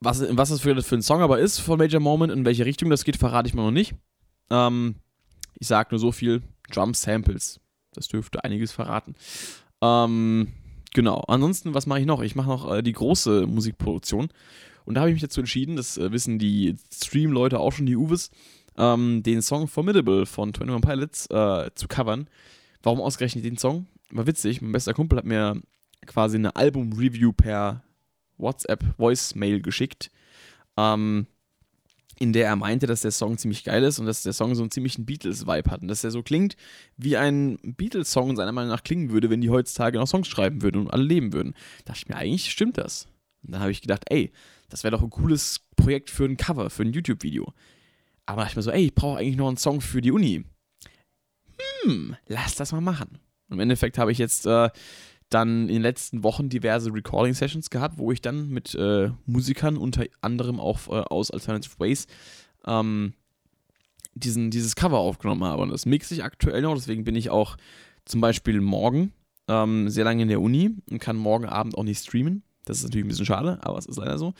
Was, 0.00 0.20
was 0.20 0.50
das 0.50 0.60
für, 0.60 0.80
für 0.82 0.94
ein 0.94 1.02
Song 1.02 1.20
aber 1.22 1.40
ist 1.40 1.58
von 1.58 1.78
Major 1.78 2.00
Moment, 2.00 2.32
in 2.32 2.44
welche 2.44 2.64
Richtung 2.64 2.88
das 2.88 3.04
geht, 3.04 3.16
verrate 3.16 3.48
ich 3.48 3.54
mal 3.54 3.64
noch 3.64 3.72
nicht. 3.72 3.94
Ähm, 4.50 4.94
ich 5.58 5.66
sage 5.66 5.88
nur 5.90 5.98
so 5.98 6.12
viel: 6.12 6.42
Drum 6.70 6.94
Samples. 6.94 7.60
Das 7.92 8.06
dürfte 8.06 8.44
einiges 8.44 8.70
verraten. 8.70 9.16
Ähm, 9.82 10.52
genau. 10.92 11.20
Ansonsten, 11.28 11.74
was 11.74 11.86
mache 11.86 12.00
ich 12.00 12.06
noch? 12.06 12.22
Ich 12.22 12.34
mache 12.34 12.48
noch 12.48 12.72
äh, 12.72 12.82
die 12.82 12.92
große 12.92 13.46
Musikproduktion. 13.46 14.28
Und 14.84 14.94
da 14.94 15.00
habe 15.00 15.10
ich 15.10 15.14
mich 15.14 15.22
dazu 15.22 15.40
entschieden, 15.40 15.76
das 15.76 15.98
äh, 15.98 16.12
wissen 16.12 16.38
die 16.38 16.76
Stream-Leute 16.92 17.60
auch 17.60 17.72
schon, 17.72 17.86
die 17.86 17.96
Uwes, 17.96 18.30
ähm, 18.76 19.22
den 19.22 19.42
Song 19.42 19.68
Formidable 19.68 20.24
von 20.26 20.48
21 20.48 20.80
Pilots 20.80 21.26
äh, 21.26 21.70
zu 21.74 21.88
covern. 21.88 22.28
Warum 22.82 23.00
ausgerechnet 23.00 23.44
den 23.44 23.58
Song? 23.58 23.86
War 24.10 24.26
witzig. 24.26 24.62
Mein 24.62 24.72
bester 24.72 24.94
Kumpel 24.94 25.18
hat 25.18 25.26
mir 25.26 25.60
quasi 26.06 26.36
eine 26.36 26.56
Album-Review 26.56 27.32
per 27.32 27.82
WhatsApp-Voicemail 28.38 29.60
geschickt, 29.60 30.10
ähm, 30.76 31.26
in 32.18 32.32
der 32.32 32.46
er 32.46 32.56
meinte, 32.56 32.86
dass 32.86 33.02
der 33.02 33.10
Song 33.10 33.38
ziemlich 33.38 33.64
geil 33.64 33.82
ist 33.84 33.98
und 33.98 34.06
dass 34.06 34.22
der 34.22 34.32
Song 34.32 34.54
so 34.54 34.62
einen 34.62 34.70
ziemlichen 34.70 35.06
Beatles-Vibe 35.06 35.70
hat 35.70 35.82
und 35.82 35.88
dass 35.88 36.02
er 36.02 36.10
so 36.10 36.22
klingt, 36.22 36.56
wie 36.96 37.16
ein 37.16 37.58
Beatles-Song 37.62 38.36
seiner 38.36 38.52
Meinung 38.52 38.70
nach 38.70 38.82
klingen 38.82 39.10
würde, 39.10 39.30
wenn 39.30 39.40
die 39.40 39.50
heutzutage 39.50 39.98
noch 39.98 40.06
Songs 40.06 40.26
schreiben 40.26 40.62
würden 40.62 40.82
und 40.82 40.90
alle 40.90 41.04
leben 41.04 41.32
würden. 41.32 41.54
Da 41.84 41.92
dachte 41.92 42.00
ich 42.02 42.08
mir, 42.08 42.16
eigentlich 42.16 42.50
stimmt 42.50 42.78
das. 42.78 43.06
Und 43.42 43.52
dann 43.52 43.60
habe 43.60 43.70
ich 43.70 43.82
gedacht, 43.82 44.04
ey, 44.10 44.32
das 44.68 44.82
wäre 44.82 44.92
doch 44.92 45.02
ein 45.02 45.10
cooles 45.10 45.60
Projekt 45.76 46.10
für 46.10 46.24
ein 46.24 46.36
Cover, 46.36 46.70
für 46.70 46.82
ein 46.82 46.92
YouTube-Video. 46.92 47.52
Aber 48.26 48.38
da 48.38 48.42
dachte 48.42 48.52
ich 48.52 48.56
mir 48.56 48.62
so, 48.62 48.70
ey, 48.72 48.86
ich 48.86 48.94
brauche 48.94 49.18
eigentlich 49.18 49.36
noch 49.36 49.48
einen 49.48 49.56
Song 49.56 49.80
für 49.80 50.00
die 50.00 50.12
Uni. 50.12 50.44
Hm, 51.82 52.16
lass 52.26 52.56
das 52.56 52.72
mal 52.72 52.80
machen. 52.80 53.18
Und 53.48 53.54
Im 53.54 53.60
Endeffekt 53.60 53.96
habe 53.96 54.12
ich 54.12 54.18
jetzt 54.18 54.44
äh, 54.46 54.68
dann 55.30 55.68
in 55.68 55.74
den 55.74 55.82
letzten 55.82 56.22
Wochen 56.22 56.48
diverse 56.48 56.92
Recording-Sessions 56.92 57.70
gehabt, 57.70 57.98
wo 57.98 58.12
ich 58.12 58.22
dann 58.22 58.48
mit 58.48 58.74
äh, 58.74 59.10
Musikern, 59.26 59.76
unter 59.76 60.04
anderem 60.20 60.58
auch 60.58 60.88
äh, 60.88 61.04
aus 61.08 61.30
Alternative 61.30 61.78
Ways, 61.78 62.06
ähm, 62.66 63.12
diesen, 64.14 64.50
dieses 64.50 64.74
Cover 64.74 64.98
aufgenommen 64.98 65.44
habe. 65.44 65.62
Und 65.62 65.70
das 65.70 65.86
mixe 65.86 66.14
ich 66.14 66.24
aktuell 66.24 66.62
noch, 66.62 66.74
deswegen 66.74 67.04
bin 67.04 67.14
ich 67.14 67.30
auch 67.30 67.56
zum 68.04 68.20
Beispiel 68.20 68.60
morgen 68.60 69.12
ähm, 69.48 69.88
sehr 69.88 70.04
lange 70.04 70.22
in 70.22 70.28
der 70.28 70.40
Uni 70.40 70.70
und 70.90 70.98
kann 70.98 71.16
morgen 71.16 71.46
Abend 71.46 71.76
auch 71.76 71.84
nicht 71.84 72.02
streamen. 72.02 72.42
Das 72.64 72.78
ist 72.78 72.84
natürlich 72.84 73.04
ein 73.04 73.08
bisschen 73.08 73.26
schade, 73.26 73.58
aber 73.62 73.78
es 73.78 73.86
ist 73.86 73.96
leider 73.96 74.18
so. 74.18 74.34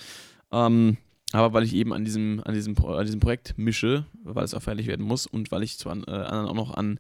Ähm, 0.52 0.96
aber 1.32 1.52
weil 1.52 1.64
ich 1.64 1.74
eben 1.74 1.92
an 1.92 2.04
diesem, 2.04 2.42
an 2.44 2.54
diesem, 2.54 2.76
an 2.84 3.04
diesem 3.04 3.20
Projekt 3.20 3.56
mische, 3.58 4.06
weil 4.22 4.44
es 4.44 4.54
auch 4.54 4.62
fertig 4.62 4.86
werden 4.86 5.04
muss 5.04 5.26
und 5.26 5.50
weil 5.50 5.62
ich 5.62 5.78
zu 5.78 5.90
an, 5.90 6.04
äh, 6.06 6.10
anderen 6.10 6.46
auch 6.46 6.54
noch 6.54 6.74
an 6.74 6.98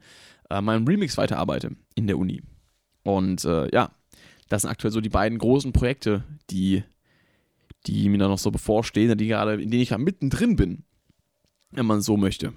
äh, 0.50 0.60
meinem 0.60 0.86
Remix 0.86 1.16
weiterarbeite 1.16 1.72
in 1.94 2.06
der 2.06 2.18
Uni. 2.18 2.42
Und 3.08 3.46
äh, 3.46 3.74
ja, 3.74 3.90
das 4.50 4.62
sind 4.62 4.70
aktuell 4.70 4.92
so 4.92 5.00
die 5.00 5.08
beiden 5.08 5.38
großen 5.38 5.72
Projekte, 5.72 6.24
die, 6.50 6.84
die 7.86 8.10
mir 8.10 8.18
da 8.18 8.28
noch 8.28 8.36
so 8.36 8.50
bevorstehen, 8.50 9.16
die 9.16 9.28
gerade, 9.28 9.54
in 9.54 9.70
denen 9.70 9.82
ich 9.82 9.88
gerade 9.88 10.02
mittendrin 10.02 10.56
bin, 10.56 10.84
wenn 11.70 11.86
man 11.86 12.02
so 12.02 12.18
möchte. 12.18 12.52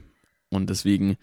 Und 0.49 0.69
deswegen 0.69 1.15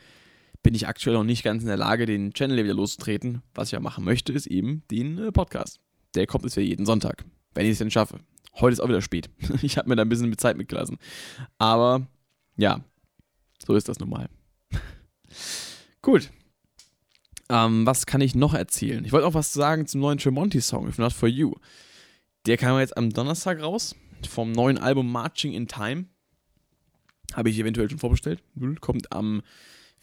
bin 0.62 0.74
ich 0.74 0.88
aktuell 0.88 1.14
noch 1.14 1.24
nicht 1.24 1.42
ganz 1.42 1.62
in 1.62 1.68
der 1.68 1.76
Lage, 1.76 2.06
den 2.06 2.32
Channel 2.32 2.64
wieder 2.64 2.72
loszutreten. 2.72 3.42
Was 3.54 3.68
ich 3.68 3.72
ja 3.72 3.80
machen 3.80 4.02
möchte, 4.02 4.32
ist 4.32 4.46
eben 4.46 4.82
den 4.90 5.18
äh, 5.18 5.30
Podcast. 5.30 5.78
Der 6.14 6.26
kommt 6.26 6.44
jetzt 6.44 6.56
ja 6.56 6.62
jeden 6.62 6.86
Sonntag, 6.86 7.26
wenn 7.52 7.66
ich 7.66 7.72
es 7.72 7.78
denn 7.78 7.90
schaffe. 7.90 8.20
Heute 8.54 8.72
ist 8.72 8.80
auch 8.80 8.88
wieder 8.88 9.02
spät. 9.02 9.28
Ich 9.60 9.76
habe 9.76 9.90
mir 9.90 9.96
da 9.96 10.04
ein 10.04 10.08
bisschen 10.08 10.30
mit 10.30 10.40
Zeit 10.40 10.56
mitgelassen. 10.56 10.96
Aber 11.58 12.06
ja, 12.56 12.82
so 13.58 13.74
ist 13.74 13.90
das 13.90 13.98
nun 13.98 14.08
mal. 14.08 14.30
Gut. 16.00 16.30
Ähm, 17.50 17.87
was 17.87 18.06
kann 18.06 18.20
ich 18.20 18.34
noch 18.34 18.54
erzählen? 18.54 19.04
Ich 19.04 19.12
wollte 19.12 19.26
auch 19.26 19.34
was 19.34 19.52
sagen 19.52 19.87
zum 19.87 20.00
neuen 20.00 20.18
Tremonti-Song, 20.18 20.88
If 20.88 20.98
Not 20.98 21.12
For 21.12 21.28
You. 21.28 21.54
Der 22.46 22.56
kam 22.56 22.78
jetzt 22.78 22.96
am 22.96 23.11
Donnerstag 23.11 23.62
raus, 23.62 23.94
vom 24.28 24.52
neuen 24.52 24.78
Album 24.78 25.11
Marching 25.11 25.52
in 25.52 25.66
Time. 25.66 26.06
Habe 27.34 27.50
ich 27.50 27.58
eventuell 27.58 27.88
schon 27.88 27.98
vorbestellt. 27.98 28.42
Kommt 28.80 29.12
am 29.12 29.42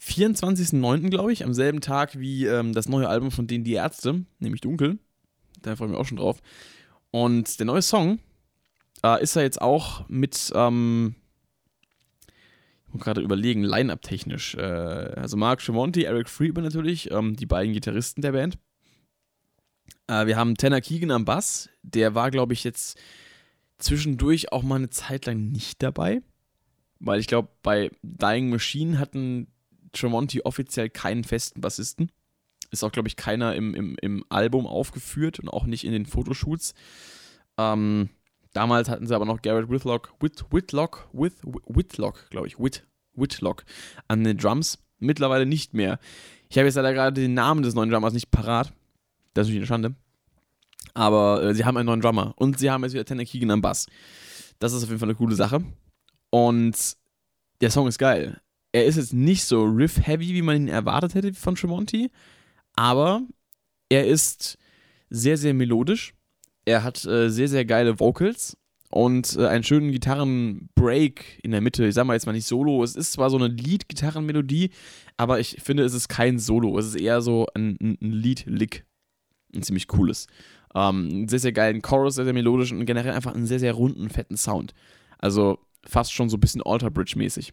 24.09., 0.00 1.08
glaube 1.08 1.32
ich, 1.32 1.44
am 1.44 1.54
selben 1.54 1.80
Tag 1.80 2.18
wie 2.18 2.46
ähm, 2.46 2.72
das 2.72 2.88
neue 2.88 3.08
Album 3.08 3.30
von 3.30 3.46
denen 3.46 3.64
Die 3.64 3.72
Ärzte, 3.72 4.24
nämlich 4.38 4.60
Dunkel. 4.60 4.98
Da 5.62 5.74
freue 5.76 5.88
ich 5.88 5.92
mich 5.92 6.00
auch 6.00 6.06
schon 6.06 6.18
drauf. 6.18 6.40
Und 7.10 7.58
der 7.58 7.66
neue 7.66 7.82
Song 7.82 8.18
äh, 9.02 9.22
ist 9.22 9.36
er 9.36 9.42
jetzt 9.42 9.60
auch 9.60 10.08
mit, 10.08 10.52
ähm, 10.54 11.14
muss 12.96 13.04
gerade 13.04 13.20
überlegen, 13.20 13.62
Line-Up 13.62 14.02
technisch. 14.02 14.54
Äh, 14.54 14.60
also 14.60 15.36
Mark 15.36 15.60
Tremonti, 15.60 16.04
Eric 16.04 16.28
Friedman 16.28 16.64
natürlich, 16.64 17.10
ähm, 17.10 17.36
die 17.36 17.46
beiden 17.46 17.72
Gitarristen 17.72 18.22
der 18.22 18.32
Band. 18.32 18.58
Äh, 20.08 20.26
wir 20.26 20.36
haben 20.36 20.56
Tanner 20.56 20.80
Keegan 20.80 21.10
am 21.10 21.24
Bass, 21.24 21.68
der 21.82 22.14
war, 22.14 22.30
glaube 22.30 22.52
ich, 22.52 22.64
jetzt 22.64 22.98
zwischendurch 23.78 24.52
auch 24.52 24.62
mal 24.62 24.76
eine 24.76 24.90
Zeit 24.90 25.26
lang 25.26 25.50
nicht 25.50 25.82
dabei. 25.82 26.22
Weil 26.98 27.20
ich 27.20 27.26
glaube, 27.26 27.50
bei 27.62 27.90
Dying 28.02 28.48
Machine 28.48 28.98
hatten 28.98 29.48
Tremonti 29.92 30.42
offiziell 30.42 30.88
keinen 30.88 31.24
festen 31.24 31.60
Bassisten. 31.60 32.10
Ist 32.70 32.82
auch, 32.84 32.92
glaube 32.92 33.08
ich, 33.08 33.16
keiner 33.16 33.54
im, 33.54 33.74
im, 33.74 33.96
im 34.00 34.24
Album 34.30 34.66
aufgeführt 34.66 35.38
und 35.38 35.48
auch 35.48 35.66
nicht 35.66 35.84
in 35.84 35.92
den 35.92 36.06
Fotoshoots. 36.06 36.74
Ähm, 37.58 38.08
Damals 38.56 38.88
hatten 38.88 39.06
sie 39.06 39.14
aber 39.14 39.26
noch 39.26 39.42
Garrett 39.42 39.68
Whitlock, 39.68 40.14
Whit, 40.18 40.46
Whitlock, 40.50 41.10
Whit, 41.12 41.34
Whitlock, 41.44 42.30
glaube 42.30 42.46
ich, 42.46 42.58
Whit, 42.58 42.86
Whitlock 43.12 43.66
an 44.08 44.24
den 44.24 44.38
Drums. 44.38 44.78
Mittlerweile 44.98 45.44
nicht 45.44 45.74
mehr. 45.74 45.98
Ich 46.48 46.56
habe 46.56 46.64
jetzt 46.64 46.76
leider 46.76 46.94
gerade 46.94 47.20
den 47.20 47.34
Namen 47.34 47.62
des 47.62 47.74
neuen 47.74 47.90
Drummers 47.90 48.14
nicht 48.14 48.30
parat. 48.30 48.72
Das 49.34 49.46
ist 49.46 49.50
natürlich 49.50 49.58
eine 49.58 49.66
Schande. 49.66 49.94
Aber 50.94 51.42
äh, 51.42 51.54
sie 51.54 51.66
haben 51.66 51.76
einen 51.76 51.84
neuen 51.84 52.00
Drummer 52.00 52.32
und 52.36 52.58
sie 52.58 52.70
haben 52.70 52.82
jetzt 52.82 52.94
wieder 52.94 53.04
Tanner 53.04 53.26
Keegan 53.26 53.50
am 53.50 53.60
Bass. 53.60 53.88
Das 54.58 54.72
ist 54.72 54.84
auf 54.84 54.88
jeden 54.88 55.00
Fall 55.00 55.10
eine 55.10 55.18
coole 55.18 55.34
Sache. 55.34 55.62
Und 56.30 56.96
der 57.60 57.70
Song 57.70 57.86
ist 57.88 57.98
geil. 57.98 58.40
Er 58.72 58.86
ist 58.86 58.96
jetzt 58.96 59.12
nicht 59.12 59.44
so 59.44 59.64
riff-heavy, 59.64 60.32
wie 60.32 60.40
man 60.40 60.56
ihn 60.56 60.68
erwartet 60.68 61.14
hätte 61.14 61.34
von 61.34 61.56
Tremonti, 61.56 62.10
aber 62.74 63.20
er 63.90 64.06
ist 64.06 64.56
sehr, 65.10 65.36
sehr 65.36 65.52
melodisch 65.52 66.15
er 66.66 66.82
hat 66.82 67.04
äh, 67.06 67.30
sehr, 67.30 67.48
sehr 67.48 67.64
geile 67.64 67.98
Vocals 67.98 68.56
und 68.90 69.36
äh, 69.36 69.46
einen 69.46 69.64
schönen 69.64 69.92
Gitarrenbreak 69.92 71.40
in 71.42 71.52
der 71.52 71.60
Mitte. 71.60 71.86
Ich 71.86 71.94
sag 71.94 72.04
mal 72.06 72.14
jetzt 72.14 72.26
mal 72.26 72.32
nicht 72.32 72.46
Solo. 72.46 72.82
Es 72.82 72.96
ist 72.96 73.12
zwar 73.12 73.30
so 73.30 73.36
eine 73.36 73.48
Lead-Gitarrenmelodie, 73.48 74.70
aber 75.16 75.40
ich 75.40 75.58
finde, 75.62 75.84
es 75.84 75.94
ist 75.94 76.08
kein 76.08 76.38
Solo. 76.38 76.78
Es 76.78 76.86
ist 76.86 76.96
eher 76.96 77.22
so 77.22 77.46
ein, 77.54 77.78
ein 77.80 77.96
Lead-Lick. 78.00 78.84
Ein 79.54 79.62
ziemlich 79.62 79.86
cooles. 79.86 80.26
Ähm, 80.74 81.08
einen 81.10 81.28
sehr, 81.28 81.38
sehr 81.38 81.52
geilen 81.52 81.82
Chorus, 81.82 82.16
sehr, 82.16 82.24
sehr 82.24 82.34
melodisch 82.34 82.72
und 82.72 82.84
generell 82.84 83.12
einfach 83.12 83.34
einen 83.34 83.46
sehr, 83.46 83.60
sehr 83.60 83.72
runden, 83.72 84.10
fetten 84.10 84.36
Sound. 84.36 84.74
Also 85.18 85.58
fast 85.84 86.12
schon 86.12 86.28
so 86.28 86.36
ein 86.36 86.40
bisschen 86.40 86.62
Alter 86.62 86.90
Bridge-mäßig. 86.90 87.52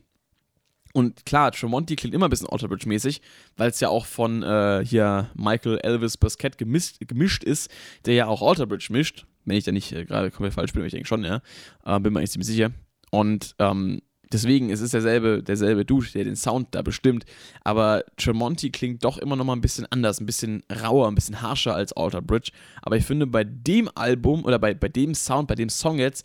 Und 0.94 1.26
klar, 1.26 1.52
Tremonti 1.52 1.96
klingt 1.96 2.14
immer 2.14 2.28
ein 2.28 2.30
bisschen 2.30 2.48
Otterbridge-mäßig, 2.48 3.20
weil 3.58 3.72
es 3.72 3.80
ja 3.80 3.90
auch 3.90 4.06
von 4.06 4.44
äh, 4.44 4.86
hier 4.86 5.30
Michael 5.34 5.80
Elvis 5.82 6.18
Basquette 6.18 6.58
gemischt, 6.58 6.98
gemischt 7.08 7.44
ist, 7.44 7.72
der 8.06 8.14
ja 8.14 8.28
auch 8.28 8.42
Otterbridge 8.42 8.88
mischt. 8.92 9.26
Wenn 9.44 9.58
ich 9.58 9.64
da 9.64 9.72
nicht 9.72 9.92
äh, 9.92 10.06
gerade 10.06 10.30
komplett 10.30 10.54
falsch 10.54 10.72
bin, 10.72 10.82
aber 10.82 10.88
ich 10.88 10.94
denke 10.94 11.08
schon, 11.08 11.26
ja. 11.26 11.42
Äh, 11.84 12.00
bin 12.00 12.14
mir 12.14 12.20
eigentlich 12.20 12.32
ziemlich 12.32 12.48
sicher. 12.48 12.72
Und 13.10 13.56
ähm, 13.58 14.02
deswegen 14.32 14.70
es 14.70 14.82
ist 14.82 14.94
derselbe, 14.94 15.42
derselbe 15.42 15.84
Dude, 15.84 16.08
der 16.14 16.26
den 16.26 16.36
Sound 16.36 16.70
da 16.72 16.84
bestimmt. 16.84 17.26
Aber 17.64 18.04
Tremonti 18.18 18.70
klingt 18.70 19.04
doch 19.04 19.18
immer 19.18 19.36
noch 19.36 19.46
mal 19.46 19.54
ein 19.54 19.62
bisschen 19.62 19.88
anders, 19.90 20.22
ein 20.22 20.28
bisschen 20.28 20.62
rauer, 20.84 21.08
ein 21.08 21.16
bisschen 21.16 21.42
harscher 21.42 21.74
als 21.74 21.94
Alter 21.94 22.22
Bridge. 22.22 22.52
Aber 22.84 22.98
ich 22.98 23.06
finde, 23.06 23.26
bei 23.26 23.44
dem 23.44 23.90
Album 23.96 24.46
oder 24.46 24.60
bei, 24.60 24.76
bei 24.76 24.90
dem 24.90 25.16
Sound, 25.16 25.48
bei 25.48 25.56
dem 25.56 25.70
Song 25.70 25.98
jetzt, 25.98 26.24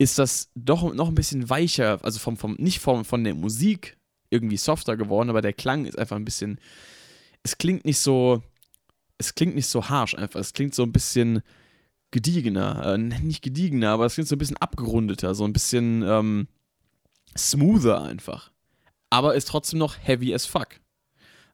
ist 0.00 0.18
das 0.18 0.48
doch 0.54 0.94
noch 0.94 1.08
ein 1.08 1.14
bisschen 1.14 1.50
weicher, 1.50 2.02
also 2.02 2.18
vom, 2.18 2.38
vom, 2.38 2.54
nicht 2.54 2.78
vom, 2.78 3.04
von 3.04 3.22
der 3.22 3.34
Musik 3.34 3.98
irgendwie 4.30 4.56
softer 4.56 4.96
geworden, 4.96 5.28
aber 5.28 5.42
der 5.42 5.52
Klang 5.52 5.84
ist 5.84 5.98
einfach 5.98 6.16
ein 6.16 6.24
bisschen, 6.24 6.58
es 7.42 7.58
klingt 7.58 7.84
nicht 7.84 7.98
so, 7.98 8.42
es 9.18 9.34
klingt 9.34 9.56
nicht 9.56 9.66
so 9.66 9.90
harsh 9.90 10.14
einfach, 10.14 10.40
es 10.40 10.54
klingt 10.54 10.74
so 10.74 10.84
ein 10.84 10.92
bisschen 10.92 11.42
gediegener, 12.12 12.94
äh, 12.94 12.96
nicht 12.96 13.42
gediegener, 13.42 13.90
aber 13.90 14.06
es 14.06 14.14
klingt 14.14 14.28
so 14.28 14.36
ein 14.36 14.38
bisschen 14.38 14.56
abgerundeter, 14.56 15.34
so 15.34 15.44
ein 15.44 15.52
bisschen 15.52 16.02
ähm, 16.02 16.48
smoother 17.36 18.02
einfach. 18.02 18.52
Aber 19.10 19.34
ist 19.34 19.48
trotzdem 19.48 19.80
noch 19.80 19.98
heavy 19.98 20.32
as 20.32 20.46
fuck. 20.46 20.80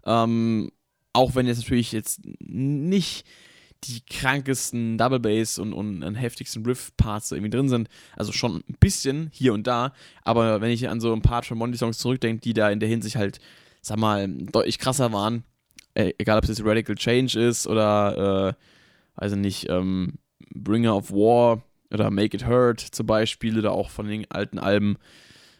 Ähm, 0.04 0.70
auch 1.12 1.34
wenn 1.34 1.48
jetzt 1.48 1.58
natürlich 1.58 1.90
jetzt 1.90 2.20
nicht 2.38 3.26
die 3.84 4.00
krankesten 4.04 4.98
Double 4.98 5.20
Bass 5.20 5.58
und, 5.58 5.72
und, 5.72 6.02
und 6.02 6.14
heftigsten 6.14 6.64
Riff-Parts 6.64 7.32
irgendwie 7.32 7.50
drin 7.50 7.68
sind. 7.68 7.88
Also 8.16 8.32
schon 8.32 8.56
ein 8.68 8.76
bisschen 8.80 9.30
hier 9.32 9.52
und 9.52 9.66
da, 9.66 9.92
aber 10.22 10.60
wenn 10.60 10.70
ich 10.70 10.88
an 10.88 11.00
so 11.00 11.12
ein 11.12 11.22
paar 11.22 11.42
Tremonti-Songs 11.42 11.98
zurückdenke, 11.98 12.40
die 12.40 12.54
da 12.54 12.70
in 12.70 12.80
der 12.80 12.88
Hinsicht 12.88 13.16
halt, 13.16 13.38
sag 13.82 13.98
mal, 13.98 14.28
deutlich 14.28 14.78
krasser 14.78 15.12
waren, 15.12 15.44
äh, 15.94 16.12
egal 16.18 16.38
ob 16.38 16.44
es 16.44 16.50
jetzt 16.50 16.64
Radical 16.64 16.96
Change 16.96 17.38
ist 17.40 17.66
oder, 17.66 18.56
äh, 18.56 19.20
weiß 19.20 19.32
ich 19.32 19.38
nicht, 19.38 19.68
ähm, 19.68 20.14
Bringer 20.54 20.96
of 20.96 21.10
War 21.10 21.62
oder 21.92 22.10
Make 22.10 22.36
It 22.36 22.46
Hurt 22.46 22.80
zum 22.80 23.06
Beispiel 23.06 23.58
oder 23.58 23.72
auch 23.72 23.90
von 23.90 24.08
den 24.08 24.30
alten 24.30 24.58
Alben, 24.58 24.96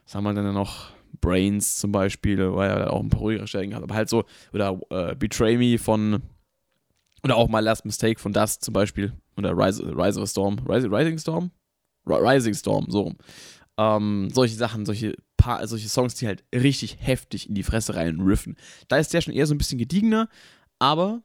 was 0.05 0.15
haben 0.15 0.25
wir 0.25 0.35
denn 0.35 0.53
noch? 0.53 0.97
Brains 1.21 1.79
zum 1.79 1.93
Beispiel, 1.93 2.55
weil 2.55 2.71
er 2.71 2.93
auch 2.93 3.01
ein 3.01 3.09
paar 3.09 3.21
ruhigere 3.21 3.47
Stellen 3.47 3.75
hat, 3.75 3.83
aber 3.83 3.95
halt 3.95 4.09
so, 4.09 4.25
oder 4.53 4.79
äh, 4.91 5.15
Betray 5.15 5.57
Me 5.57 5.79
von, 5.79 6.23
oder 7.27 7.37
auch 7.37 7.49
My 7.49 7.61
Last 7.61 7.85
Mistake 7.85 8.21
von 8.21 8.33
Dust 8.33 8.65
zum 8.65 8.73
Beispiel, 8.73 9.13
oder 9.37 9.53
Rise, 9.57 9.83
Rise 9.85 10.19
of 10.19 10.25
a 10.25 10.27
Storm, 10.27 10.59
Rise, 10.69 10.89
Rising 10.91 11.19
Storm? 11.19 11.51
Rising 12.07 12.55
Storm, 12.55 12.87
so 12.89 13.01
rum. 13.01 13.17
Ähm, 13.79 14.29
solche 14.33 14.55
Sachen, 14.55 14.87
solche, 14.87 15.17
paar, 15.37 15.67
solche 15.67 15.89
Songs, 15.89 16.15
die 16.15 16.29
halt 16.29 16.45
richtig 16.55 16.99
heftig 17.01 17.49
in 17.49 17.57
die 17.57 17.65
Fresse 17.65 17.97
rein 17.97 18.21
riffen. 18.21 18.57
Da 18.87 18.99
ist 18.99 19.13
der 19.13 19.23
schon 19.23 19.35
eher 19.35 19.47
so 19.47 19.55
ein 19.55 19.59
bisschen 19.59 19.79
gediegener, 19.79 20.29
aber 20.79 21.23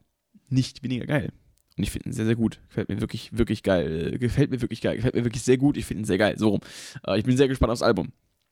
nicht 0.50 0.82
weniger 0.82 1.06
geil. 1.06 1.32
Und 1.78 1.84
ich 1.84 1.92
finde 1.92 2.10
ihn 2.10 2.14
sehr, 2.14 2.26
sehr 2.26 2.36
gut. 2.36 2.60
Gefällt 2.70 2.90
mir 2.90 3.00
wirklich, 3.00 3.38
wirklich 3.38 3.62
geil. 3.62 4.18
Gefällt 4.18 4.50
mir 4.50 4.60
wirklich 4.60 4.82
geil. 4.82 4.96
Gefällt 4.96 5.14
mir 5.14 5.24
wirklich 5.24 5.44
sehr 5.44 5.58
gut. 5.58 5.78
Ich 5.78 5.86
finde 5.86 6.02
ihn 6.02 6.06
sehr 6.06 6.18
geil. 6.18 6.36
So 6.38 6.50
rum. 6.50 6.62
Äh, 7.08 7.20
ich 7.20 7.24
bin 7.24 7.38
sehr 7.38 7.48
gespannt 7.48 7.72
aufs 7.72 7.84
Album. 7.84 8.12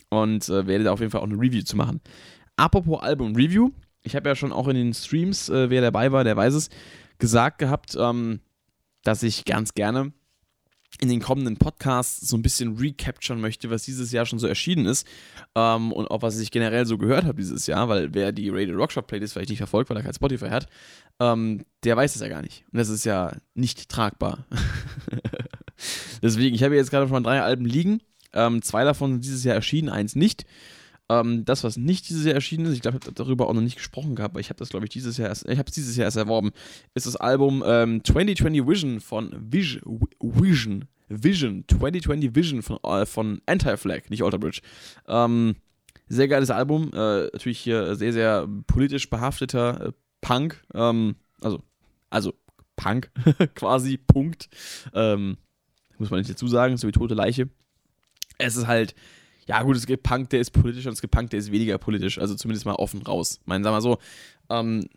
Und 0.09 0.47
äh, 0.49 0.67
werde 0.67 0.83
da 0.83 0.91
auf 0.91 0.99
jeden 0.99 1.11
Fall 1.11 1.21
auch 1.21 1.25
eine 1.25 1.35
Review 1.35 1.63
zu 1.63 1.75
machen. 1.75 1.99
Apropos 2.55 3.01
Album-Review. 3.01 3.71
Ich 4.03 4.15
habe 4.15 4.29
ja 4.29 4.35
schon 4.35 4.53
auch 4.53 4.67
in 4.67 4.75
den 4.75 4.93
Streams, 4.93 5.49
äh, 5.49 5.69
wer 5.69 5.81
dabei 5.81 6.11
war, 6.11 6.23
der 6.23 6.37
weiß 6.37 6.53
es, 6.53 6.69
gesagt 7.19 7.59
gehabt, 7.59 7.95
ähm, 7.99 8.41
dass 9.03 9.23
ich 9.23 9.45
ganz 9.45 9.73
gerne 9.73 10.11
in 10.99 11.07
den 11.07 11.21
kommenden 11.21 11.57
Podcasts 11.57 12.27
so 12.27 12.35
ein 12.35 12.41
bisschen 12.41 12.77
recapturen 12.77 13.39
möchte, 13.39 13.69
was 13.69 13.83
dieses 13.83 14.11
Jahr 14.11 14.25
schon 14.25 14.39
so 14.39 14.47
erschienen 14.47 14.85
ist 14.85 15.07
ähm, 15.55 15.91
und 15.91 16.09
auch 16.09 16.23
was 16.23 16.39
ich 16.39 16.51
generell 16.51 16.85
so 16.85 16.97
gehört 16.97 17.25
habe 17.25 17.37
dieses 17.37 17.67
Jahr, 17.67 17.87
weil 17.87 18.13
wer 18.13 18.31
die 18.31 18.49
Radio 18.49 18.75
Rockshop 18.75 19.07
Playlist 19.07 19.33
vielleicht 19.33 19.49
nicht 19.49 19.59
verfolgt, 19.59 19.89
weil 19.89 19.97
er 19.97 20.03
kein 20.03 20.13
Spotify 20.13 20.49
hat, 20.49 20.67
ähm, 21.19 21.63
der 21.83 21.95
weiß 21.95 22.15
es 22.15 22.21
ja 22.21 22.27
gar 22.27 22.41
nicht. 22.41 22.65
Und 22.71 22.79
das 22.79 22.89
ist 22.89 23.05
ja 23.05 23.33
nicht 23.53 23.87
tragbar. 23.87 24.45
Deswegen, 26.21 26.55
ich 26.55 26.63
habe 26.63 26.75
jetzt 26.75 26.89
gerade 26.89 27.07
schon 27.07 27.23
drei 27.23 27.41
Alben 27.41 27.65
liegen. 27.65 28.01
Ähm, 28.33 28.61
zwei 28.61 28.83
davon 28.83 29.13
sind 29.13 29.25
dieses 29.25 29.43
Jahr 29.43 29.55
erschienen, 29.55 29.89
eins 29.89 30.15
nicht. 30.15 30.45
Ähm, 31.09 31.43
das, 31.43 31.63
was 31.63 31.75
nicht 31.75 32.07
dieses 32.09 32.25
Jahr 32.25 32.35
erschienen 32.35 32.67
ist, 32.67 32.73
ich 32.73 32.81
glaube, 32.81 32.99
ich 32.99 33.05
habe 33.05 33.15
darüber 33.15 33.47
auch 33.47 33.53
noch 33.53 33.61
nicht 33.61 33.77
gesprochen 33.77 34.15
gehabt, 34.15 34.33
aber 34.33 34.39
ich 34.39 34.49
habe 34.49 34.59
das, 34.59 34.69
glaube 34.69 34.85
ich, 34.85 34.91
dieses 34.91 35.17
Jahr 35.17 35.29
erst, 35.29 35.49
ich 35.49 35.57
habe 35.57 35.67
es 35.67 35.73
dieses 35.73 35.95
Jahr 35.95 36.05
erst 36.05 36.17
erworben, 36.17 36.51
ist 36.93 37.07
das 37.07 37.15
Album 37.15 37.63
ähm, 37.65 38.03
2020 38.03 38.67
Vision 38.67 38.99
von 39.01 39.35
Vision, 39.51 40.01
Vision, 40.19 40.85
Vision, 41.07 41.65
2020 41.67 42.35
Vision 42.35 42.61
von, 42.61 42.77
äh, 42.83 43.05
von 43.05 43.41
Anti-Flag, 43.47 44.09
nicht 44.09 44.23
Alter 44.23 44.37
Bridge. 44.37 44.61
Ähm, 45.07 45.55
sehr 46.07 46.27
geiles 46.27 46.51
Album, 46.51 46.91
äh, 46.93 47.23
natürlich 47.25 47.59
hier 47.59 47.95
sehr, 47.95 48.13
sehr 48.13 48.47
politisch 48.67 49.09
behafteter 49.09 49.87
äh, 49.87 49.91
Punk, 50.21 50.63
ähm, 50.75 51.15
also, 51.41 51.63
also 52.09 52.33
Punk 52.75 53.11
quasi, 53.55 53.97
Punkt. 53.97 54.49
Ähm, 54.93 55.37
muss 55.97 56.11
man 56.11 56.19
nicht 56.19 56.29
dazu 56.29 56.47
sagen, 56.47 56.77
so 56.77 56.87
wie 56.87 56.91
tote 56.91 57.13
Leiche. 57.13 57.49
Es 58.37 58.55
ist 58.55 58.67
halt, 58.67 58.95
ja 59.49 59.63
gut, 59.63 59.75
es 59.75 59.87
gibt 59.87 60.03
Punk, 60.03 60.29
der 60.29 60.41
ist 60.41 60.51
politisch 60.51 60.85
und 60.85 60.93
es 60.93 61.01
gibt 61.01 61.11
Punk, 61.11 61.31
der 61.31 61.39
ist 61.39 61.51
weniger 61.51 61.79
politisch, 61.79 62.19
also 62.19 62.35
zumindest 62.35 62.67
mal 62.67 62.75
offen 62.75 63.01
raus. 63.01 63.39
Ich 63.41 63.47
meine, 63.47 63.63
sag 63.63 63.71
mal 63.71 63.81
so, 63.81 63.97
ähm, 64.51 64.87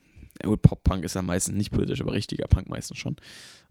ja 0.43 0.49
gut, 0.51 0.61
Pop-Punk 0.61 1.05
ist 1.05 1.15
ja 1.15 1.23
meistens 1.23 1.57
nicht 1.57 1.71
politisch, 1.71 2.03
aber 2.03 2.12
richtiger 2.12 2.47
Punk 2.49 2.69
meistens 2.69 2.99
schon. 2.99 3.17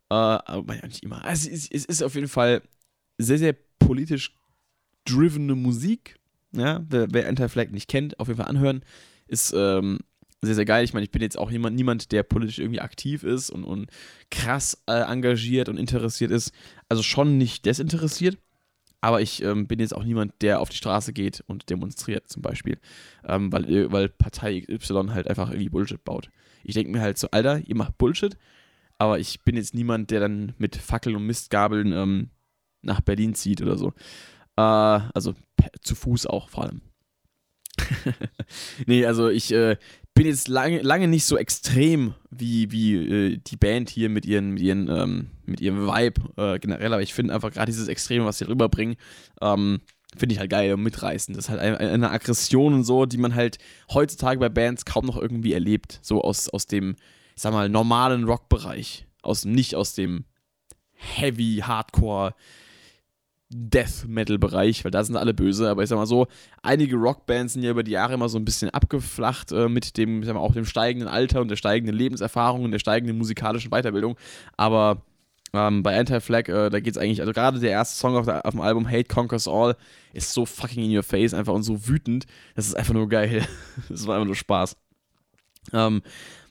Äh, 0.09 0.15
aber 0.15 0.75
ja, 0.75 0.87
nicht 0.87 1.03
immer. 1.03 1.23
Also 1.23 1.51
es, 1.51 1.69
es 1.69 1.85
ist 1.85 2.01
auf 2.01 2.15
jeden 2.15 2.27
Fall 2.27 2.63
sehr, 3.19 3.37
sehr 3.37 3.55
politisch 3.77 4.35
drivene 5.05 5.53
Musik. 5.53 6.15
Ja, 6.51 6.83
wer, 6.89 7.13
wer 7.13 7.27
Anti-Flag 7.27 7.69
nicht 7.69 7.87
kennt, 7.87 8.19
auf 8.19 8.27
jeden 8.27 8.39
Fall 8.39 8.49
anhören. 8.49 8.83
Ist 9.27 9.53
ähm, 9.55 9.99
sehr, 10.41 10.55
sehr 10.55 10.65
geil. 10.65 10.83
Ich 10.83 10.93
meine, 10.93 11.03
ich 11.03 11.11
bin 11.11 11.21
jetzt 11.21 11.37
auch 11.37 11.51
jemand, 11.51 11.75
niemand, 11.75 12.11
der 12.11 12.23
politisch 12.23 12.57
irgendwie 12.57 12.81
aktiv 12.81 13.23
ist 13.23 13.51
und, 13.51 13.65
und 13.65 13.91
krass 14.31 14.81
äh, 14.87 15.03
engagiert 15.03 15.69
und 15.69 15.77
interessiert 15.77 16.31
ist. 16.31 16.51
Also 16.89 17.03
schon 17.03 17.37
nicht 17.37 17.67
desinteressiert. 17.67 18.39
Aber 19.01 19.21
ich 19.21 19.41
ähm, 19.41 19.67
bin 19.67 19.79
jetzt 19.79 19.95
auch 19.95 20.03
niemand, 20.03 20.33
der 20.41 20.59
auf 20.59 20.69
die 20.69 20.77
Straße 20.77 21.11
geht 21.11 21.43
und 21.47 21.69
demonstriert, 21.69 22.29
zum 22.29 22.43
Beispiel. 22.43 22.77
Ähm, 23.25 23.51
weil, 23.51 23.69
äh, 23.69 23.91
weil 23.91 24.09
Partei 24.09 24.63
Y 24.69 25.13
halt 25.13 25.27
einfach 25.27 25.49
irgendwie 25.49 25.69
Bullshit 25.69 26.03
baut. 26.03 26.29
Ich 26.63 26.75
denke 26.75 26.91
mir 26.91 27.01
halt 27.01 27.17
so, 27.17 27.27
Alter, 27.31 27.59
ihr 27.65 27.75
macht 27.75 27.97
Bullshit, 27.97 28.37
aber 28.99 29.19
ich 29.19 29.41
bin 29.43 29.55
jetzt 29.57 29.73
niemand, 29.73 30.11
der 30.11 30.19
dann 30.19 30.53
mit 30.59 30.75
Fackeln 30.75 31.15
und 31.15 31.25
Mistgabeln 31.25 31.91
ähm, 31.91 32.29
nach 32.83 33.01
Berlin 33.01 33.33
zieht 33.33 33.61
oder 33.61 33.77
so. 33.77 33.93
Äh, 34.55 34.61
also 34.61 35.33
zu 35.81 35.95
Fuß 35.95 36.27
auch 36.27 36.49
vor 36.49 36.65
allem. 36.65 36.81
nee, 38.85 39.05
also 39.05 39.29
ich 39.29 39.51
äh, 39.51 39.77
bin 40.13 40.27
jetzt 40.27 40.47
lange, 40.47 40.81
lange 40.81 41.07
nicht 41.07 41.25
so 41.25 41.37
extrem 41.37 42.13
wie, 42.29 42.71
wie 42.71 42.95
äh, 42.95 43.37
die 43.37 43.57
Band 43.57 43.89
hier 43.89 44.09
mit 44.09 44.25
ihren, 44.25 44.51
mit 44.51 44.61
ihren, 44.61 44.89
ähm, 44.89 45.27
mit 45.45 45.61
ihrem 45.61 45.87
Vibe 45.87 46.21
äh, 46.37 46.59
generell, 46.59 46.93
aber 46.93 47.01
ich 47.01 47.13
finde 47.13 47.33
einfach 47.33 47.51
gerade 47.51 47.71
dieses 47.71 47.87
Extreme, 47.87 48.25
was 48.25 48.37
sie 48.37 48.47
rüberbringen, 48.47 48.95
ähm, 49.41 49.81
finde 50.15 50.33
ich 50.33 50.39
halt 50.39 50.51
geil 50.51 50.73
und 50.73 50.83
mitreißend. 50.83 51.37
Das 51.37 51.45
ist 51.45 51.49
halt 51.49 51.61
eine, 51.61 51.77
eine, 51.79 52.11
Aggression 52.11 52.73
und 52.73 52.83
so, 52.83 53.05
die 53.05 53.17
man 53.17 53.35
halt 53.35 53.57
heutzutage 53.93 54.39
bei 54.39 54.49
Bands 54.49 54.85
kaum 54.85 55.05
noch 55.05 55.17
irgendwie 55.17 55.53
erlebt. 55.53 55.99
So 56.01 56.21
aus, 56.21 56.49
aus 56.49 56.67
dem, 56.67 56.95
ich 57.35 57.41
sag 57.41 57.53
mal, 57.53 57.69
normalen 57.69 58.25
Rockbereich. 58.25 59.07
Aus, 59.21 59.45
nicht 59.45 59.75
aus 59.75 59.93
dem 59.93 60.25
Heavy, 60.93 61.63
Hardcore, 61.65 62.33
Death 63.53 64.05
Metal 64.07 64.37
Bereich, 64.37 64.83
weil 64.83 64.91
da 64.91 65.03
sind 65.03 65.17
alle 65.17 65.33
böse, 65.33 65.69
aber 65.69 65.83
ich 65.83 65.89
sag 65.89 65.97
mal 65.97 66.05
so, 66.05 66.27
einige 66.63 66.95
Rockbands 66.95 67.53
sind 67.53 67.63
ja 67.63 67.71
über 67.71 67.83
die 67.83 67.91
Jahre 67.91 68.13
immer 68.13 68.29
so 68.29 68.37
ein 68.37 68.45
bisschen 68.45 68.69
abgeflacht 68.69 69.51
äh, 69.51 69.67
mit 69.67 69.97
dem, 69.97 70.21
ich 70.21 70.25
sag 70.25 70.35
mal, 70.35 70.41
auch 70.41 70.53
dem 70.53 70.65
steigenden 70.65 71.09
Alter 71.09 71.41
und 71.41 71.49
der 71.49 71.57
steigenden 71.57 71.95
Lebenserfahrung 71.95 72.63
und 72.63 72.71
der 72.71 72.79
steigenden 72.79 73.17
musikalischen 73.17 73.71
Weiterbildung, 73.71 74.17
aber 74.57 75.03
ähm, 75.53 75.83
bei 75.83 75.99
Anti-Flag, 75.99 76.47
äh, 76.47 76.69
da 76.69 76.79
geht's 76.79 76.97
eigentlich, 76.97 77.19
also 77.19 77.33
gerade 77.33 77.59
der 77.59 77.71
erste 77.71 77.97
Song 77.97 78.15
auf, 78.15 78.25
der, 78.25 78.45
auf, 78.45 78.51
dem 78.51 78.61
Album 78.61 78.89
Hate 78.89 79.05
Conquers 79.05 79.47
All 79.47 79.75
ist 80.13 80.31
so 80.31 80.45
fucking 80.45 80.85
in 80.85 80.95
your 80.95 81.03
face 81.03 81.33
einfach 81.33 81.53
und 81.53 81.63
so 81.63 81.87
wütend, 81.87 82.25
das 82.55 82.67
ist 82.67 82.75
einfach 82.75 82.93
nur 82.93 83.09
geil. 83.09 83.45
das 83.89 84.07
war 84.07 84.15
einfach 84.15 84.27
nur 84.27 84.35
Spaß. 84.35 84.77
Ähm, 85.73 86.01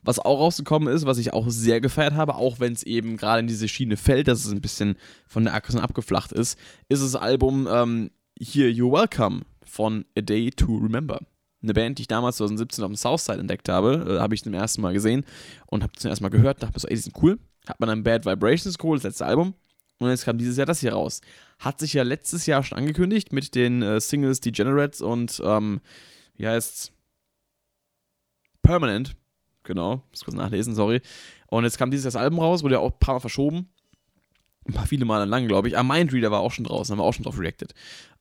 was 0.03 0.19
auch 0.19 0.41
rausgekommen 0.41 0.93
ist, 0.93 1.07
was 1.07 1.19
ich 1.19 1.33
auch 1.33 1.49
sehr 1.49 1.81
gefeiert 1.81 2.15
habe, 2.15 2.37
auch 2.37 2.61
wenn 2.61 2.73
es 2.73 2.83
eben 2.83 3.17
gerade 3.17 3.41
in 3.41 3.47
diese 3.47 3.69
Schiene 3.69 3.97
fällt, 3.97 4.29
dass 4.29 4.45
es 4.45 4.53
ein 4.53 4.61
bisschen 4.61 4.97
von 5.27 5.45
der 5.45 5.55
Aggression 5.55 5.83
abgeflacht 5.83 6.33
ist, 6.33 6.59
ist 6.89 7.03
das 7.03 7.17
Album 7.17 7.69
ähm, 7.71 8.11
hier 8.39 8.69
You're 8.69 8.93
Welcome 8.93 9.43
von 9.65 10.05
A 10.17 10.23
Day 10.23 10.51
to 10.51 10.77
Remember. 10.77 11.21
Eine 11.63 11.75
Band, 11.75 11.99
die 11.99 12.03
ich 12.03 12.09
damals 12.09 12.39
2017 12.39 12.85
auf 12.85 12.91
dem 12.91 12.97
Southside 12.97 13.39
entdeckt 13.39 13.69
habe, 13.69 14.17
äh, 14.17 14.21
habe 14.21 14.35
ich 14.35 14.43
zum 14.43 14.55
ersten 14.55 14.81
Mal 14.81 14.95
gesehen 14.95 15.25
und 15.67 15.83
habe 15.83 15.93
zum 15.93 16.09
ersten 16.09 16.25
Mal 16.25 16.31
gehört, 16.31 16.63
dachte 16.63 16.75
mir 16.75 16.81
so, 16.81 16.89
ey, 16.89 16.95
die 16.95 17.03
sind 17.03 17.23
cool. 17.23 17.39
Hat 17.67 17.79
man 17.79 17.91
dann 17.91 18.03
Bad 18.03 18.25
Vibrations 18.25 18.79
geholt, 18.79 19.01
das 19.01 19.11
letzte 19.11 19.27
Album. 19.27 19.55
Und 19.99 20.09
jetzt 20.09 20.25
kam 20.25 20.39
dieses 20.39 20.57
Jahr 20.57 20.65
das 20.65 20.81
hier 20.81 20.95
raus. 20.95 21.21
Hat 21.59 21.79
sich 21.79 21.93
ja 21.93 22.03
letztes 22.03 22.47
Jahr 22.47 22.65
schon 22.65 22.79
angekündigt 22.79 23.35
mit 23.35 23.55
den 23.55 23.83
äh, 23.83 24.01
Singles 24.01 24.41
Degenerates 24.41 25.03
und, 25.03 25.43
ähm, 25.45 25.83
wie 26.37 26.49
heißt's? 26.49 26.93
Permanent 28.63 29.15
genau. 29.71 30.03
Muss 30.11 30.25
kurz 30.25 30.37
nachlesen, 30.37 30.75
sorry. 30.75 31.01
Und 31.47 31.65
jetzt 31.65 31.79
kam 31.79 31.91
dieses 31.91 32.05
Jahr 32.05 32.13
das 32.13 32.23
Album 32.23 32.41
raus, 32.41 32.63
wurde 32.63 32.75
ja 32.75 32.81
auch 32.81 32.93
ein 32.93 32.99
paar 32.99 33.15
Mal 33.15 33.21
verschoben. 33.21 33.69
Ein 34.67 34.75
paar 34.75 34.87
viele 34.87 35.05
Male 35.05 35.25
lang, 35.25 35.49
glaube 35.49 35.69
ich. 35.69 35.79
Ah, 35.79 35.83
Mindreader 35.83 36.31
war 36.31 36.41
auch 36.41 36.53
schon 36.53 36.65
draußen, 36.65 36.93
haben 36.93 36.99
wir 36.99 37.05
auch 37.05 37.15
schon 37.15 37.25
drauf 37.25 37.39
reacted. 37.39 37.73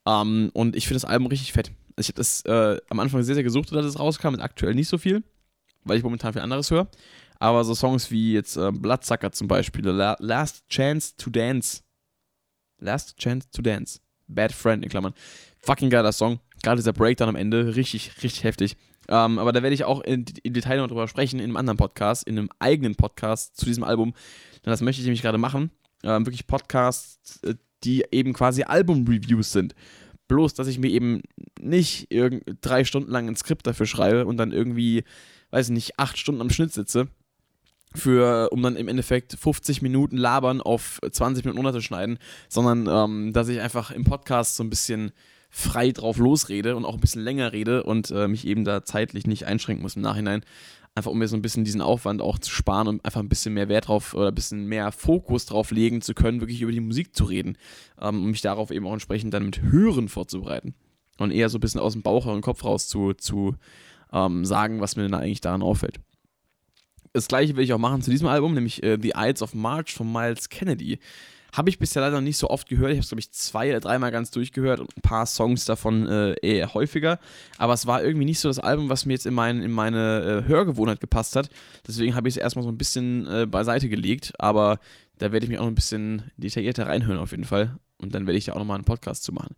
Um, 0.06 0.14
ähm, 0.14 0.52
und 0.54 0.76
ich 0.76 0.88
finde 0.88 1.02
das 1.02 1.10
Album 1.10 1.28
richtig 1.28 1.52
fett. 1.52 1.72
Also 1.98 2.02
ich 2.02 2.08
habe 2.08 2.18
das 2.18 2.46
äh, 2.46 2.80
am 2.90 3.00
Anfang 3.00 3.22
sehr, 3.24 3.36
sehr 3.36 3.44
gesucht, 3.44 3.72
dass 3.74 3.86
es 3.86 4.00
rauskam, 4.00 4.34
ist 4.34 4.40
aktuell 4.40 4.74
nicht 4.74 4.88
so 4.88 4.98
viel, 4.98 5.24
weil 5.84 5.98
ich 5.98 6.04
momentan 6.04 6.32
viel 6.34 6.42
anderes 6.42 6.72
höre. 6.72 6.88
Aber 7.40 7.64
so 7.64 7.76
Songs 7.76 8.10
wie 8.12 8.34
jetzt 8.34 8.56
äh, 8.56 8.72
Bloodsucker 8.72 9.32
zum 9.32 9.48
Beispiel, 9.48 9.86
La 9.86 10.16
Last 10.20 10.68
Chance 10.70 11.16
to 11.18 11.30
Dance. 11.30 11.82
Last 12.80 13.18
Chance 13.18 13.50
to 13.52 13.62
Dance. 13.62 14.00
Bad 14.28 14.54
Friend 14.54 14.84
in 14.84 14.90
Klammern. 14.90 15.14
Fucking 15.60 15.90
geiler 15.90 16.14
Song. 16.14 16.40
Gerade 16.64 16.78
dieser 16.78 16.94
Breakdown 16.94 17.30
am 17.30 17.36
Ende, 17.36 17.76
richtig, 17.76 18.24
richtig 18.24 18.44
heftig. 18.44 18.78
Ähm, 19.10 19.40
aber 19.40 19.52
da 19.52 19.64
werde 19.64 19.74
ich 19.74 19.84
auch 19.84 20.02
in, 20.02 20.24
Detail 20.26 20.78
noch 20.78 20.88
drüber 20.88 21.08
sprechen, 21.08 21.40
in 21.40 21.46
einem 21.46 21.58
anderen 21.58 21.78
Podcast, 21.78 22.28
in 22.28 22.38
einem 22.38 22.50
eigenen 22.60 22.96
Podcast 22.96 23.58
zu 23.58 23.66
diesem 23.66 23.84
Album. 23.84 24.14
Denn 24.64 24.72
das 24.72 24.82
möchte 24.82 25.02
ich 25.02 25.06
nämlich 25.06 25.24
gerade 25.24 25.40
machen. 25.40 25.72
Ähm, 26.04 26.26
wirklich 26.26 26.46
Podcasts, 26.46 27.42
äh, 27.44 27.56
die 27.84 28.06
eben 28.12 28.34
quasi 28.34 28.64
Album-Reviews 28.64 29.52
sind. 29.52 29.74
Bloß, 30.28 30.54
dass 30.54 30.68
ich 30.68 30.78
mir 30.78 30.92
eben 30.92 31.24
nicht 31.60 32.08
drei 32.62 32.84
Stunden 32.84 33.10
lang 33.10 33.28
ein 33.28 33.36
Skript 33.36 33.66
dafür 33.66 33.88
schreibe 33.88 34.28
und 34.28 34.38
dann 34.38 34.52
irgendwie, 34.52 35.04
weiß 35.50 35.70
ich 35.70 35.74
nicht, 35.74 36.00
acht 36.00 36.20
Stunden 36.20 36.42
am 36.42 36.52
Schnitt 36.52 36.72
sitze. 36.72 37.08
Für, 37.96 38.50
um 38.52 38.62
dann 38.62 38.76
im 38.76 38.88
Endeffekt 38.88 39.34
50 39.34 39.82
Minuten 39.82 40.18
labern 40.18 40.62
auf 40.62 41.00
20 41.10 41.44
Minuten 41.44 41.58
runterzuschneiden, 41.58 42.20
sondern 42.48 42.86
ähm, 42.88 43.34
dass 43.34 43.48
ich 43.48 43.60
einfach 43.60 43.90
im 43.90 44.04
Podcast 44.04 44.58
so 44.58 44.64
ein 44.64 44.70
bisschen 44.70 45.12
frei 45.50 45.92
drauf 45.92 46.18
losrede 46.18 46.76
und 46.76 46.86
auch 46.86 46.94
ein 46.94 47.00
bisschen 47.00 47.24
länger 47.24 47.52
rede 47.52 47.84
und 47.84 48.12
äh, 48.12 48.28
mich 48.28 48.46
eben 48.46 48.64
da 48.64 48.84
zeitlich 48.84 49.26
nicht 49.26 49.46
einschränken 49.46 49.82
muss 49.82 49.96
im 49.96 50.04
Nachhinein. 50.04 50.44
Einfach 50.96 51.12
um 51.12 51.18
mir 51.18 51.28
so 51.28 51.36
ein 51.36 51.42
bisschen 51.42 51.64
diesen 51.64 51.82
Aufwand 51.82 52.22
auch 52.22 52.40
zu 52.40 52.52
sparen 52.52 52.88
und 52.88 53.06
einfach 53.06 53.20
ein 53.20 53.30
bisschen 53.30 53.54
mehr 53.54 53.70
Wert 53.70 53.88
drauf 53.88 54.14
oder 54.14 54.30
ein 54.30 54.36
bisschen 54.36 54.66
mehr 54.66 54.92
Fokus 54.92 55.46
drauf 55.46 55.72
legen 55.72 56.02
zu 56.02 56.14
können, 56.14 56.42
wirklich 56.42 56.62
über 56.62 56.72
die 56.72 56.80
Musik 56.80 57.16
zu 57.16 57.26
reden. 57.26 57.58
Ähm, 58.00 58.24
um 58.24 58.32
mich 58.32 58.42
darauf 58.42 58.72
eben 58.72 58.88
auch 58.88 58.94
entsprechend 58.94 59.34
dann 59.34 59.46
mit 59.46 59.62
Hören 59.62 60.10
vorzubereiten. 60.10 60.74
Und 61.18 61.32
eher 61.32 61.50
so 61.50 61.58
ein 61.58 61.62
bisschen 61.62 61.82
aus 61.82 61.94
dem 61.94 62.02
Bauch 62.02 62.26
und 62.26 62.42
Kopf 62.42 62.64
raus 62.64 62.88
zu, 62.88 63.14
zu 63.14 63.56
ähm, 64.12 64.46
sagen, 64.46 64.82
was 64.82 64.96
mir 64.96 65.04
denn 65.04 65.14
eigentlich 65.14 65.42
daran 65.42 65.62
auffällt. 65.62 66.00
Das 67.14 67.28
gleiche 67.28 67.56
will 67.56 67.64
ich 67.64 67.74
auch 67.74 67.80
machen 67.80 68.02
zu 68.02 68.12
diesem 68.12 68.28
Album, 68.28 68.54
nämlich 68.54 68.84
äh, 68.84 68.98
The 69.02 69.14
Ides 69.16 69.42
of 69.42 69.54
March 69.54 69.94
von 69.94 70.12
Miles 70.12 70.50
Kennedy. 70.50 71.00
Habe 71.54 71.70
ich 71.70 71.80
bisher 71.80 72.02
leider 72.02 72.16
noch 72.16 72.24
nicht 72.24 72.38
so 72.38 72.50
oft 72.50 72.68
gehört. 72.68 72.92
Ich 72.92 72.98
habe 72.98 73.04
es, 73.04 73.10
glaube 73.10 73.22
ich, 73.22 73.32
zwei 73.32 73.70
oder 73.70 73.80
dreimal 73.80 74.12
ganz 74.12 74.32
durchgehört 74.32 74.80
und 74.80 74.96
ein 74.96 75.02
paar 75.02 75.26
Songs 75.26 75.66
davon 75.66 76.08
äh, 76.08 76.36
eher 76.42 76.74
häufiger. 76.74 77.20
Aber 77.58 77.74
es 77.74 77.88
war 77.88 78.04
irgendwie 78.04 78.26
nicht 78.26 78.40
so 78.40 78.50
das 78.50 78.60
Album, 78.60 78.90
was 78.90 79.06
mir 79.06 79.14
jetzt 79.14 79.26
in, 79.26 79.34
mein, 79.34 79.62
in 79.62 79.72
meine 79.72 80.44
äh, 80.46 80.48
Hörgewohnheit 80.48 81.00
gepasst 81.00 81.36
hat. 81.36 81.50
Deswegen 81.88 82.16
habe 82.16 82.28
ich 82.28 82.36
es 82.36 82.42
erstmal 82.42 82.64
so 82.64 82.70
ein 82.70 82.78
bisschen 82.78 83.28
äh, 83.28 83.46
beiseite 83.46 83.90
gelegt. 83.90 84.34
Aber 84.38 84.80
da 85.18 85.32
werde 85.32 85.46
ich 85.46 85.50
mich 85.50 85.60
auch 85.60 85.64
noch 85.64 85.72
ein 85.72 85.76
bisschen 85.76 86.32
detaillierter 86.38 86.88
reinhören 86.88 87.20
auf 87.20 87.32
jeden 87.32 87.46
Fall. 87.46 87.78
Und 87.98 88.16
dann 88.16 88.28
werde 88.28 88.38
ich 88.38 88.46
da 88.46 88.54
auch 88.54 88.60
nochmal 88.60 88.76
einen 88.76 88.86
Podcast 88.86 89.24
zu 89.24 89.34
machen. 89.34 89.56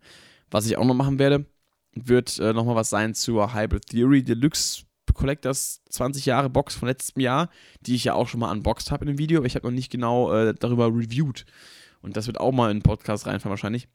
Was 0.50 0.66
ich 0.66 0.76
auch 0.76 0.84
noch 0.84 0.94
machen 0.94 1.18
werde, 1.18 1.46
wird 1.94 2.38
äh, 2.38 2.52
nochmal 2.52 2.76
was 2.76 2.90
sein 2.90 3.14
zur 3.14 3.54
Hybrid 3.54 3.86
Theory 3.86 4.22
Deluxe 4.22 4.84
Collectors 5.14 5.82
20 5.90 6.26
Jahre 6.26 6.50
Box 6.50 6.74
von 6.74 6.88
letztem 6.88 7.22
Jahr, 7.22 7.50
die 7.82 7.94
ich 7.94 8.04
ja 8.04 8.14
auch 8.14 8.28
schon 8.28 8.40
mal 8.40 8.50
unboxed 8.50 8.90
habe 8.90 9.04
in 9.04 9.12
dem 9.12 9.18
Video, 9.18 9.38
aber 9.38 9.46
ich 9.46 9.54
habe 9.54 9.66
noch 9.66 9.74
nicht 9.74 9.90
genau 9.90 10.32
äh, 10.32 10.54
darüber 10.58 10.86
reviewed. 10.86 11.44
Und 12.02 12.16
das 12.16 12.26
wird 12.26 12.38
auch 12.38 12.52
mal 12.52 12.70
in 12.70 12.78
den 12.78 12.82
Podcast 12.82 13.26
reinfahren 13.26 13.50
wahrscheinlich, 13.50 13.88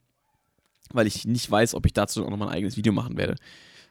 weil 0.92 1.06
ich 1.06 1.26
nicht 1.26 1.50
weiß, 1.50 1.74
ob 1.74 1.86
ich 1.86 1.92
dazu 1.92 2.24
auch 2.24 2.30
nochmal 2.30 2.48
ein 2.48 2.54
eigenes 2.54 2.76
Video 2.76 2.92
machen 2.92 3.16
werde. 3.16 3.36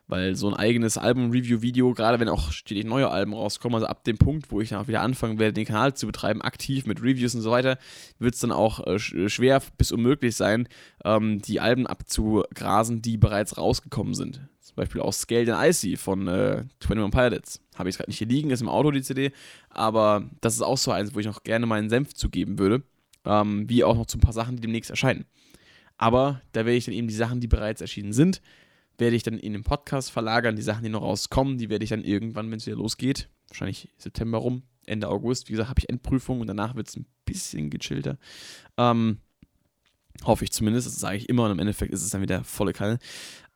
Weil 0.09 0.35
so 0.35 0.47
ein 0.47 0.53
eigenes 0.53 0.97
Album-Review-Video, 0.97 1.93
gerade 1.93 2.19
wenn 2.21 2.29
auch 2.29 2.53
stetig 2.53 2.85
neue 2.85 3.09
Alben 3.09 3.33
rauskommen, 3.33 3.75
also 3.75 3.87
ab 3.87 4.05
dem 4.05 4.17
Punkt, 4.17 4.51
wo 4.51 4.61
ich 4.61 4.69
dann 4.69 4.79
auch 4.79 4.87
wieder 4.87 5.01
anfangen 5.01 5.37
werde, 5.37 5.51
den 5.51 5.65
Kanal 5.65 5.95
zu 5.95 6.07
betreiben, 6.07 6.41
aktiv 6.41 6.85
mit 6.85 7.01
Reviews 7.01 7.35
und 7.35 7.41
so 7.41 7.51
weiter, 7.51 7.77
wird 8.17 8.33
es 8.33 8.39
dann 8.39 8.53
auch 8.53 8.87
äh, 8.87 8.99
schwer 8.99 9.61
bis 9.77 9.91
unmöglich 9.91 10.37
sein, 10.37 10.69
ähm, 11.03 11.41
die 11.41 11.59
Alben 11.59 11.87
abzugrasen, 11.87 13.01
die 13.01 13.17
bereits 13.17 13.57
rausgekommen 13.57 14.13
sind. 14.13 14.47
Zum 14.61 14.75
Beispiel 14.77 15.01
auch 15.01 15.11
Scaled 15.11 15.49
and 15.49 15.67
Icy 15.67 15.97
von 15.97 16.29
äh, 16.29 16.63
21 16.81 17.11
Pilots. 17.11 17.61
Habe 17.75 17.89
ich 17.89 17.97
gerade 17.97 18.09
nicht 18.09 18.17
hier 18.17 18.27
liegen, 18.27 18.49
ist 18.49 18.61
im 18.61 18.69
Auto 18.69 18.91
die 18.91 19.01
CD, 19.01 19.33
aber 19.69 20.23
das 20.39 20.53
ist 20.53 20.61
auch 20.61 20.77
so 20.77 20.91
eins, 20.91 21.15
wo 21.15 21.19
ich 21.19 21.25
noch 21.25 21.43
gerne 21.43 21.65
meinen 21.65 21.89
Senf 21.89 22.13
zugeben 22.13 22.59
würde 22.59 22.81
ähm, 23.27 23.69
wie 23.69 23.83
auch 23.83 23.95
noch 23.95 24.05
zu 24.05 24.17
ein 24.17 24.21
paar 24.21 24.33
Sachen, 24.33 24.55
die 24.55 24.61
demnächst 24.61 24.89
erscheinen. 24.89 25.25
Aber 25.97 26.41
da 26.53 26.61
werde 26.65 26.77
ich 26.77 26.85
dann 26.85 26.93
eben 26.93 27.07
die 27.07 27.13
Sachen, 27.13 27.39
die 27.39 27.47
bereits 27.47 27.81
erschienen 27.81 28.13
sind, 28.13 28.41
werde 28.97 29.15
ich 29.15 29.23
dann 29.23 29.37
in 29.37 29.53
den 29.53 29.63
Podcast 29.63 30.11
verlagern. 30.11 30.55
Die 30.55 30.61
Sachen, 30.61 30.83
die 30.83 30.89
noch 30.89 31.01
rauskommen, 31.01 31.57
die 31.57 31.69
werde 31.69 31.83
ich 31.83 31.89
dann 31.89 32.03
irgendwann, 32.03 32.49
wenn 32.49 32.57
es 32.57 32.65
wieder 32.65 32.77
losgeht, 32.77 33.29
wahrscheinlich 33.49 33.89
September 33.97 34.39
rum, 34.39 34.63
Ende 34.85 35.09
August, 35.09 35.49
wie 35.49 35.51
gesagt, 35.51 35.69
habe 35.69 35.79
ich 35.79 35.89
Endprüfung 35.89 36.41
und 36.41 36.47
danach 36.47 36.75
wird 36.75 36.87
es 36.87 36.95
ein 36.95 37.05
bisschen 37.25 37.69
gechillter. 37.69 38.17
Ähm, 38.77 39.19
hoffe 40.23 40.45
ich 40.45 40.51
zumindest, 40.51 40.87
das 40.87 40.99
sage 40.99 41.17
ich 41.17 41.29
immer 41.29 41.45
und 41.45 41.51
im 41.51 41.59
Endeffekt 41.59 41.93
ist 41.93 42.03
es 42.03 42.09
dann 42.09 42.21
wieder 42.21 42.43
volle 42.43 42.73
Kalle. 42.73 42.93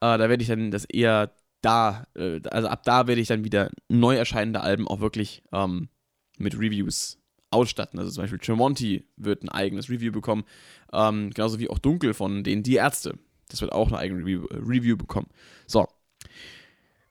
Äh, 0.01 0.17
da 0.17 0.29
werde 0.29 0.41
ich 0.41 0.47
dann 0.47 0.71
das 0.71 0.85
eher 0.85 1.31
da, 1.61 2.05
äh, 2.15 2.41
also 2.49 2.67
ab 2.67 2.83
da 2.83 3.07
werde 3.07 3.21
ich 3.21 3.27
dann 3.27 3.43
wieder 3.43 3.69
neu 3.87 4.15
erscheinende 4.15 4.61
Alben 4.61 4.87
auch 4.87 4.99
wirklich 4.99 5.43
ähm, 5.51 5.89
mit 6.37 6.55
Reviews 6.55 7.20
ausstatten. 7.51 7.99
Also 7.99 8.11
zum 8.11 8.23
Beispiel 8.23 8.39
Tremonti 8.39 9.05
wird 9.17 9.43
ein 9.43 9.49
eigenes 9.49 9.89
Review 9.89 10.11
bekommen, 10.11 10.43
ähm, 10.91 11.29
genauso 11.31 11.59
wie 11.59 11.69
auch 11.69 11.79
Dunkel 11.79 12.13
von 12.13 12.43
denen 12.43 12.63
Die 12.63 12.75
Ärzte. 12.75 13.17
Das 13.49 13.61
wird 13.61 13.73
auch 13.73 13.89
eine 13.89 13.97
eigene 13.97 14.21
Review, 14.21 14.45
Review 14.45 14.97
bekommen. 14.97 15.27
So, 15.67 15.87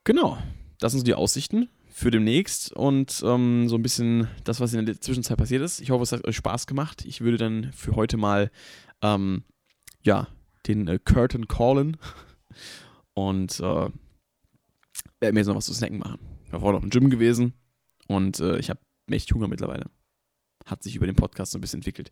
genau, 0.04 0.38
das 0.78 0.92
sind 0.92 1.00
so 1.00 1.04
die 1.04 1.14
Aussichten 1.14 1.68
für 1.90 2.10
demnächst 2.10 2.72
und 2.72 3.22
ähm, 3.24 3.68
so 3.68 3.76
ein 3.76 3.82
bisschen 3.82 4.28
das, 4.44 4.58
was 4.58 4.72
in 4.72 4.86
der 4.86 5.00
Zwischenzeit 5.00 5.36
passiert 5.36 5.62
ist. 5.62 5.80
Ich 5.80 5.90
hoffe, 5.90 6.02
es 6.02 6.12
hat 6.12 6.26
euch 6.26 6.36
Spaß 6.36 6.66
gemacht. 6.66 7.04
Ich 7.04 7.20
würde 7.20 7.36
dann 7.36 7.72
für 7.74 7.94
heute 7.94 8.16
mal, 8.16 8.50
ähm, 9.02 9.44
ja, 10.02 10.28
den 10.66 10.88
äh, 10.88 10.98
Curtain 10.98 11.46
callen 11.46 11.98
und 13.14 13.60
äh, 13.60 13.62
werde 15.20 15.34
mir 15.34 15.40
jetzt 15.40 15.48
noch 15.48 15.56
was 15.56 15.66
zu 15.66 15.74
snacken 15.74 15.98
machen. 15.98 16.18
Ich 16.46 16.52
war 16.52 16.60
vorhin 16.60 16.76
noch 16.76 16.84
im 16.84 16.90
Gym 16.90 17.10
gewesen 17.10 17.52
und 18.08 18.40
äh, 18.40 18.58
ich 18.58 18.70
habe 18.70 18.80
echt 19.10 19.32
Hunger 19.34 19.48
mittlerweile 19.48 19.90
hat 20.64 20.82
sich 20.82 20.96
über 20.96 21.06
den 21.06 21.16
Podcast 21.16 21.52
so 21.52 21.58
ein 21.58 21.60
bisschen 21.60 21.78
entwickelt. 21.78 22.10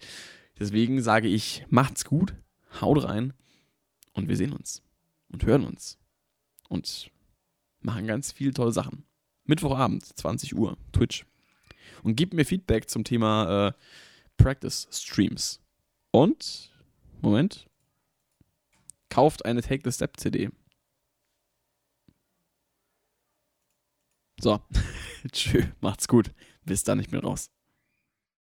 Deswegen 0.58 1.02
sage 1.02 1.28
ich, 1.28 1.64
macht's 1.68 2.04
gut, 2.04 2.34
haut 2.80 3.04
rein 3.04 3.32
und 4.12 4.28
wir 4.28 4.36
sehen 4.36 4.52
uns 4.52 4.82
und 5.28 5.44
hören 5.44 5.64
uns 5.64 5.98
und 6.68 7.10
machen 7.80 8.06
ganz 8.06 8.32
viele 8.32 8.52
tolle 8.52 8.72
Sachen. 8.72 9.04
Mittwochabend, 9.44 10.04
20 10.04 10.56
Uhr, 10.56 10.76
Twitch. 10.92 11.24
Und 12.02 12.16
gebt 12.16 12.34
mir 12.34 12.44
Feedback 12.44 12.88
zum 12.90 13.02
Thema 13.02 13.68
äh, 13.68 13.72
Practice 14.36 14.88
Streams. 14.90 15.60
Und, 16.10 16.72
Moment, 17.22 17.66
kauft 19.08 19.44
eine 19.44 19.62
Take 19.62 19.82
the 19.84 19.92
Step 19.92 20.18
CD. 20.18 20.50
So, 24.40 24.60
tschö, 25.32 25.64
macht's 25.80 26.06
gut. 26.06 26.30
Bis 26.64 26.84
dann, 26.84 27.00
ich 27.00 27.08
bin 27.08 27.20
raus. 27.20 27.50